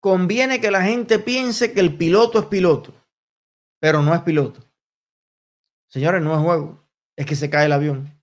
conviene 0.00 0.60
que 0.60 0.70
la 0.70 0.82
gente 0.82 1.18
piense 1.18 1.72
que 1.72 1.80
el 1.80 1.96
piloto 1.96 2.38
es 2.38 2.46
piloto, 2.46 2.94
pero 3.80 4.02
no 4.02 4.14
es 4.14 4.22
piloto. 4.22 4.66
Señores, 5.88 6.22
no 6.22 6.34
es 6.34 6.40
juego, 6.40 6.88
es 7.16 7.26
que 7.26 7.36
se 7.36 7.50
cae 7.50 7.66
el 7.66 7.72
avión. 7.72 8.20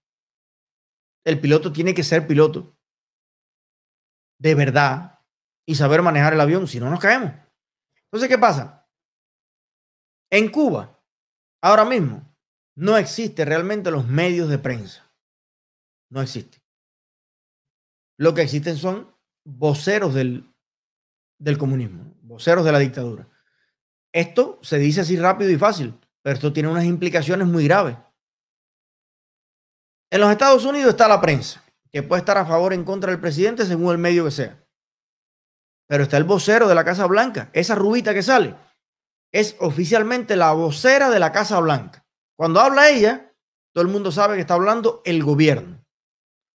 El 1.24 1.40
piloto 1.40 1.72
tiene 1.72 1.94
que 1.94 2.04
ser 2.04 2.26
piloto 2.26 2.78
de 4.40 4.56
verdad 4.56 5.20
y 5.66 5.76
saber 5.76 6.02
manejar 6.02 6.34
el 6.34 6.42
avión, 6.42 6.68
si 6.68 6.80
no 6.80 6.90
nos 6.90 7.00
caemos. 7.00 7.34
Entonces, 8.06 8.30
¿qué 8.30 8.38
pasa? 8.38 8.90
En 10.30 10.50
Cuba, 10.50 11.04
ahora 11.62 11.86
mismo, 11.86 12.34
no 12.76 12.98
existe 12.98 13.44
realmente 13.44 13.92
los 13.92 14.08
medios 14.08 14.50
de 14.50 14.60
prensa. 14.60 15.12
No 16.10 16.22
existe. 16.22 16.62
Lo 18.18 18.34
que 18.34 18.42
existen 18.44 18.78
son 18.78 19.14
voceros 19.44 20.14
del, 20.14 20.54
del 21.38 21.58
comunismo, 21.58 22.16
voceros 22.22 22.66
de 22.66 22.72
la 22.72 22.80
dictadura. 22.80 23.28
Esto 24.12 24.60
se 24.62 24.78
dice 24.78 25.02
así 25.02 25.18
rápido 25.18 25.52
y 25.52 25.58
fácil, 25.58 26.00
pero 26.22 26.36
esto 26.36 26.54
tiene 26.54 26.70
unas 26.70 26.86
implicaciones 26.86 27.48
muy 27.48 27.66
graves. 27.66 27.98
En 30.10 30.22
los 30.22 30.32
Estados 30.32 30.66
Unidos 30.66 30.92
está 30.92 31.08
la 31.08 31.22
prensa, 31.22 31.64
que 31.92 32.04
puede 32.04 32.22
estar 32.22 32.38
a 32.38 32.46
favor 32.46 32.72
o 32.72 32.76
en 32.76 32.84
contra 32.84 33.12
del 33.12 33.20
presidente 33.20 33.66
según 33.66 33.92
el 33.92 33.98
medio 33.98 34.26
que 34.26 34.32
sea. 34.32 34.64
Pero 35.88 36.04
está 36.04 36.18
el 36.18 36.24
vocero 36.24 36.68
de 36.68 36.76
la 36.76 36.86
Casa 36.86 37.06
Blanca, 37.06 37.50
esa 37.54 37.76
rubita 37.76 38.14
que 38.14 38.24
sale, 38.24 38.56
es 39.32 39.56
oficialmente 39.60 40.36
la 40.36 40.54
vocera 40.54 41.10
de 41.10 41.20
la 41.20 41.32
Casa 41.32 41.60
Blanca. 41.60 42.06
Cuando 42.36 42.60
habla 42.60 42.90
ella, 42.90 43.34
todo 43.74 43.84
el 43.84 43.92
mundo 43.92 44.12
sabe 44.12 44.36
que 44.36 44.42
está 44.42 44.56
hablando 44.56 45.02
el 45.06 45.24
gobierno. 45.24 45.86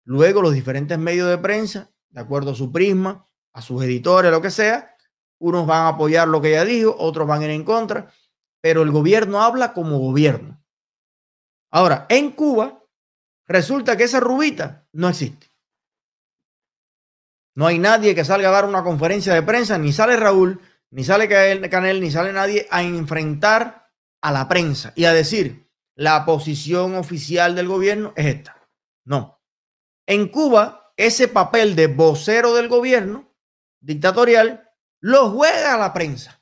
Luego 0.05 0.43
los 0.43 0.55
diferentes 0.55 0.99
medios 0.99 1.29
de 1.29 1.39
prensa, 1.39 1.93
de 2.11 2.21
acuerdo 2.21 2.53
a 2.53 2.55
su 2.55 2.73
prisma, 2.73 3.29
a 3.53 3.63
sus 3.63 3.83
editores, 3.83 4.31
lo 4.31 4.41
que 4.41 4.51
sea, 4.51 4.97
unos 5.39 5.67
van 5.67 5.83
a 5.83 5.89
apoyar 5.89 6.29
lo 6.29 6.41
que 6.41 6.51
ella 6.51 6.65
dijo, 6.65 6.95
otros 6.99 7.27
van 7.27 7.43
a 7.43 7.45
ir 7.45 7.51
en 7.51 7.65
contra, 7.65 8.13
pero 8.61 8.83
el 8.83 8.91
gobierno 8.91 9.43
habla 9.43 9.73
como 9.73 9.99
gobierno. 9.99 10.63
Ahora, 11.71 12.07
en 12.09 12.31
Cuba, 12.31 12.85
resulta 13.47 13.97
que 13.97 14.05
esa 14.05 14.21
rubita 14.21 14.87
no 14.93 15.09
existe. 15.09 15.49
No 17.55 17.67
hay 17.67 17.79
nadie 17.79 18.15
que 18.15 18.25
salga 18.25 18.49
a 18.49 18.53
dar 18.53 18.65
una 18.65 18.83
conferencia 18.83 19.35
de 19.35 19.43
prensa, 19.43 19.79
ni 19.79 19.93
sale 19.93 20.17
Raúl, 20.17 20.61
ni 20.91 21.05
sale 21.05 21.29
Canel, 21.29 22.01
ni 22.01 22.11
sale 22.11 22.33
nadie 22.33 22.67
a 22.71 22.83
enfrentar 22.83 23.91
a 24.23 24.31
la 24.31 24.49
prensa 24.49 24.93
y 24.95 25.05
a 25.05 25.13
decir, 25.13 25.69
la 25.95 26.25
posición 26.25 26.95
oficial 26.95 27.55
del 27.55 27.69
gobierno 27.69 28.13
es 28.17 28.27
esta. 28.27 28.69
No. 29.05 29.43
En 30.07 30.29
Cuba, 30.29 30.93
ese 30.97 31.29
papel 31.29 31.75
de 31.75 31.89
vocero 31.89 32.55
del 32.55 32.69
gobierno 32.69 33.32
dictatorial 33.83 34.71
lo 35.01 35.31
juega 35.31 35.77
la 35.77 35.93
prensa. 35.93 36.41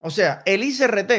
O 0.00 0.10
sea, 0.10 0.42
el 0.46 0.62
ICRT, 0.62 1.12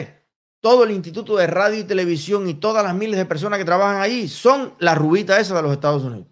todo 0.60 0.84
el 0.84 0.92
Instituto 0.92 1.36
de 1.36 1.48
Radio 1.48 1.80
y 1.80 1.84
Televisión 1.84 2.48
y 2.48 2.56
todas 2.56 2.84
las 2.84 2.96
miles 2.96 3.18
de 3.18 3.26
personas 3.26 3.60
que 3.60 3.66
trabajan 3.66 4.02
allí 4.02 4.28
son 4.28 4.76
la 4.80 4.96
rubita 4.96 5.40
esa 5.40 5.56
de 5.56 5.62
los 5.62 5.72
Estados 5.72 6.04
Unidos. 6.04 6.28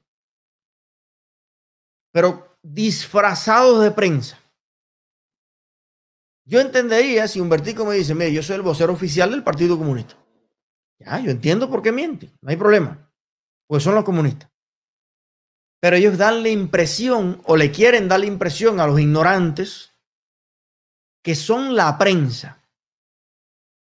Pero 2.11 2.57
disfrazados 2.61 3.83
de 3.83 3.91
prensa. 3.91 4.39
Yo 6.45 6.59
entendería 6.59 7.27
si 7.27 7.39
Humbertico 7.39 7.85
me 7.85 7.95
dice, 7.95 8.15
mire, 8.15 8.33
yo 8.33 8.41
soy 8.41 8.55
el 8.55 8.63
vocero 8.63 8.93
oficial 8.93 9.29
del 9.29 9.43
Partido 9.43 9.77
Comunista. 9.77 10.15
Ya, 10.99 11.19
yo 11.19 11.29
entiendo 11.29 11.69
por 11.69 11.81
qué 11.81 11.91
miente, 11.91 12.31
no 12.41 12.49
hay 12.49 12.57
problema, 12.57 13.09
pues 13.67 13.83
son 13.83 13.95
los 13.95 14.03
comunistas. 14.03 14.49
Pero 15.79 15.95
ellos 15.95 16.17
dan 16.17 16.43
la 16.43 16.49
impresión 16.49 17.41
o 17.45 17.55
le 17.55 17.71
quieren 17.71 18.07
dar 18.07 18.19
la 18.19 18.25
impresión 18.25 18.79
a 18.79 18.87
los 18.87 18.99
ignorantes 18.99 19.93
que 21.23 21.35
son 21.35 21.75
la 21.75 21.97
prensa. 21.97 22.61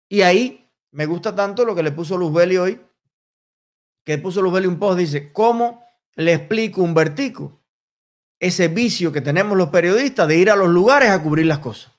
Y 0.09 0.22
ahí 0.22 0.68
me 0.93 1.07
gusta 1.07 1.34
tanto 1.34 1.64
lo 1.64 1.74
que 1.74 1.82
le 1.82 1.93
puso 1.93 2.16
Luzbeli 2.16 2.57
hoy, 2.57 2.80
que 4.05 4.18
puso 4.18 4.43
Luzbeli 4.43 4.66
un 4.66 4.78
post, 4.78 4.99
dice, 4.99 5.32
¿cómo 5.32 5.84
le 6.14 6.34
explico 6.34 6.80
a 6.80 6.84
Humbertico 6.84 7.61
ese 8.38 8.68
vicio 8.68 9.12
que 9.12 9.20
tenemos 9.20 9.57
los 9.57 9.68
periodistas 9.68 10.26
de 10.26 10.36
ir 10.36 10.51
a 10.51 10.57
los 10.57 10.68
lugares 10.68 11.11
a 11.11 11.22
cubrir 11.22 11.47
las 11.47 11.61
cosas? 11.61 11.93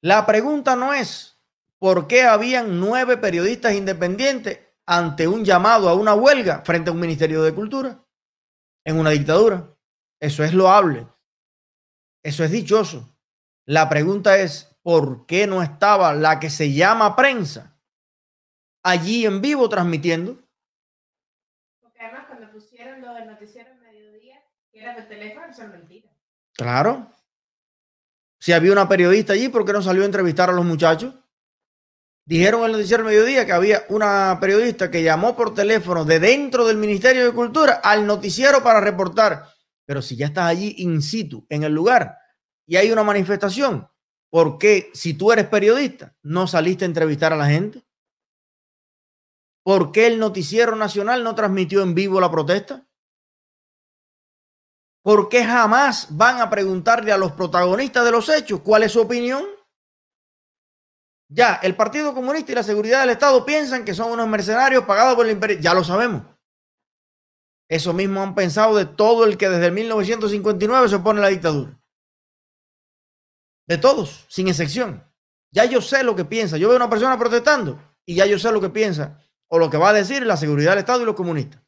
La 0.00 0.26
pregunta 0.26 0.74
no 0.74 0.92
es 0.92 1.38
por 1.78 2.08
qué 2.08 2.24
habían 2.24 2.80
nueve 2.80 3.16
periodistas 3.16 3.74
independientes 3.74 4.58
ante 4.86 5.28
un 5.28 5.44
llamado 5.44 5.88
a 5.88 5.94
una 5.94 6.14
huelga 6.14 6.62
frente 6.64 6.90
a 6.90 6.92
un 6.92 7.00
Ministerio 7.00 7.42
de 7.42 7.54
Cultura 7.54 8.04
en 8.84 8.98
una 8.98 9.10
dictadura. 9.10 9.74
Eso 10.20 10.44
es 10.44 10.54
loable. 10.54 11.06
Eso 12.22 12.44
es 12.44 12.50
dichoso. 12.50 13.16
La 13.66 13.88
pregunta 13.88 14.38
es, 14.38 14.76
¿por 14.82 15.26
qué 15.26 15.46
no 15.46 15.62
estaba 15.62 16.14
la 16.14 16.40
que 16.40 16.50
se 16.50 16.72
llama 16.72 17.16
prensa 17.16 17.76
allí 18.82 19.24
en 19.24 19.40
vivo 19.40 19.68
transmitiendo? 19.68 20.38
Porque 21.80 22.00
además 22.02 22.26
cuando 22.26 22.50
pusieron 22.50 23.00
lo 23.00 23.14
del 23.14 23.26
noticiero 23.26 23.70
en 23.70 23.80
mediodía, 23.80 24.42
que 24.70 24.80
era 24.80 25.08
teléfono, 25.08 25.52
son 25.52 25.70
mentiras. 25.70 26.12
Claro. 26.54 27.10
Si 28.40 28.52
había 28.52 28.72
una 28.72 28.88
periodista 28.88 29.34
allí, 29.34 29.48
¿por 29.48 29.64
qué 29.64 29.72
no 29.72 29.82
salió 29.82 30.02
a 30.02 30.06
entrevistar 30.06 30.50
a 30.50 30.52
los 30.52 30.64
muchachos? 30.64 31.14
Dijeron 32.24 32.64
el 32.64 32.72
noticiero 32.72 33.04
mediodía 33.04 33.44
que 33.44 33.52
había 33.52 33.84
una 33.88 34.38
periodista 34.40 34.90
que 34.90 35.02
llamó 35.02 35.36
por 35.36 35.54
teléfono 35.54 36.04
de 36.04 36.20
dentro 36.20 36.66
del 36.66 36.76
Ministerio 36.76 37.24
de 37.24 37.32
Cultura 37.32 37.80
al 37.82 38.06
noticiero 38.06 38.62
para 38.62 38.80
reportar. 38.80 39.48
Pero 39.84 40.00
si 40.02 40.16
ya 40.16 40.26
estás 40.26 40.44
allí 40.44 40.74
in 40.78 41.02
situ, 41.02 41.44
en 41.48 41.64
el 41.64 41.72
lugar, 41.72 42.16
y 42.64 42.76
hay 42.76 42.92
una 42.92 43.02
manifestación, 43.02 43.88
¿por 44.30 44.56
qué 44.58 44.90
si 44.94 45.14
tú 45.14 45.32
eres 45.32 45.48
periodista 45.48 46.14
no 46.22 46.46
saliste 46.46 46.84
a 46.84 46.86
entrevistar 46.86 47.32
a 47.32 47.36
la 47.36 47.46
gente? 47.46 47.84
¿Por 49.64 49.90
qué 49.90 50.06
el 50.06 50.18
noticiero 50.18 50.76
nacional 50.76 51.24
no 51.24 51.34
transmitió 51.34 51.82
en 51.82 51.94
vivo 51.94 52.20
la 52.20 52.30
protesta? 52.30 52.86
¿Por 55.02 55.28
qué 55.28 55.44
jamás 55.44 56.06
van 56.10 56.40
a 56.40 56.48
preguntarle 56.48 57.10
a 57.10 57.18
los 57.18 57.32
protagonistas 57.32 58.04
de 58.04 58.12
los 58.12 58.28
hechos 58.28 58.60
cuál 58.60 58.84
es 58.84 58.92
su 58.92 59.00
opinión? 59.00 59.44
Ya, 61.34 61.54
el 61.62 61.74
Partido 61.74 62.12
Comunista 62.12 62.52
y 62.52 62.54
la 62.54 62.62
seguridad 62.62 63.00
del 63.00 63.10
Estado 63.10 63.46
piensan 63.46 63.86
que 63.86 63.94
son 63.94 64.12
unos 64.12 64.28
mercenarios 64.28 64.84
pagados 64.84 65.14
por 65.14 65.24
el 65.24 65.32
imperio. 65.32 65.58
Ya 65.60 65.72
lo 65.72 65.82
sabemos. 65.82 66.24
Eso 67.70 67.94
mismo 67.94 68.22
han 68.22 68.34
pensado 68.34 68.76
de 68.76 68.84
todo 68.84 69.24
el 69.24 69.38
que 69.38 69.48
desde 69.48 69.70
1959 69.70 70.90
se 70.90 70.96
opone 70.96 71.20
a 71.20 71.22
la 71.22 71.28
dictadura. 71.28 71.80
De 73.66 73.78
todos, 73.78 74.26
sin 74.28 74.48
excepción. 74.48 75.10
Ya 75.50 75.64
yo 75.64 75.80
sé 75.80 76.04
lo 76.04 76.14
que 76.14 76.26
piensa. 76.26 76.58
Yo 76.58 76.68
veo 76.68 76.76
a 76.76 76.80
una 76.80 76.90
persona 76.90 77.18
protestando 77.18 77.82
y 78.04 78.16
ya 78.16 78.26
yo 78.26 78.38
sé 78.38 78.52
lo 78.52 78.60
que 78.60 78.68
piensa 78.68 79.18
o 79.48 79.58
lo 79.58 79.70
que 79.70 79.78
va 79.78 79.88
a 79.88 79.94
decir 79.94 80.26
la 80.26 80.36
seguridad 80.36 80.72
del 80.72 80.80
Estado 80.80 81.00
y 81.00 81.06
los 81.06 81.14
comunistas. 81.14 81.62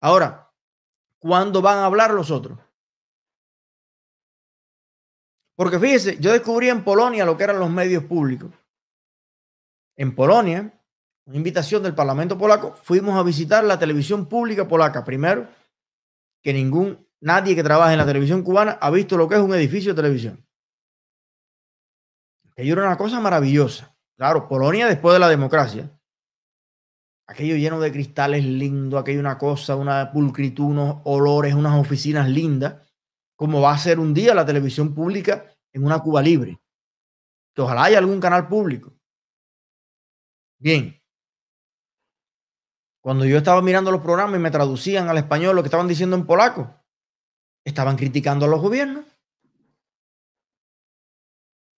Ahora, 0.00 0.52
¿cuándo 1.18 1.60
van 1.60 1.78
a 1.78 1.86
hablar 1.86 2.14
los 2.14 2.30
otros? 2.30 2.60
Porque 5.56 5.80
fíjese, 5.80 6.16
yo 6.20 6.30
descubrí 6.30 6.68
en 6.68 6.84
Polonia 6.84 7.24
lo 7.24 7.36
que 7.36 7.42
eran 7.42 7.58
los 7.58 7.70
medios 7.70 8.04
públicos 8.04 8.52
en 9.96 10.14
Polonia, 10.14 10.72
una 11.26 11.36
invitación 11.36 11.82
del 11.82 11.94
Parlamento 11.94 12.36
polaco, 12.36 12.74
fuimos 12.82 13.18
a 13.18 13.22
visitar 13.22 13.64
la 13.64 13.78
televisión 13.78 14.26
pública 14.26 14.68
polaca. 14.68 15.04
Primero, 15.04 15.48
que 16.42 16.52
ningún, 16.52 17.06
nadie 17.20 17.54
que 17.54 17.62
trabaje 17.62 17.92
en 17.92 17.98
la 17.98 18.06
televisión 18.06 18.42
cubana 18.42 18.72
ha 18.72 18.90
visto 18.90 19.16
lo 19.16 19.28
que 19.28 19.36
es 19.36 19.40
un 19.40 19.54
edificio 19.54 19.94
de 19.94 20.02
televisión. 20.02 20.46
Aquello 22.50 22.74
era 22.74 22.86
una 22.86 22.96
cosa 22.96 23.20
maravillosa. 23.20 23.96
Claro, 24.16 24.46
Polonia 24.48 24.86
después 24.86 25.14
de 25.14 25.18
la 25.18 25.28
democracia. 25.28 25.90
Aquello 27.26 27.56
lleno 27.56 27.80
de 27.80 27.90
cristales 27.90 28.44
lindo, 28.44 28.98
aquello 28.98 29.18
una 29.18 29.38
cosa, 29.38 29.76
una 29.76 30.12
pulcritud, 30.12 30.66
unos 30.66 30.96
olores, 31.04 31.54
unas 31.54 31.80
oficinas 31.80 32.28
lindas, 32.28 32.76
como 33.34 33.62
va 33.62 33.72
a 33.72 33.78
ser 33.78 33.98
un 33.98 34.12
día 34.12 34.34
la 34.34 34.44
televisión 34.44 34.94
pública 34.94 35.46
en 35.72 35.84
una 35.84 36.00
Cuba 36.00 36.20
libre. 36.20 36.60
Que 37.54 37.62
ojalá 37.62 37.84
haya 37.84 37.98
algún 37.98 38.20
canal 38.20 38.46
público 38.46 38.94
Bien. 40.64 40.98
Cuando 43.02 43.26
yo 43.26 43.36
estaba 43.36 43.60
mirando 43.60 43.92
los 43.92 44.00
programas 44.00 44.40
y 44.40 44.42
me 44.42 44.50
traducían 44.50 45.10
al 45.10 45.18
español 45.18 45.54
lo 45.54 45.62
que 45.62 45.66
estaban 45.66 45.86
diciendo 45.86 46.16
en 46.16 46.24
polaco, 46.24 46.74
estaban 47.66 47.96
criticando 47.96 48.46
a 48.46 48.48
los 48.48 48.62
gobiernos. 48.62 49.04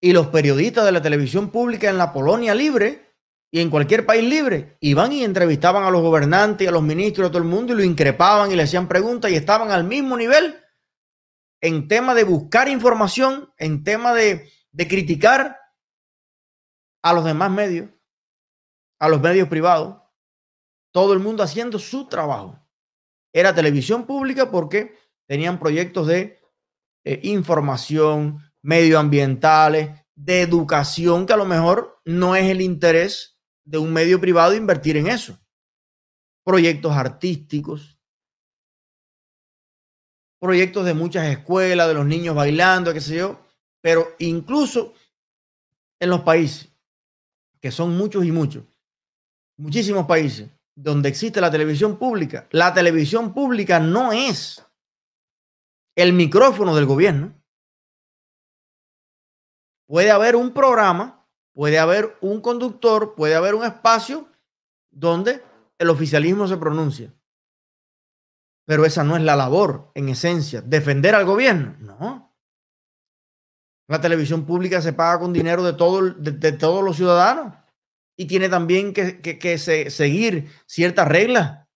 Y 0.01 0.13
los 0.13 0.29
periodistas 0.29 0.85
de 0.85 0.93
la 0.93 1.03
televisión 1.03 1.51
pública 1.51 1.91
en 1.91 1.99
la 1.99 2.13
Polonia 2.13 2.55
libre 2.55 3.17
y 3.51 3.61
en 3.61 3.71
cualquier 3.71 4.07
país 4.07 4.23
libre 4.23 4.77
iban 4.79 5.11
y 5.11 5.25
entrevistaban 5.25 5.83
a 5.83 5.91
los 5.91 6.03
gobernantes 6.03 6.69
a 6.69 6.71
los 6.71 6.85
ministros 6.85 7.27
a 7.27 7.31
todo 7.33 7.43
el 7.43 7.49
mundo 7.49 7.73
y 7.73 7.77
lo 7.77 7.83
increpaban 7.83 8.53
y 8.53 8.55
le 8.55 8.63
hacían 8.63 8.87
preguntas 8.87 9.33
y 9.33 9.35
estaban 9.35 9.73
al 9.73 9.83
mismo 9.83 10.17
nivel 10.17 10.63
en 11.61 11.89
tema 11.89 12.15
de 12.15 12.23
buscar 12.23 12.69
información, 12.69 13.53
en 13.59 13.83
tema 13.83 14.15
de, 14.15 14.49
de 14.71 14.87
criticar 14.87 15.59
a 17.03 17.13
los 17.13 17.25
demás 17.25 17.51
medios 17.51 17.96
a 18.99 19.09
los 19.09 19.21
medios 19.21 19.49
privados, 19.49 19.97
todo 20.93 21.13
el 21.13 21.19
mundo 21.19 21.43
haciendo 21.43 21.79
su 21.79 22.07
trabajo. 22.07 22.59
Era 23.33 23.55
televisión 23.55 24.07
pública 24.07 24.51
porque 24.51 24.97
tenían 25.27 25.59
proyectos 25.59 26.07
de 26.07 26.41
eh, 27.05 27.21
información, 27.25 28.41
medioambientales, 28.63 29.91
de 30.15 30.41
educación, 30.41 31.27
que 31.27 31.35
a 31.35 31.37
lo 31.37 31.45
mejor 31.45 32.01
no 32.05 32.35
es 32.35 32.51
el 32.51 32.63
interés 32.63 33.39
de 33.65 33.79
un 33.79 33.93
medio 33.93 34.21
privado 34.21 34.55
invertir 34.55 34.97
en 34.97 35.09
eso. 35.09 35.39
Proyectos 36.43 36.93
artísticos, 36.93 38.01
proyectos 40.41 40.85
de 40.87 40.95
muchas 40.95 41.27
escuelas, 41.27 41.89
de 41.89 41.95
los 41.95 42.07
niños 42.07 42.35
bailando, 42.35 42.93
qué 42.93 43.01
sé 43.01 43.17
yo, 43.17 43.41
pero 43.81 44.15
incluso 44.19 44.95
en 46.01 46.11
los 46.11 46.23
países, 46.23 46.73
que 47.61 47.71
son 47.71 47.97
muchos 47.97 48.25
y 48.25 48.33
muchos, 48.33 48.65
muchísimos 49.57 50.07
países 50.07 50.49
donde 50.75 51.09
existe 51.09 51.41
la 51.41 51.51
televisión 51.51 51.99
pública. 51.99 52.47
La 52.51 52.75
televisión 52.75 53.33
pública 53.33 53.81
no 53.81 54.13
es 54.13 54.65
el 55.97 56.13
micrófono 56.13 56.77
del 56.77 56.85
gobierno. 56.85 57.35
Puede 59.89 60.11
haber 60.11 60.37
un 60.37 60.53
programa, 60.53 61.27
puede 61.55 61.79
haber 61.79 62.17
un 62.21 62.41
conductor, 62.41 63.15
puede 63.15 63.35
haber 63.35 63.55
un 63.55 63.65
espacio 63.65 64.29
donde 64.91 65.43
el 65.79 65.89
oficialismo 65.89 66.47
se 66.47 66.57
pronuncia. 66.57 67.15
Pero 68.67 68.85
esa 68.85 69.05
no 69.05 69.17
es 69.17 69.23
la 69.23 69.37
labor, 69.37 69.93
en 69.95 70.09
esencia. 70.09 70.61
Defender 70.61 71.15
al 71.15 71.25
gobierno. 71.25 71.77
No. 71.79 72.35
La 73.89 74.01
televisión 74.01 74.45
pública 74.45 74.83
se 74.83 74.93
paga 74.93 75.21
con 75.21 75.33
dinero 75.33 75.63
de, 75.63 75.73
todo, 75.73 76.03
de, 76.03 76.53
todos 76.53 76.85
los 76.85 76.97
ciudadanos 76.97 77.55
y 78.17 78.27
tiene 78.27 78.49
también 78.49 78.93
que, 78.93 79.59
seguir 79.59 80.51
ciertas 80.67 81.07
reglas 81.07 81.67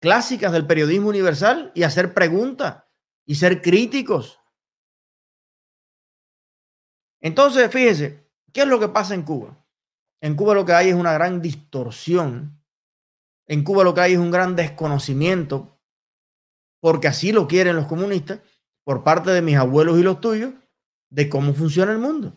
clásicas 0.00 0.52
del 0.52 0.66
periodismo 0.66 1.08
universal 1.08 1.72
y 1.74 1.84
hacer 1.84 2.12
preguntas 2.12 2.84
y 3.24 3.36
ser 3.36 3.62
críticos. 3.62 4.40
Entonces, 7.20 7.70
fíjese, 7.70 8.28
¿qué 8.52 8.62
es 8.62 8.66
lo 8.66 8.78
que 8.78 8.88
pasa 8.88 9.14
en 9.14 9.22
Cuba? 9.22 9.64
En 10.20 10.34
Cuba 10.34 10.54
lo 10.54 10.64
que 10.64 10.72
hay 10.72 10.88
es 10.88 10.94
una 10.94 11.12
gran 11.12 11.40
distorsión. 11.40 12.62
En 13.46 13.64
Cuba 13.64 13.84
lo 13.84 13.94
que 13.94 14.00
hay 14.00 14.12
es 14.14 14.18
un 14.18 14.30
gran 14.30 14.56
desconocimiento 14.56 15.76
porque 16.80 17.08
así 17.08 17.32
lo 17.32 17.48
quieren 17.48 17.74
los 17.74 17.86
comunistas, 17.86 18.40
por 18.84 19.02
parte 19.02 19.32
de 19.32 19.42
mis 19.42 19.56
abuelos 19.56 19.98
y 19.98 20.04
los 20.04 20.20
tuyos, 20.20 20.54
de 21.10 21.28
cómo 21.28 21.52
funciona 21.52 21.90
el 21.90 21.98
mundo. 21.98 22.32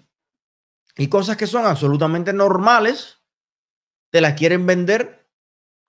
Y 0.98 1.08
cosas 1.08 1.38
que 1.38 1.46
son 1.46 1.68
absolutamente 1.68 2.34
normales, 2.34 3.19
te 4.12 4.22
las 4.22 4.34
quieren 4.34 4.66
vender 4.66 5.28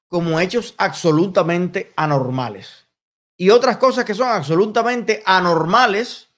como 0.09 0.41
hechos 0.41 0.75
absolutamente 0.79 1.93
anormales. 1.97 2.89
Y 3.37 3.51
otras 3.51 3.79
cosas 3.79 4.05
que 4.05 4.15
son 4.15 4.29
absolutamente 4.29 5.23
anormales, 5.25 6.29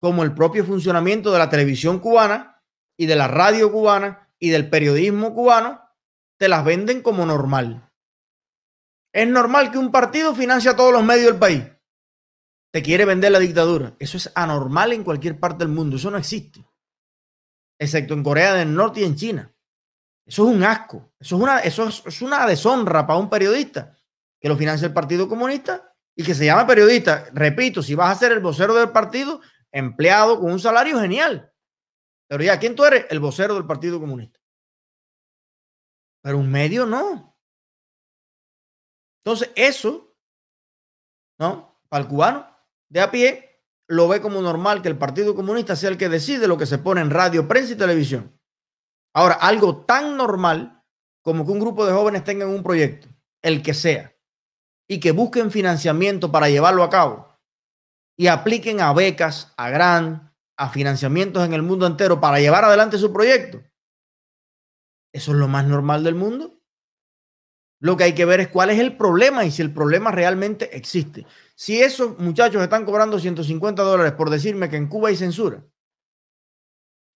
como 0.00 0.22
el 0.22 0.34
propio 0.34 0.64
funcionamiento 0.64 1.32
de 1.32 1.38
la 1.38 1.50
televisión 1.50 1.98
cubana 1.98 2.62
y 2.96 3.06
de 3.06 3.16
la 3.16 3.26
radio 3.26 3.72
cubana 3.72 4.28
y 4.38 4.50
del 4.50 4.68
periodismo 4.68 5.34
cubano, 5.34 5.80
te 6.38 6.48
las 6.48 6.64
venden 6.64 7.02
como 7.02 7.24
normal. 7.24 7.90
Es 9.12 9.26
normal 9.26 9.70
que 9.70 9.78
un 9.78 9.90
partido 9.90 10.34
financie 10.34 10.70
a 10.70 10.76
todos 10.76 10.92
los 10.92 11.02
medios 11.02 11.26
del 11.26 11.38
país. 11.38 11.64
Te 12.70 12.82
quiere 12.82 13.06
vender 13.06 13.32
la 13.32 13.38
dictadura. 13.38 13.96
Eso 13.98 14.18
es 14.18 14.30
anormal 14.34 14.92
en 14.92 15.02
cualquier 15.02 15.40
parte 15.40 15.64
del 15.64 15.72
mundo. 15.72 15.96
Eso 15.96 16.10
no 16.10 16.18
existe. 16.18 16.62
Excepto 17.78 18.12
en 18.12 18.22
Corea 18.22 18.52
del 18.52 18.74
Norte 18.74 19.00
y 19.00 19.04
en 19.04 19.16
China. 19.16 19.55
Eso 20.26 20.48
es 20.48 20.54
un 20.56 20.62
asco. 20.64 21.12
Eso 21.20 21.36
es 21.36 21.42
una, 21.42 21.60
eso 21.60 21.88
es, 21.88 22.20
una 22.20 22.46
deshonra 22.46 23.06
para 23.06 23.18
un 23.18 23.30
periodista 23.30 23.96
que 24.40 24.48
lo 24.48 24.56
financia 24.56 24.86
el 24.86 24.92
Partido 24.92 25.28
Comunista 25.28 25.94
y 26.16 26.24
que 26.24 26.34
se 26.34 26.44
llama 26.44 26.66
periodista. 26.66 27.26
Repito, 27.32 27.82
si 27.82 27.94
vas 27.94 28.16
a 28.16 28.18
ser 28.18 28.32
el 28.32 28.40
vocero 28.40 28.74
del 28.74 28.90
partido, 28.90 29.40
empleado 29.70 30.40
con 30.40 30.50
un 30.50 30.58
salario 30.58 30.98
genial. 31.00 31.52
Pero 32.28 32.42
ya, 32.42 32.58
¿quién 32.58 32.74
tú 32.74 32.84
eres? 32.84 33.06
El 33.08 33.20
vocero 33.20 33.54
del 33.54 33.66
Partido 33.66 34.00
Comunista. 34.00 34.40
Pero 36.22 36.38
un 36.38 36.50
medio 36.50 36.86
no. 36.86 37.38
Entonces, 39.24 39.50
eso, 39.54 40.16
¿no? 41.38 41.80
Para 41.88 42.02
el 42.02 42.08
cubano 42.08 42.48
de 42.88 43.00
a 43.00 43.10
pie, 43.10 43.62
lo 43.88 44.08
ve 44.08 44.20
como 44.20 44.42
normal 44.42 44.82
que 44.82 44.88
el 44.88 44.98
Partido 44.98 45.34
Comunista 45.36 45.76
sea 45.76 45.90
el 45.90 45.98
que 45.98 46.08
decide 46.08 46.48
lo 46.48 46.58
que 46.58 46.66
se 46.66 46.78
pone 46.78 47.00
en 47.00 47.10
radio, 47.10 47.46
prensa 47.46 47.74
y 47.74 47.76
televisión. 47.76 48.35
Ahora, 49.16 49.36
algo 49.36 49.78
tan 49.86 50.18
normal 50.18 50.84
como 51.22 51.46
que 51.46 51.50
un 51.50 51.58
grupo 51.58 51.86
de 51.86 51.92
jóvenes 51.94 52.22
tengan 52.22 52.50
un 52.50 52.62
proyecto, 52.62 53.08
el 53.40 53.62
que 53.62 53.72
sea, 53.72 54.14
y 54.86 55.00
que 55.00 55.12
busquen 55.12 55.50
financiamiento 55.50 56.30
para 56.30 56.50
llevarlo 56.50 56.82
a 56.82 56.90
cabo 56.90 57.34
y 58.18 58.26
apliquen 58.26 58.82
a 58.82 58.92
becas, 58.92 59.54
a 59.56 59.70
gran, 59.70 60.36
a 60.58 60.68
financiamientos 60.68 61.42
en 61.46 61.54
el 61.54 61.62
mundo 61.62 61.86
entero 61.86 62.20
para 62.20 62.40
llevar 62.40 62.66
adelante 62.66 62.98
su 62.98 63.10
proyecto. 63.10 63.62
Eso 65.14 65.32
es 65.32 65.38
lo 65.38 65.48
más 65.48 65.64
normal 65.64 66.04
del 66.04 66.14
mundo. 66.14 66.60
Lo 67.80 67.96
que 67.96 68.04
hay 68.04 68.14
que 68.14 68.26
ver 68.26 68.40
es 68.40 68.48
cuál 68.48 68.68
es 68.68 68.78
el 68.78 68.98
problema 68.98 69.46
y 69.46 69.50
si 69.50 69.62
el 69.62 69.72
problema 69.72 70.10
realmente 70.10 70.76
existe. 70.76 71.26
Si 71.54 71.80
esos 71.80 72.18
muchachos 72.18 72.62
están 72.62 72.84
cobrando 72.84 73.18
150 73.18 73.82
dólares 73.82 74.12
por 74.12 74.28
decirme 74.28 74.68
que 74.68 74.76
en 74.76 74.88
Cuba 74.88 75.08
hay 75.08 75.16
censura 75.16 75.64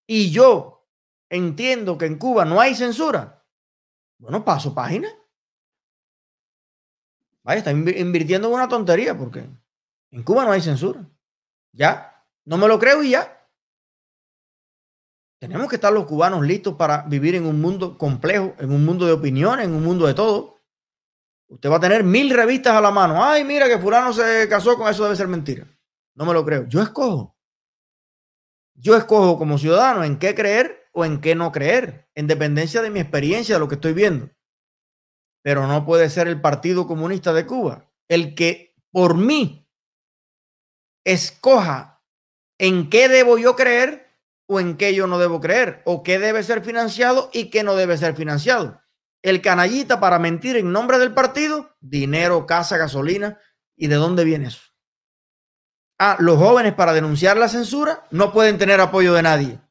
y 0.07 0.31
yo 0.31 0.80
entiendo 1.31 1.97
que 1.97 2.05
en 2.05 2.17
Cuba 2.17 2.45
no 2.45 2.59
hay 2.61 2.75
censura, 2.75 3.43
bueno, 4.19 4.45
paso 4.45 4.75
página. 4.75 5.09
Vaya, 7.41 7.59
está 7.59 7.71
invirtiendo 7.71 8.49
en 8.49 8.53
una 8.53 8.67
tontería 8.67 9.17
porque 9.17 9.49
en 10.11 10.23
Cuba 10.23 10.45
no 10.45 10.51
hay 10.51 10.61
censura. 10.61 11.09
Ya, 11.71 12.23
no 12.45 12.57
me 12.57 12.67
lo 12.67 12.77
creo 12.77 13.01
y 13.01 13.11
ya. 13.11 13.49
Tenemos 15.39 15.67
que 15.69 15.77
estar 15.77 15.91
los 15.91 16.05
cubanos 16.05 16.45
listos 16.45 16.75
para 16.75 17.01
vivir 17.03 17.33
en 17.33 17.47
un 17.47 17.59
mundo 17.59 17.97
complejo, 17.97 18.53
en 18.59 18.71
un 18.71 18.85
mundo 18.85 19.07
de 19.07 19.13
opiniones, 19.13 19.65
en 19.65 19.73
un 19.73 19.83
mundo 19.83 20.05
de 20.05 20.13
todo. 20.13 20.59
Usted 21.47 21.71
va 21.71 21.77
a 21.77 21.79
tener 21.79 22.03
mil 22.03 22.29
revistas 22.29 22.75
a 22.75 22.81
la 22.81 22.91
mano. 22.91 23.23
Ay, 23.23 23.43
mira 23.43 23.67
que 23.67 23.79
fulano 23.79 24.13
se 24.13 24.47
casó 24.47 24.77
con 24.77 24.87
eso, 24.87 25.03
debe 25.03 25.15
ser 25.15 25.27
mentira. 25.27 25.65
No 26.13 26.25
me 26.25 26.33
lo 26.33 26.45
creo. 26.45 26.67
Yo 26.67 26.81
escojo. 26.81 27.35
Yo 28.75 28.95
escojo 28.95 29.37
como 29.37 29.57
ciudadano 29.57 30.03
en 30.03 30.19
qué 30.19 30.35
creer 30.35 30.80
o 30.93 31.05
en 31.05 31.21
qué 31.21 31.35
no 31.35 31.51
creer, 31.51 32.09
en 32.15 32.27
dependencia 32.27 32.81
de 32.81 32.89
mi 32.89 32.99
experiencia, 32.99 33.55
de 33.55 33.59
lo 33.59 33.67
que 33.67 33.75
estoy 33.75 33.93
viendo. 33.93 34.29
Pero 35.43 35.67
no 35.67 35.85
puede 35.85 36.09
ser 36.09 36.27
el 36.27 36.41
Partido 36.41 36.87
Comunista 36.87 37.33
de 37.33 37.45
Cuba 37.45 37.91
el 38.11 38.35
que 38.35 38.75
por 38.91 39.15
mí 39.15 39.65
escoja 41.05 42.03
en 42.59 42.89
qué 42.89 43.07
debo 43.07 43.37
yo 43.37 43.55
creer 43.55 44.05
o 44.47 44.59
en 44.59 44.75
qué 44.75 44.93
yo 44.93 45.07
no 45.07 45.17
debo 45.17 45.39
creer, 45.39 45.81
o 45.85 46.03
qué 46.03 46.19
debe 46.19 46.43
ser 46.43 46.61
financiado 46.61 47.29
y 47.31 47.49
qué 47.49 47.63
no 47.63 47.75
debe 47.75 47.97
ser 47.97 48.17
financiado. 48.17 48.81
El 49.21 49.41
canallita 49.41 50.01
para 50.01 50.19
mentir 50.19 50.57
en 50.57 50.73
nombre 50.73 50.99
del 50.99 51.13
partido, 51.13 51.73
dinero, 51.79 52.45
casa, 52.45 52.75
gasolina. 52.75 53.39
¿Y 53.77 53.87
de 53.87 53.95
dónde 53.95 54.25
viene 54.25 54.47
eso? 54.47 54.61
Ah, 55.97 56.17
los 56.19 56.37
jóvenes 56.37 56.73
para 56.73 56.91
denunciar 56.91 57.37
la 57.37 57.47
censura 57.47 58.05
no 58.11 58.33
pueden 58.33 58.57
tener 58.57 58.81
apoyo 58.81 59.13
de 59.13 59.23
nadie. 59.23 59.61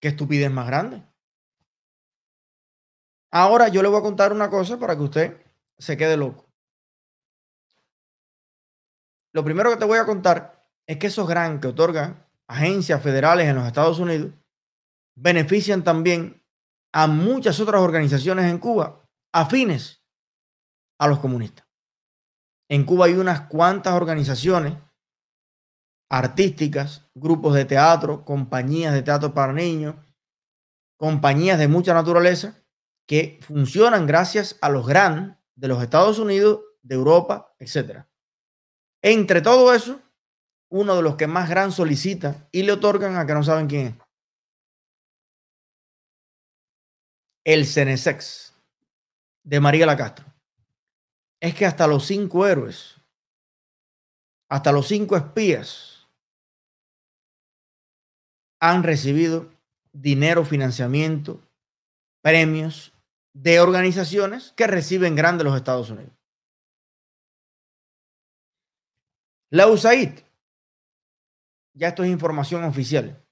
Qué 0.00 0.08
estupidez 0.08 0.50
más 0.50 0.66
grande. 0.66 1.02
Ahora 3.30 3.68
yo 3.68 3.82
le 3.82 3.88
voy 3.88 3.98
a 3.98 4.02
contar 4.02 4.32
una 4.32 4.50
cosa 4.50 4.78
para 4.78 4.96
que 4.96 5.02
usted 5.02 5.46
se 5.78 5.96
quede 5.96 6.16
loco. 6.16 6.50
Lo 9.32 9.44
primero 9.44 9.70
que 9.70 9.76
te 9.76 9.84
voy 9.84 9.98
a 9.98 10.06
contar 10.06 10.66
es 10.86 10.98
que 10.98 11.06
esos 11.06 11.28
gran 11.28 11.60
que 11.60 11.68
otorgan 11.68 12.26
agencias 12.48 13.00
federales 13.00 13.46
en 13.46 13.54
los 13.54 13.66
Estados 13.66 14.00
Unidos 14.00 14.32
benefician 15.14 15.84
también 15.84 16.44
a 16.92 17.06
muchas 17.06 17.60
otras 17.60 17.80
organizaciones 17.80 18.50
en 18.50 18.58
Cuba 18.58 19.08
afines 19.32 20.02
a 20.98 21.06
los 21.06 21.20
comunistas. 21.20 21.66
En 22.68 22.84
Cuba 22.84 23.06
hay 23.06 23.14
unas 23.14 23.42
cuantas 23.42 23.94
organizaciones 23.94 24.74
artísticas, 26.10 27.08
grupos 27.14 27.54
de 27.54 27.64
teatro, 27.64 28.24
compañías 28.24 28.92
de 28.92 29.02
teatro 29.02 29.32
para 29.32 29.52
niños, 29.52 29.94
compañías 30.98 31.58
de 31.58 31.68
mucha 31.68 31.94
naturaleza 31.94 32.62
que 33.06 33.38
funcionan 33.42 34.06
gracias 34.06 34.58
a 34.60 34.68
los 34.68 34.86
gran 34.86 35.40
de 35.54 35.68
los 35.68 35.82
Estados 35.82 36.18
Unidos, 36.18 36.60
de 36.82 36.96
Europa, 36.96 37.54
etc. 37.58 38.04
Entre 39.02 39.40
todo 39.40 39.72
eso, 39.72 40.00
uno 40.68 40.96
de 40.96 41.02
los 41.02 41.16
que 41.16 41.26
más 41.26 41.48
gran 41.48 41.72
solicita 41.72 42.48
y 42.52 42.64
le 42.64 42.72
otorgan 42.72 43.16
a 43.16 43.26
que 43.26 43.34
no 43.34 43.44
saben 43.44 43.68
quién 43.68 43.86
es. 43.86 43.94
El 47.44 47.66
Cenesex 47.66 48.54
de 49.44 49.60
María 49.60 49.86
la 49.86 49.96
Castro. 49.96 50.26
Es 51.40 51.54
que 51.54 51.66
hasta 51.66 51.86
los 51.86 52.04
cinco 52.04 52.46
héroes, 52.46 53.00
hasta 54.48 54.72
los 54.72 54.88
cinco 54.88 55.16
espías, 55.16 55.89
han 58.60 58.82
recibido 58.82 59.50
dinero, 59.92 60.44
financiamiento, 60.44 61.40
premios 62.22 62.92
de 63.32 63.60
organizaciones 63.60 64.52
que 64.56 64.66
reciben 64.66 65.16
grandes 65.16 65.44
los 65.44 65.56
Estados 65.56 65.90
Unidos. 65.90 66.12
La 69.50 69.66
USAID 69.66 70.20
ya 71.74 71.88
esto 71.88 72.04
es 72.04 72.10
información 72.10 72.64
oficial, 72.64 73.24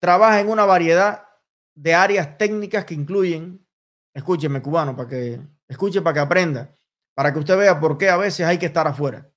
trabaja 0.00 0.40
en 0.40 0.48
una 0.48 0.64
variedad 0.64 1.28
de 1.74 1.94
áreas 1.94 2.36
técnicas 2.36 2.84
que 2.84 2.94
incluyen, 2.94 3.66
escúcheme 4.12 4.60
cubano, 4.60 4.96
para 4.96 5.08
que 5.08 5.40
escuche, 5.68 6.02
para 6.02 6.14
que 6.14 6.20
aprenda, 6.20 6.74
para 7.14 7.32
que 7.32 7.38
usted 7.38 7.56
vea 7.56 7.80
por 7.80 7.96
qué 7.96 8.10
a 8.10 8.16
veces 8.16 8.46
hay 8.46 8.58
que 8.58 8.66
estar 8.66 8.86
afuera. 8.86 9.30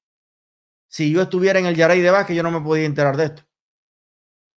Si 0.89 1.11
yo 1.11 1.21
estuviera 1.21 1.59
en 1.59 1.65
el 1.65 1.76
Yaray 1.76 2.01
de 2.01 2.11
Vázquez, 2.11 2.36
yo 2.36 2.43
no 2.43 2.51
me 2.51 2.61
podía 2.61 2.86
enterar 2.86 3.17
de 3.17 3.26
esto. 3.26 3.43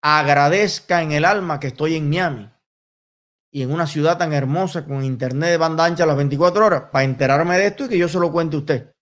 Agradezca 0.07 1.01
en 1.01 1.13
el 1.13 1.25
alma 1.25 1.59
que 1.59 1.65
estoy 1.65 1.95
en 1.95 2.07
Miami 2.07 2.47
y 3.51 3.63
en 3.63 3.71
una 3.71 3.87
ciudad 3.87 4.19
tan 4.19 4.33
hermosa 4.33 4.85
con 4.85 5.03
internet 5.03 5.49
de 5.49 5.57
banda 5.57 5.83
ancha 5.83 6.03
a 6.03 6.05
las 6.05 6.15
24 6.15 6.63
horas 6.63 6.83
para 6.91 7.05
enterarme 7.05 7.57
de 7.57 7.65
esto 7.65 7.85
y 7.85 7.89
que 7.89 7.97
yo 7.97 8.07
se 8.07 8.19
lo 8.19 8.31
cuente 8.31 8.55
a 8.55 8.59
usted. 8.59 8.93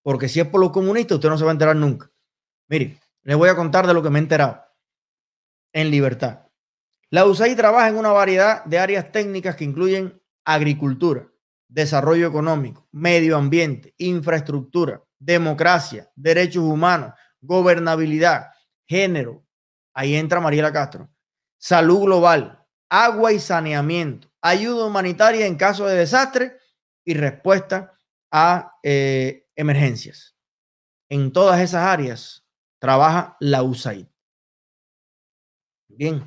Porque 0.00 0.30
si 0.30 0.40
es 0.40 0.46
por 0.46 0.58
los 0.58 0.70
comunistas, 0.70 1.16
usted 1.16 1.28
no 1.28 1.36
se 1.36 1.44
va 1.44 1.50
a 1.50 1.52
enterar 1.52 1.76
nunca. 1.76 2.10
Mire, 2.70 2.98
le 3.24 3.34
voy 3.34 3.50
a 3.50 3.54
contar 3.54 3.86
de 3.86 3.92
lo 3.92 4.02
que 4.02 4.08
me 4.08 4.18
he 4.18 4.22
enterado 4.22 4.64
en 5.74 5.90
libertad. 5.90 6.46
La 7.10 7.26
USAID 7.26 7.58
trabaja 7.58 7.90
en 7.90 7.98
una 7.98 8.12
variedad 8.12 8.64
de 8.64 8.78
áreas 8.78 9.12
técnicas 9.12 9.54
que 9.54 9.64
incluyen 9.64 10.18
agricultura, 10.46 11.28
desarrollo 11.68 12.26
económico, 12.26 12.88
medio 12.90 13.36
ambiente, 13.36 13.92
infraestructura, 13.98 15.04
democracia, 15.18 16.10
derechos 16.16 16.64
humanos, 16.64 17.12
gobernabilidad, 17.42 18.46
género. 18.86 19.44
Ahí 20.00 20.16
entra 20.16 20.40
Mariela 20.40 20.72
Castro. 20.72 21.10
Salud 21.58 22.04
global, 22.04 22.66
agua 22.88 23.34
y 23.34 23.38
saneamiento, 23.38 24.32
ayuda 24.40 24.86
humanitaria 24.86 25.44
en 25.44 25.56
caso 25.56 25.86
de 25.86 25.94
desastre 25.94 26.56
y 27.04 27.12
respuesta 27.12 27.92
a 28.30 28.78
eh, 28.82 29.46
emergencias. 29.54 30.38
En 31.10 31.30
todas 31.30 31.60
esas 31.60 31.86
áreas 31.86 32.46
trabaja 32.78 33.36
la 33.40 33.62
USAID. 33.62 34.06
Bien. 35.88 36.26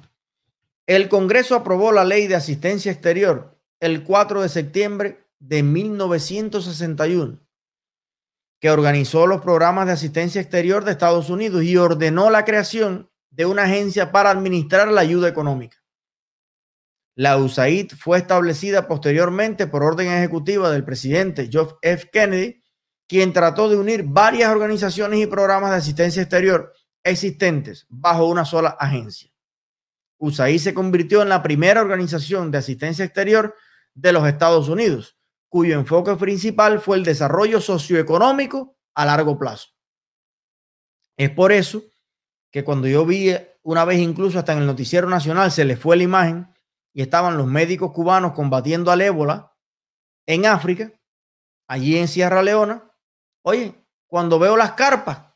El 0.86 1.10
Congreso 1.10 1.56
aprobó 1.56 1.92
la 1.92 2.06
ley 2.06 2.28
de 2.28 2.36
asistencia 2.36 2.92
exterior 2.92 3.60
el 3.80 4.04
4 4.04 4.44
de 4.44 4.50
septiembre 4.50 5.26
de 5.40 5.64
1961, 5.64 7.40
que 8.62 8.70
organizó 8.70 9.26
los 9.26 9.42
programas 9.42 9.88
de 9.88 9.94
asistencia 9.94 10.42
exterior 10.42 10.86
de 10.86 10.92
Estados 10.92 11.32
Unidos 11.32 11.64
y 11.64 11.76
ordenó 11.76 12.30
la 12.30 12.46
creación 12.46 13.10
de 13.34 13.46
una 13.48 13.64
agencia 13.64 14.12
para 14.12 14.30
administrar 14.30 14.92
la 14.92 15.02
ayuda 15.02 15.28
económica. 15.28 15.78
La 17.16 17.38
USAID 17.38 17.94
fue 17.94 18.20
establecida 18.20 18.88
posteriormente 18.88 19.68
por 19.68 19.84
orden 19.84 20.08
ejecutiva 20.08 20.70
del 20.70 20.84
presidente 20.84 21.50
John 21.52 21.70
F. 21.82 22.10
Kennedy, 22.12 22.64
quien 23.08 23.34
trató 23.34 23.70
de 23.70 23.76
unir 23.76 24.04
varias 24.04 24.52
organizaciones 24.52 25.20
y 25.20 25.28
programas 25.28 25.72
de 25.72 25.78
asistencia 25.78 26.22
exterior 26.22 26.74
existentes 27.04 27.86
bajo 27.90 28.28
una 28.28 28.46
sola 28.46 28.70
agencia. 28.80 29.32
USAID 30.18 30.60
se 30.60 30.74
convirtió 30.74 31.22
en 31.22 31.30
la 31.30 31.44
primera 31.44 31.82
organización 31.82 32.52
de 32.52 32.60
asistencia 32.60 33.04
exterior 33.04 33.56
de 33.94 34.14
los 34.14 34.28
Estados 34.28 34.70
Unidos, 34.70 35.18
cuyo 35.50 35.78
enfoque 35.78 36.16
principal 36.16 36.80
fue 36.80 36.98
el 36.98 37.04
desarrollo 37.04 37.60
socioeconómico 37.60 38.78
a 38.94 39.06
largo 39.06 39.38
plazo. 39.38 39.70
Es 41.18 41.30
por 41.30 41.52
eso 41.52 41.84
que 42.54 42.64
cuando 42.64 42.88
yo 42.88 43.04
vi 43.04 43.36
una 43.64 43.84
vez 43.84 44.00
incluso 44.00 44.38
hasta 44.38 44.54
en 44.54 44.60
el 44.60 44.68
noticiero 44.68 45.10
nacional 45.10 45.52
se 45.52 45.66
le 45.66 45.76
fue 45.76 45.98
la 45.98 46.04
imagen 46.04 46.54
y 46.94 47.02
estaban 47.02 47.36
los 47.36 47.48
médicos 47.48 47.92
cubanos 47.92 48.34
combatiendo 48.34 48.92
al 48.92 49.02
ébola 49.02 49.58
en 50.28 50.46
África, 50.46 50.94
allí 51.68 51.98
en 51.98 52.08
Sierra 52.08 52.44
Leona. 52.44 52.92
Oye, 53.44 53.74
cuando 54.08 54.38
veo 54.38 54.56
las 54.56 54.74
carpas 54.74 55.34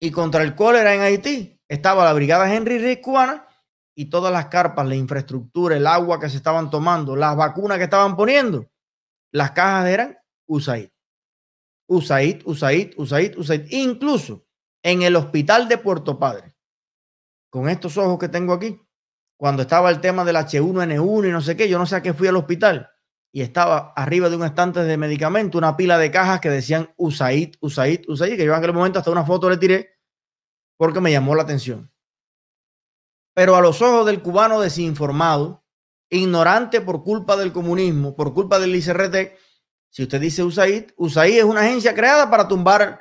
y 0.00 0.12
contra 0.12 0.44
el 0.44 0.54
cólera 0.54 0.94
en 0.94 1.00
Haití, 1.00 1.60
estaba 1.68 2.04
la 2.04 2.12
brigada 2.12 2.54
Henry 2.54 2.78
Rick 2.78 3.00
cubana 3.00 3.48
y 3.96 4.04
todas 4.04 4.32
las 4.32 4.46
carpas, 4.46 4.86
la 4.86 4.94
infraestructura, 4.94 5.76
el 5.76 5.86
agua 5.88 6.20
que 6.20 6.30
se 6.30 6.36
estaban 6.36 6.70
tomando, 6.70 7.16
las 7.16 7.36
vacunas 7.36 7.76
que 7.78 7.84
estaban 7.84 8.16
poniendo, 8.16 8.70
las 9.32 9.50
cajas 9.50 9.88
eran 9.88 10.18
USAID. 10.46 10.90
USAID, 11.88 12.42
USAID, 12.44 12.92
USAID, 12.96 13.36
USAID. 13.36 13.66
Incluso 13.70 14.46
en 14.82 15.02
el 15.02 15.16
hospital 15.16 15.68
de 15.68 15.78
Puerto 15.78 16.18
Padre, 16.18 16.54
con 17.50 17.68
estos 17.68 17.96
ojos 17.96 18.18
que 18.18 18.28
tengo 18.28 18.52
aquí, 18.52 18.80
cuando 19.36 19.62
estaba 19.62 19.90
el 19.90 20.00
tema 20.00 20.24
del 20.24 20.36
H1N1 20.36 21.28
y 21.28 21.32
no 21.32 21.40
sé 21.40 21.56
qué, 21.56 21.68
yo 21.68 21.78
no 21.78 21.86
sé 21.86 21.96
a 21.96 22.02
qué 22.02 22.12
fui 22.12 22.28
al 22.28 22.36
hospital 22.36 22.90
y 23.32 23.42
estaba 23.42 23.92
arriba 23.94 24.28
de 24.28 24.36
un 24.36 24.44
estante 24.44 24.82
de 24.82 24.96
medicamento 24.96 25.56
una 25.56 25.76
pila 25.76 25.98
de 25.98 26.10
cajas 26.10 26.40
que 26.40 26.50
decían 26.50 26.92
USAID, 26.96 27.54
USAID, 27.60 28.08
USAID, 28.08 28.36
que 28.36 28.44
yo 28.44 28.52
en 28.52 28.58
aquel 28.58 28.72
momento 28.72 28.98
hasta 28.98 29.10
una 29.10 29.24
foto 29.24 29.48
le 29.48 29.56
tiré 29.56 29.98
porque 30.76 31.00
me 31.00 31.12
llamó 31.12 31.34
la 31.34 31.42
atención. 31.42 31.92
Pero 33.34 33.54
a 33.54 33.60
los 33.60 33.80
ojos 33.82 34.06
del 34.06 34.22
cubano 34.22 34.60
desinformado, 34.60 35.64
ignorante 36.08 36.80
por 36.80 37.04
culpa 37.04 37.36
del 37.36 37.52
comunismo, 37.52 38.16
por 38.16 38.34
culpa 38.34 38.58
del 38.58 38.74
ICRT, 38.74 39.36
si 39.90 40.02
usted 40.02 40.20
dice 40.20 40.42
USAID, 40.42 40.90
USAID 40.96 41.38
es 41.38 41.44
una 41.44 41.60
agencia 41.60 41.94
creada 41.94 42.30
para 42.30 42.48
tumbar 42.48 43.00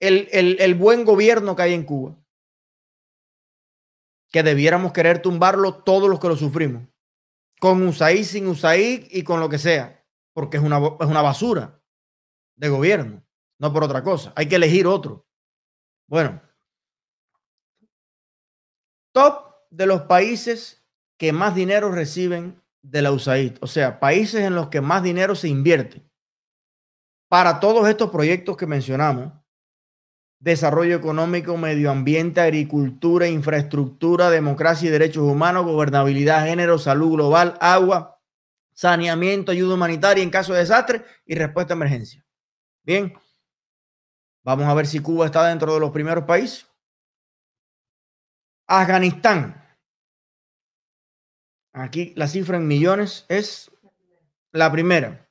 el, 0.00 0.28
el 0.32 0.74
buen 0.74 1.04
gobierno 1.04 1.54
que 1.54 1.62
hay 1.62 1.74
en 1.74 1.84
Cuba. 1.84 2.16
Que 4.30 4.42
debiéramos 4.42 4.92
querer 4.92 5.22
tumbarlo 5.22 5.82
todos 5.82 6.08
los 6.08 6.18
que 6.18 6.28
lo 6.28 6.36
sufrimos. 6.36 6.88
Con 7.60 7.82
USAID, 7.86 8.24
sin 8.24 8.46
USAID 8.46 9.08
y 9.10 9.22
con 9.22 9.40
lo 9.40 9.48
que 9.48 9.58
sea. 9.58 10.04
Porque 10.32 10.56
es 10.56 10.62
una, 10.62 10.78
es 10.78 11.06
una 11.06 11.22
basura 11.22 11.80
de 12.56 12.68
gobierno, 12.68 13.22
no 13.58 13.72
por 13.72 13.84
otra 13.84 14.02
cosa. 14.02 14.32
Hay 14.36 14.48
que 14.48 14.56
elegir 14.56 14.86
otro. 14.86 15.26
Bueno, 16.06 16.40
top 19.12 19.54
de 19.70 19.86
los 19.86 20.02
países 20.02 20.84
que 21.16 21.32
más 21.32 21.54
dinero 21.54 21.90
reciben 21.90 22.62
de 22.82 23.02
la 23.02 23.12
USAID, 23.12 23.58
o 23.60 23.66
sea, 23.66 24.00
países 24.00 24.42
en 24.42 24.54
los 24.54 24.68
que 24.68 24.80
más 24.80 25.02
dinero 25.02 25.34
se 25.34 25.48
invierte 25.48 26.02
para 27.28 27.60
todos 27.60 27.88
estos 27.88 28.10
proyectos 28.10 28.56
que 28.56 28.66
mencionamos, 28.66 29.32
desarrollo 30.40 30.96
económico, 30.96 31.56
medio 31.56 31.90
ambiente, 31.90 32.40
agricultura, 32.40 33.28
infraestructura, 33.28 34.30
democracia 34.30 34.88
y 34.88 34.90
derechos 34.90 35.22
humanos, 35.22 35.66
gobernabilidad, 35.66 36.46
género, 36.46 36.78
salud 36.78 37.12
global, 37.12 37.56
agua, 37.60 38.20
saneamiento, 38.72 39.52
ayuda 39.52 39.74
humanitaria 39.74 40.24
en 40.24 40.30
caso 40.30 40.54
de 40.54 40.60
desastre 40.60 41.04
y 41.26 41.34
respuesta 41.34 41.74
a 41.74 41.76
emergencia. 41.76 42.24
Bien, 42.82 43.12
vamos 44.42 44.64
a 44.66 44.74
ver 44.74 44.86
si 44.86 45.00
Cuba 45.00 45.26
está 45.26 45.46
dentro 45.46 45.74
de 45.74 45.80
los 45.80 45.90
primeros 45.90 46.24
países. 46.24 46.66
Afganistán. 48.66 49.56
Aquí 51.72 52.12
la 52.16 52.26
cifra 52.26 52.56
en 52.56 52.66
millones 52.66 53.26
es 53.28 53.70
la 54.52 54.72
primera. 54.72 55.28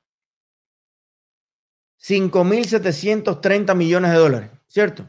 5.730 1.99 3.75
millones 3.75 4.11
de 4.11 4.17
dólares, 4.17 4.51
¿cierto? 4.69 5.05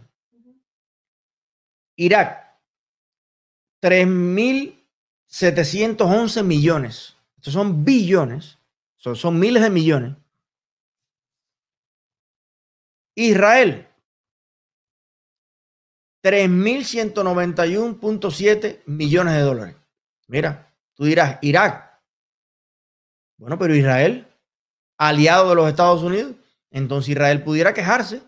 Irak, 1.97 2.59
3.711 3.83 6.43
millones. 6.43 7.17
Estos 7.37 7.53
son 7.53 7.85
billones, 7.85 8.59
son, 8.97 9.15
son 9.17 9.39
miles 9.39 9.63
de 9.63 9.71
millones. 9.71 10.17
Israel, 13.15 13.87
3.191.7 16.23 18.83
millones 18.87 19.35
de 19.35 19.41
dólares. 19.41 19.77
Mira, 20.27 20.75
tú 20.95 21.05
dirás, 21.05 21.39
Irak. 21.43 22.01
Bueno, 23.37 23.59
pero 23.59 23.75
Israel, 23.75 24.27
aliado 24.97 25.51
de 25.51 25.55
los 25.55 25.69
Estados 25.69 26.03
Unidos, 26.03 26.33
entonces 26.71 27.11
Israel 27.11 27.43
pudiera 27.43 27.75
quejarse 27.75 28.23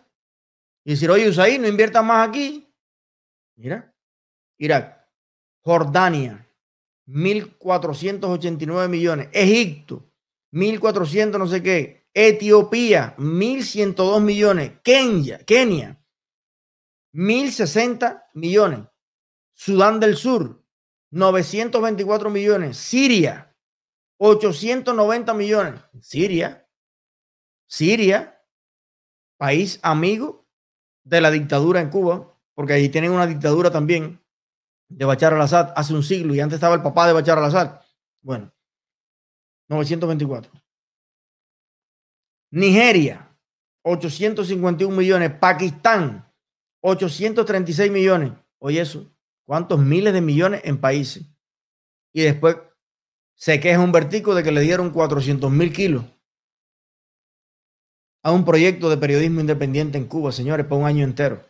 y 0.84 0.92
decir, 0.92 1.10
oye, 1.10 1.28
Usaid, 1.28 1.60
no 1.60 1.68
invierta 1.68 2.02
más 2.02 2.28
aquí. 2.28 2.68
Mira, 3.56 3.94
Irak, 4.58 5.06
Jordania, 5.60 6.48
1.489 7.06 8.88
millones. 8.88 9.28
Egipto, 9.32 10.10
1.400 10.52 11.38
no 11.38 11.46
sé 11.46 11.62
qué. 11.62 12.06
Etiopía, 12.14 13.14
1.102 13.16 14.20
millones. 14.20 14.72
Kenia, 14.82 15.38
Kenia, 15.38 16.00
1.060 17.14 18.24
millones. 18.34 18.80
Sudán 19.54 20.00
del 20.00 20.16
Sur, 20.16 20.64
924 21.10 22.30
millones. 22.30 22.76
Siria, 22.76 23.54
890 24.18 25.34
millones. 25.34 25.80
Siria, 26.00 26.68
Siria, 27.66 28.42
país 29.36 29.78
amigo 29.82 30.41
de 31.04 31.20
la 31.20 31.30
dictadura 31.30 31.80
en 31.80 31.90
Cuba, 31.90 32.34
porque 32.54 32.74
ahí 32.74 32.88
tienen 32.88 33.12
una 33.12 33.26
dictadura 33.26 33.70
también 33.70 34.20
de 34.88 35.04
Bachar 35.04 35.34
al-Assad 35.34 35.72
hace 35.74 35.94
un 35.94 36.02
siglo 36.02 36.34
y 36.34 36.40
antes 36.40 36.56
estaba 36.56 36.74
el 36.74 36.82
papá 36.82 37.06
de 37.06 37.12
Bachar 37.12 37.38
al-Assad. 37.38 37.80
Bueno, 38.20 38.52
924. 39.68 40.52
Nigeria, 42.50 43.34
851 43.82 44.94
millones. 44.94 45.32
Pakistán, 45.40 46.30
836 46.82 47.90
millones. 47.90 48.32
Oye, 48.58 48.80
eso, 48.80 49.10
¿cuántos 49.46 49.78
miles 49.78 50.12
de 50.12 50.20
millones 50.20 50.60
en 50.64 50.78
países? 50.78 51.24
Y 52.12 52.22
después 52.22 52.56
se 53.34 53.58
queja 53.58 53.80
un 53.80 53.90
vertico 53.90 54.34
de 54.34 54.42
que 54.42 54.52
le 54.52 54.60
dieron 54.60 54.90
400 54.90 55.50
mil 55.50 55.72
kilos 55.72 56.04
a 58.22 58.32
un 58.32 58.44
proyecto 58.44 58.88
de 58.88 58.96
periodismo 58.96 59.40
independiente 59.40 59.98
en 59.98 60.06
Cuba, 60.06 60.32
señores, 60.32 60.66
para 60.66 60.80
un 60.80 60.86
año 60.86 61.04
entero. 61.04 61.44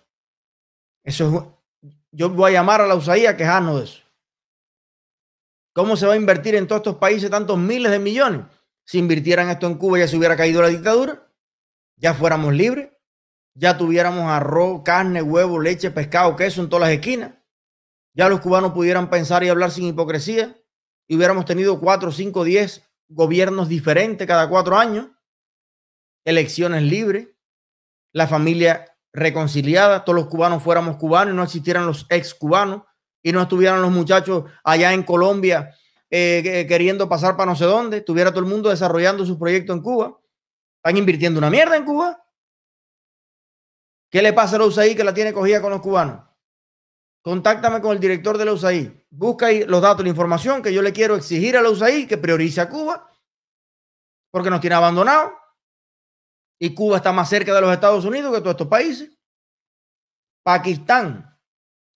Eso 1.05 1.55
es, 1.83 1.91
yo 2.13 2.31
voy 2.31 2.51
a 2.51 2.55
llamar 2.55 2.81
a 2.81 2.87
la 2.87 2.95
USAID 2.95 3.27
a 3.27 3.37
quejarnos 3.37 3.79
de 3.79 3.85
eso. 3.85 4.03
¿Cómo 5.75 5.97
se 5.97 6.07
va 6.07 6.13
a 6.13 6.17
invertir 6.17 6.55
en 6.55 6.67
todos 6.67 6.81
estos 6.81 6.97
países 6.97 7.31
tantos 7.31 7.59
miles 7.59 7.91
de 7.91 7.99
millones? 7.99 8.43
Si 8.85 8.99
invirtieran 8.99 9.49
esto 9.49 9.67
en 9.67 9.75
Cuba 9.75 9.99
ya 9.99 10.09
se 10.09 10.17
hubiera 10.17 10.37
caído 10.37 10.61
la 10.61 10.69
dictadura, 10.69 11.27
ya 11.97 12.15
fuéramos 12.15 12.53
libres, 12.53 12.91
ya 13.55 13.77
tuviéramos 13.77 14.31
arroz, 14.31 14.83
carne, 14.85 15.23
huevo, 15.23 15.61
leche, 15.61 15.91
pescado, 15.91 16.37
queso 16.37 16.63
en 16.63 16.69
todas 16.69 16.89
las 16.89 16.99
esquinas. 16.99 17.35
Ya 18.15 18.29
los 18.29 18.41
cubanos 18.41 18.73
pudieran 18.73 19.09
pensar 19.09 19.43
y 19.45 19.49
hablar 19.49 19.71
sin 19.71 19.87
hipocresía 19.87 20.57
y 21.07 21.17
hubiéramos 21.17 21.45
tenido 21.45 21.81
cuatro, 21.81 22.13
cinco, 22.13 22.45
diez 22.45 22.83
gobiernos 23.09 23.69
diferentes 23.69 24.27
cada 24.27 24.49
cuatro 24.49 24.77
años, 24.77 25.09
elecciones 26.25 26.83
libres, 26.83 27.29
la 28.13 28.27
familia 28.27 28.97
reconciliada, 29.13 30.05
todos 30.05 30.17
los 30.17 30.29
cubanos 30.29 30.63
fuéramos 30.63 30.97
cubanos 30.97 31.35
y 31.35 31.37
no 31.37 31.43
existieran 31.43 31.87
los 31.87 32.07
ex 32.09 32.35
cubanos 32.35 32.83
y 33.23 33.33
no 33.33 33.43
estuvieran 33.43 33.83
los 33.83 33.91
muchachos 33.91 34.45
allá 34.65 34.93
en 34.93 35.03
Colombia 35.03 35.75
eh, 36.11 36.67
queriendo 36.69 37.09
pasar 37.09 37.37
para 37.37 37.51
no 37.51 37.57
sé 37.57 37.65
dónde, 37.65 37.99
estuviera 37.99 38.31
todo 38.31 38.41
el 38.41 38.51
mundo 38.51 38.69
desarrollando 38.69 39.25
sus 39.25 39.39
proyectos 39.39 39.75
en 39.75 39.83
Cuba. 39.83 40.19
Están 40.77 40.99
invirtiendo 40.99 41.39
una 41.39 41.49
mierda 41.49 41.75
en 41.77 41.85
Cuba. 41.85 42.23
¿Qué 44.11 44.21
le 44.21 44.35
pasa 44.35 44.57
a 44.57 44.59
la 44.59 44.67
USAID 44.67 44.95
que 44.95 45.05
la 45.05 45.15
tiene 45.15 45.33
cogida 45.33 45.63
con 45.63 45.71
los 45.71 45.81
cubanos? 45.81 46.23
Contáctame 47.23 47.81
con 47.81 47.93
el 47.93 48.01
director 48.01 48.37
de 48.37 48.45
la 48.45 48.53
USAID. 48.53 48.91
Busca 49.09 49.51
los 49.67 49.81
datos, 49.81 50.03
la 50.03 50.11
información 50.11 50.61
que 50.61 50.75
yo 50.75 50.83
le 50.83 50.93
quiero 50.93 51.17
exigir 51.17 51.57
a 51.57 51.63
la 51.63 51.71
USAID 51.71 52.07
que 52.07 52.19
priorice 52.19 52.61
a 52.61 52.69
Cuba 52.69 53.09
porque 54.31 54.51
nos 54.51 54.61
tiene 54.61 54.77
abandonado 54.77 55.33
y 56.65 56.75
Cuba 56.75 56.99
está 56.99 57.11
más 57.13 57.29
cerca 57.29 57.53
de 57.53 57.61
los 57.61 57.73
Estados 57.73 58.05
Unidos 58.05 58.33
que 58.33 58.39
todos 58.39 58.53
estos 58.53 58.69
países. 58.69 59.11
Pakistán, 60.45 61.37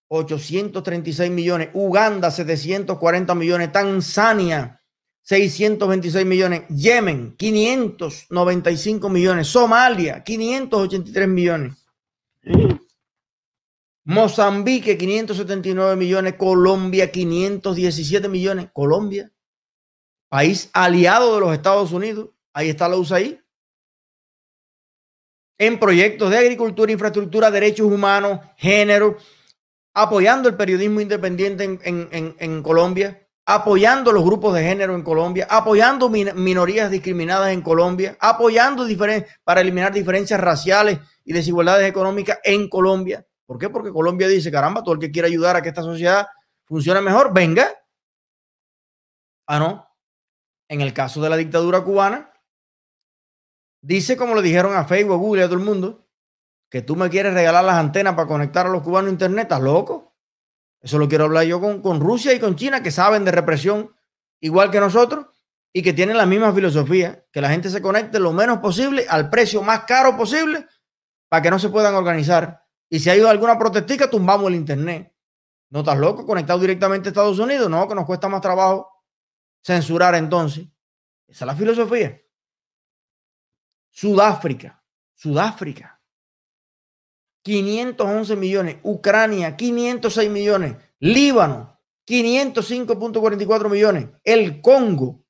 836 0.09 1.31
millones. 1.31 1.69
Uganda, 1.73 2.29
740 2.29 3.33
millones. 3.33 3.71
Tanzania, 3.71 4.83
626 5.21 6.25
millones. 6.25 6.63
Yemen, 6.67 7.37
595 7.37 9.07
millones. 9.07 9.47
Somalia, 9.47 10.21
583 10.21 11.29
millones. 11.29 11.87
Mozambique, 14.03 14.97
579 14.97 15.95
millones. 15.95 16.33
Colombia, 16.33 17.09
517 17.09 18.27
millones. 18.27 18.67
Colombia, 18.73 19.31
país 20.27 20.69
aliado 20.73 21.35
de 21.35 21.39
los 21.39 21.53
Estados 21.53 21.93
Unidos. 21.93 22.31
Ahí 22.51 22.67
está 22.67 22.89
la 22.89 22.97
USAID 22.97 23.37
en 25.57 25.79
proyectos 25.79 26.29
de 26.29 26.37
agricultura, 26.37 26.91
infraestructura, 26.91 27.51
derechos 27.51 27.87
humanos, 27.91 28.39
género, 28.55 29.17
apoyando 29.93 30.47
el 30.47 30.55
periodismo 30.55 31.01
independiente 31.01 31.63
en, 31.63 32.61
Colombia, 32.61 33.27
apoyando 33.45 34.11
los 34.11 34.23
grupos 34.23 34.53
de 34.53 34.63
género 34.63 34.93
en 34.93 35.01
Colombia, 35.01 35.47
apoyando 35.49 36.09
minorías 36.09 36.91
discriminadas 36.91 37.51
en 37.51 37.61
Colombia, 37.61 38.15
apoyando 38.19 38.85
para 39.43 39.61
eliminar 39.61 39.91
diferencias 39.91 40.39
raciales 40.39 40.99
y 41.23 41.33
desigualdades 41.33 41.89
económicas 41.89 42.39
en 42.43 42.69
Colombia. 42.69 43.25
¿Por 43.47 43.57
qué? 43.57 43.69
Porque 43.69 43.91
Colombia 43.91 44.27
dice, 44.27 44.51
caramba, 44.51 44.83
todo 44.83 44.93
el 44.93 44.99
que 44.99 45.09
quiera 45.09 45.27
ayudar 45.27 45.55
a 45.55 45.61
que 45.61 45.69
esta 45.69 45.81
sociedad 45.81 46.27
funcione 46.65 47.01
mejor, 47.01 47.33
venga. 47.33 47.71
Ah, 49.47 49.57
no. 49.57 49.87
En 50.69 50.81
el 50.81 50.93
caso 50.93 51.21
de 51.21 51.29
la 51.29 51.37
dictadura 51.37 51.81
cubana, 51.81 52.31
Dice, 53.87 54.17
como 54.17 54.35
le 54.35 54.41
dijeron 54.41 54.75
a 54.75 54.83
Facebook, 54.83 55.17
Google 55.17 55.43
y 55.43 55.45
a 55.45 55.47
todo 55.47 55.57
el 55.57 55.63
mundo, 55.63 56.05
que 56.69 56.81
tú 56.81 56.97
me 56.97 57.09
quieres 57.09 57.33
regalar 57.33 57.63
las 57.63 57.77
antenas 57.77 58.15
para 58.15 58.27
conectar 58.27 58.65
a 58.65 58.69
los 58.69 58.83
cubanos 58.83 59.07
a 59.07 59.11
Internet. 59.13 59.43
¿Estás 59.43 59.61
loco? 59.61 60.13
Eso 60.81 60.99
lo 60.99 61.07
quiero 61.07 61.23
hablar 61.23 61.45
yo 61.45 61.61
con, 61.61 61.81
con 61.81 62.01
Rusia 62.01 62.33
y 62.33 62.39
con 62.41 62.57
China, 62.57 62.83
que 62.83 62.91
saben 62.91 63.23
de 63.23 63.31
represión 63.31 63.95
igual 64.41 64.71
que 64.71 64.81
nosotros 64.81 65.27
y 65.71 65.81
que 65.83 65.93
tienen 65.93 66.17
la 66.17 66.25
misma 66.25 66.51
filosofía, 66.51 67.25
que 67.31 67.39
la 67.39 67.49
gente 67.49 67.69
se 67.69 67.81
conecte 67.81 68.19
lo 68.19 68.33
menos 68.33 68.57
posible 68.57 69.05
al 69.07 69.29
precio 69.29 69.61
más 69.61 69.85
caro 69.85 70.17
posible 70.17 70.67
para 71.29 71.41
que 71.41 71.49
no 71.49 71.57
se 71.57 71.69
puedan 71.69 71.95
organizar. 71.95 72.65
Y 72.89 72.99
si 72.99 73.09
hay 73.09 73.21
alguna 73.21 73.57
protestica, 73.57 74.09
tumbamos 74.09 74.49
el 74.49 74.55
Internet. 74.55 75.15
¿No 75.69 75.79
estás 75.79 75.97
loco? 75.97 76.25
Conectado 76.25 76.59
directamente 76.59 77.07
a 77.07 77.11
Estados 77.11 77.39
Unidos. 77.39 77.69
No, 77.69 77.87
que 77.87 77.95
nos 77.95 78.05
cuesta 78.05 78.27
más 78.27 78.41
trabajo 78.41 78.91
censurar 79.65 80.13
entonces. 80.15 80.67
Esa 81.25 81.45
es 81.45 81.47
la 81.47 81.55
filosofía. 81.55 82.21
Sudáfrica, 83.97 84.83
Sudáfrica, 85.15 85.99
511 87.41 88.35
millones. 88.35 88.77
Ucrania, 88.83 89.57
506 89.57 90.29
millones. 90.29 90.75
Líbano, 90.99 91.81
505.44 92.05 93.71
millones. 93.71 94.09
El 94.23 94.61
Congo, 94.61 95.25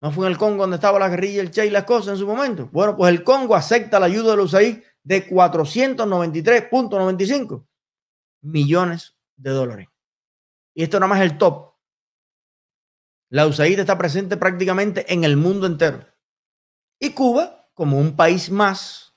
no 0.00 0.12
fue 0.12 0.26
en 0.26 0.32
el 0.32 0.38
Congo 0.38 0.58
donde 0.58 0.76
estaba 0.76 1.00
la 1.00 1.08
guerrilla, 1.08 1.40
el 1.40 1.50
Che 1.50 1.66
y 1.66 1.70
las 1.70 1.82
cosas 1.82 2.12
en 2.12 2.18
su 2.18 2.28
momento. 2.28 2.68
Bueno, 2.70 2.96
pues 2.96 3.12
el 3.12 3.24
Congo 3.24 3.56
acepta 3.56 3.98
la 3.98 4.06
ayuda 4.06 4.30
de 4.30 4.36
los 4.36 4.52
USAID 4.52 4.78
de 5.02 5.28
493.95 5.28 7.66
millones 8.42 9.16
de 9.34 9.50
dólares. 9.50 9.88
Y 10.74 10.84
esto 10.84 11.00
nada 11.00 11.08
más 11.08 11.18
es 11.24 11.32
el 11.32 11.38
top. 11.38 11.74
La 13.30 13.48
USAID 13.48 13.80
está 13.80 13.98
presente 13.98 14.36
prácticamente 14.36 15.12
en 15.12 15.24
el 15.24 15.36
mundo 15.36 15.66
entero. 15.66 16.06
Y 17.00 17.10
Cuba 17.10 17.62
como 17.74 17.98
un 17.98 18.16
país 18.16 18.50
más, 18.50 19.14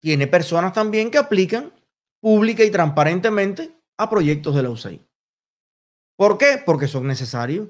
tiene 0.00 0.26
personas 0.26 0.72
también 0.72 1.10
que 1.10 1.18
aplican 1.18 1.72
pública 2.20 2.64
y 2.64 2.70
transparentemente 2.70 3.74
a 3.96 4.08
proyectos 4.08 4.54
de 4.54 4.62
la 4.62 4.70
USAID. 4.70 5.00
¿Por 6.16 6.38
qué? 6.38 6.62
Porque 6.64 6.88
son 6.88 7.06
necesarios, 7.06 7.68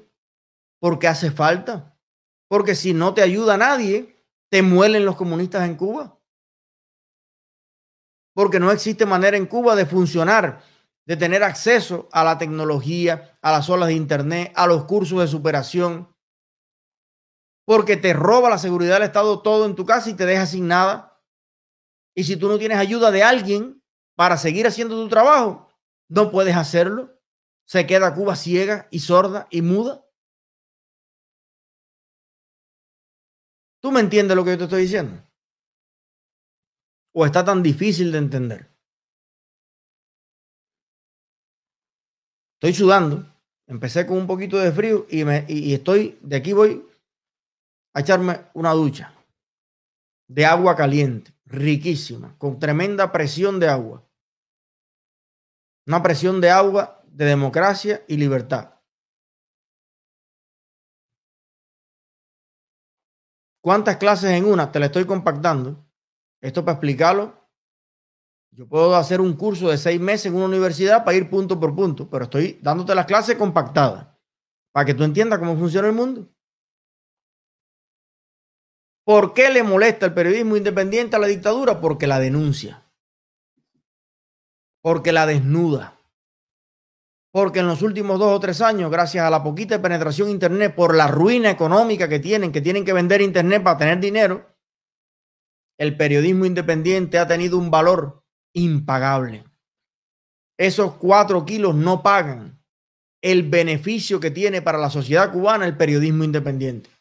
porque 0.79 1.07
hace 1.07 1.31
falta, 1.31 1.97
porque 2.47 2.75
si 2.75 2.93
no 2.93 3.13
te 3.13 3.21
ayuda 3.21 3.57
nadie, 3.57 4.15
te 4.49 4.61
muelen 4.61 5.05
los 5.05 5.15
comunistas 5.15 5.67
en 5.67 5.75
Cuba. 5.75 6.19
Porque 8.33 8.59
no 8.59 8.71
existe 8.71 9.05
manera 9.05 9.37
en 9.37 9.45
Cuba 9.45 9.75
de 9.75 9.85
funcionar, 9.85 10.61
de 11.05 11.17
tener 11.17 11.43
acceso 11.43 12.07
a 12.11 12.23
la 12.23 12.37
tecnología, 12.37 13.37
a 13.41 13.51
las 13.51 13.69
olas 13.69 13.89
de 13.89 13.95
Internet, 13.95 14.51
a 14.55 14.67
los 14.67 14.85
cursos 14.85 15.19
de 15.19 15.27
superación, 15.27 16.13
porque 17.69 17.97
te 17.97 18.13
roba 18.13 18.49
la 18.49 18.57
seguridad 18.57 18.95
del 18.95 19.03
Estado 19.03 19.43
todo 19.43 19.67
en 19.67 19.75
tu 19.75 19.85
casa 19.85 20.09
y 20.09 20.15
te 20.15 20.25
deja 20.25 20.47
sin 20.47 20.67
nada. 20.67 21.21
Y 22.15 22.23
si 22.23 22.35
tú 22.35 22.47
no 22.47 22.57
tienes 22.57 22.79
ayuda 22.79 23.11
de 23.11 23.21
alguien 23.21 23.83
para 24.15 24.37
seguir 24.37 24.65
haciendo 24.65 24.95
tu 24.95 25.07
trabajo, 25.07 25.71
no 26.07 26.31
puedes 26.31 26.55
hacerlo. 26.55 27.21
Se 27.65 27.85
queda 27.85 28.15
Cuba 28.15 28.35
ciega 28.35 28.87
y 28.89 28.97
sorda 28.97 29.47
y 29.51 29.61
muda. 29.61 30.03
¿Tú 33.83 33.91
me 33.91 33.99
entiendes 33.99 34.35
lo 34.35 34.43
que 34.43 34.49
yo 34.49 34.57
te 34.57 34.63
estoy 34.63 34.81
diciendo? 34.81 35.21
¿O 37.13 37.23
está 37.23 37.45
tan 37.45 37.61
difícil 37.61 38.11
de 38.11 38.17
entender? 38.17 38.75
Estoy 42.55 42.73
sudando. 42.73 43.31
Empecé 43.67 44.07
con 44.07 44.17
un 44.17 44.25
poquito 44.25 44.57
de 44.57 44.71
frío 44.71 45.05
y, 45.07 45.23
me, 45.23 45.45
y 45.47 45.75
estoy, 45.75 46.17
de 46.23 46.35
aquí 46.35 46.53
voy 46.53 46.88
a 47.99 48.01
echarme 48.01 48.45
una 48.53 48.71
ducha 48.71 49.13
de 50.29 50.45
agua 50.45 50.73
caliente, 50.73 51.33
riquísima, 51.45 52.33
con 52.37 52.57
tremenda 52.57 53.11
presión 53.11 53.59
de 53.59 53.67
agua. 53.67 54.07
Una 55.85 56.01
presión 56.01 56.39
de 56.39 56.49
agua 56.49 57.03
de 57.07 57.25
democracia 57.25 58.05
y 58.07 58.15
libertad. 58.15 58.75
¿Cuántas 63.61 63.97
clases 63.97 64.31
en 64.31 64.45
una? 64.45 64.71
Te 64.71 64.79
la 64.79 64.85
estoy 64.85 65.03
compactando. 65.03 65.85
Esto 66.39 66.63
para 66.63 66.75
explicarlo. 66.75 67.49
Yo 68.51 68.65
puedo 68.65 68.95
hacer 68.95 69.19
un 69.19 69.33
curso 69.33 69.67
de 69.67 69.77
seis 69.77 69.99
meses 69.99 70.27
en 70.27 70.35
una 70.35 70.45
universidad 70.45 71.03
para 71.03 71.17
ir 71.17 71.29
punto 71.29 71.59
por 71.59 71.75
punto, 71.75 72.09
pero 72.09 72.23
estoy 72.23 72.59
dándote 72.61 72.95
las 72.95 73.05
clases 73.05 73.35
compactadas 73.35 74.07
para 74.71 74.85
que 74.85 74.93
tú 74.93 75.03
entiendas 75.03 75.39
cómo 75.39 75.57
funciona 75.57 75.89
el 75.89 75.95
mundo. 75.95 76.29
¿Por 79.09 79.33
qué 79.33 79.49
le 79.49 79.63
molesta 79.63 80.05
el 80.05 80.13
periodismo 80.13 80.55
independiente 80.55 81.15
a 81.15 81.19
la 81.19 81.25
dictadura? 81.25 81.81
Porque 81.81 82.05
la 82.05 82.19
denuncia. 82.19 82.85
Porque 84.83 85.11
la 85.11 85.25
desnuda. 85.25 85.99
Porque 87.31 87.61
en 87.61 87.65
los 87.65 87.81
últimos 87.81 88.19
dos 88.19 88.37
o 88.37 88.39
tres 88.39 88.61
años, 88.61 88.91
gracias 88.91 89.25
a 89.25 89.31
la 89.31 89.41
poquita 89.41 89.81
penetración 89.81 90.29
Internet, 90.29 90.75
por 90.75 90.93
la 90.93 91.07
ruina 91.07 91.49
económica 91.49 92.07
que 92.07 92.19
tienen, 92.19 92.51
que 92.51 92.61
tienen 92.61 92.85
que 92.85 92.93
vender 92.93 93.21
Internet 93.21 93.63
para 93.63 93.79
tener 93.79 93.99
dinero, 93.99 94.55
el 95.79 95.97
periodismo 95.97 96.45
independiente 96.45 97.17
ha 97.17 97.27
tenido 97.27 97.57
un 97.57 97.71
valor 97.71 98.23
impagable. 98.53 99.43
Esos 100.55 100.93
cuatro 100.97 101.45
kilos 101.45 101.73
no 101.73 102.03
pagan 102.03 102.63
el 103.23 103.49
beneficio 103.49 104.19
que 104.19 104.29
tiene 104.29 104.61
para 104.61 104.77
la 104.77 104.91
sociedad 104.91 105.31
cubana 105.31 105.65
el 105.65 105.75
periodismo 105.75 106.23
independiente. 106.23 106.91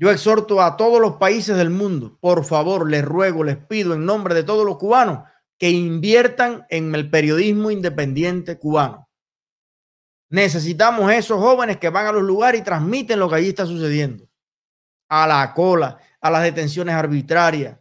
Yo 0.00 0.10
exhorto 0.10 0.62
a 0.62 0.78
todos 0.78 0.98
los 0.98 1.16
países 1.16 1.58
del 1.58 1.68
mundo, 1.68 2.16
por 2.22 2.46
favor, 2.46 2.88
les 2.90 3.04
ruego, 3.04 3.44
les 3.44 3.58
pido 3.58 3.92
en 3.92 4.06
nombre 4.06 4.34
de 4.34 4.42
todos 4.42 4.64
los 4.64 4.78
cubanos 4.78 5.28
que 5.58 5.68
inviertan 5.68 6.64
en 6.70 6.94
el 6.94 7.10
periodismo 7.10 7.70
independiente 7.70 8.58
cubano. 8.58 9.10
Necesitamos 10.30 11.12
esos 11.12 11.38
jóvenes 11.38 11.76
que 11.76 11.90
van 11.90 12.06
a 12.06 12.12
los 12.12 12.22
lugares 12.22 12.62
y 12.62 12.64
transmiten 12.64 13.18
lo 13.18 13.28
que 13.28 13.34
allí 13.34 13.48
está 13.50 13.66
sucediendo. 13.66 14.26
A 15.10 15.26
la 15.26 15.52
cola, 15.52 15.98
a 16.22 16.30
las 16.30 16.44
detenciones 16.44 16.94
arbitrarias, 16.94 17.78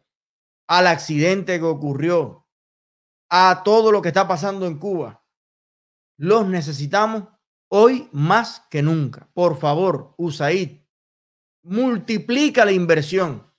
al 0.68 0.88
accidente 0.88 1.58
que 1.58 1.66
ocurrió, 1.66 2.46
a 3.30 3.62
todo 3.64 3.94
lo 3.94 4.02
que 4.02 4.10
está 4.10 4.28
pasando 4.28 4.66
en 4.68 4.78
Cuba. 4.78 5.24
Los 6.18 6.46
necesitamos 6.46 7.30
hoy 7.70 8.10
más 8.12 8.68
que 8.70 8.82
nunca. 8.82 9.30
Por 9.34 9.58
favor, 9.58 10.16
USAID, 10.18 10.80
multiplica 11.64 12.66
la 12.66 12.72
inversión 12.72 13.50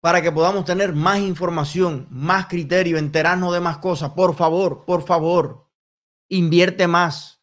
para 0.00 0.20
que 0.20 0.32
podamos 0.32 0.64
tener 0.64 0.92
más 0.94 1.20
información, 1.20 2.08
más 2.10 2.46
criterio, 2.46 2.98
enterarnos 2.98 3.52
de 3.54 3.60
más 3.60 3.78
cosas. 3.78 4.10
Por 4.10 4.34
favor, 4.34 4.84
por 4.84 5.04
favor, 5.06 5.70
invierte 6.28 6.88
más. 6.88 7.40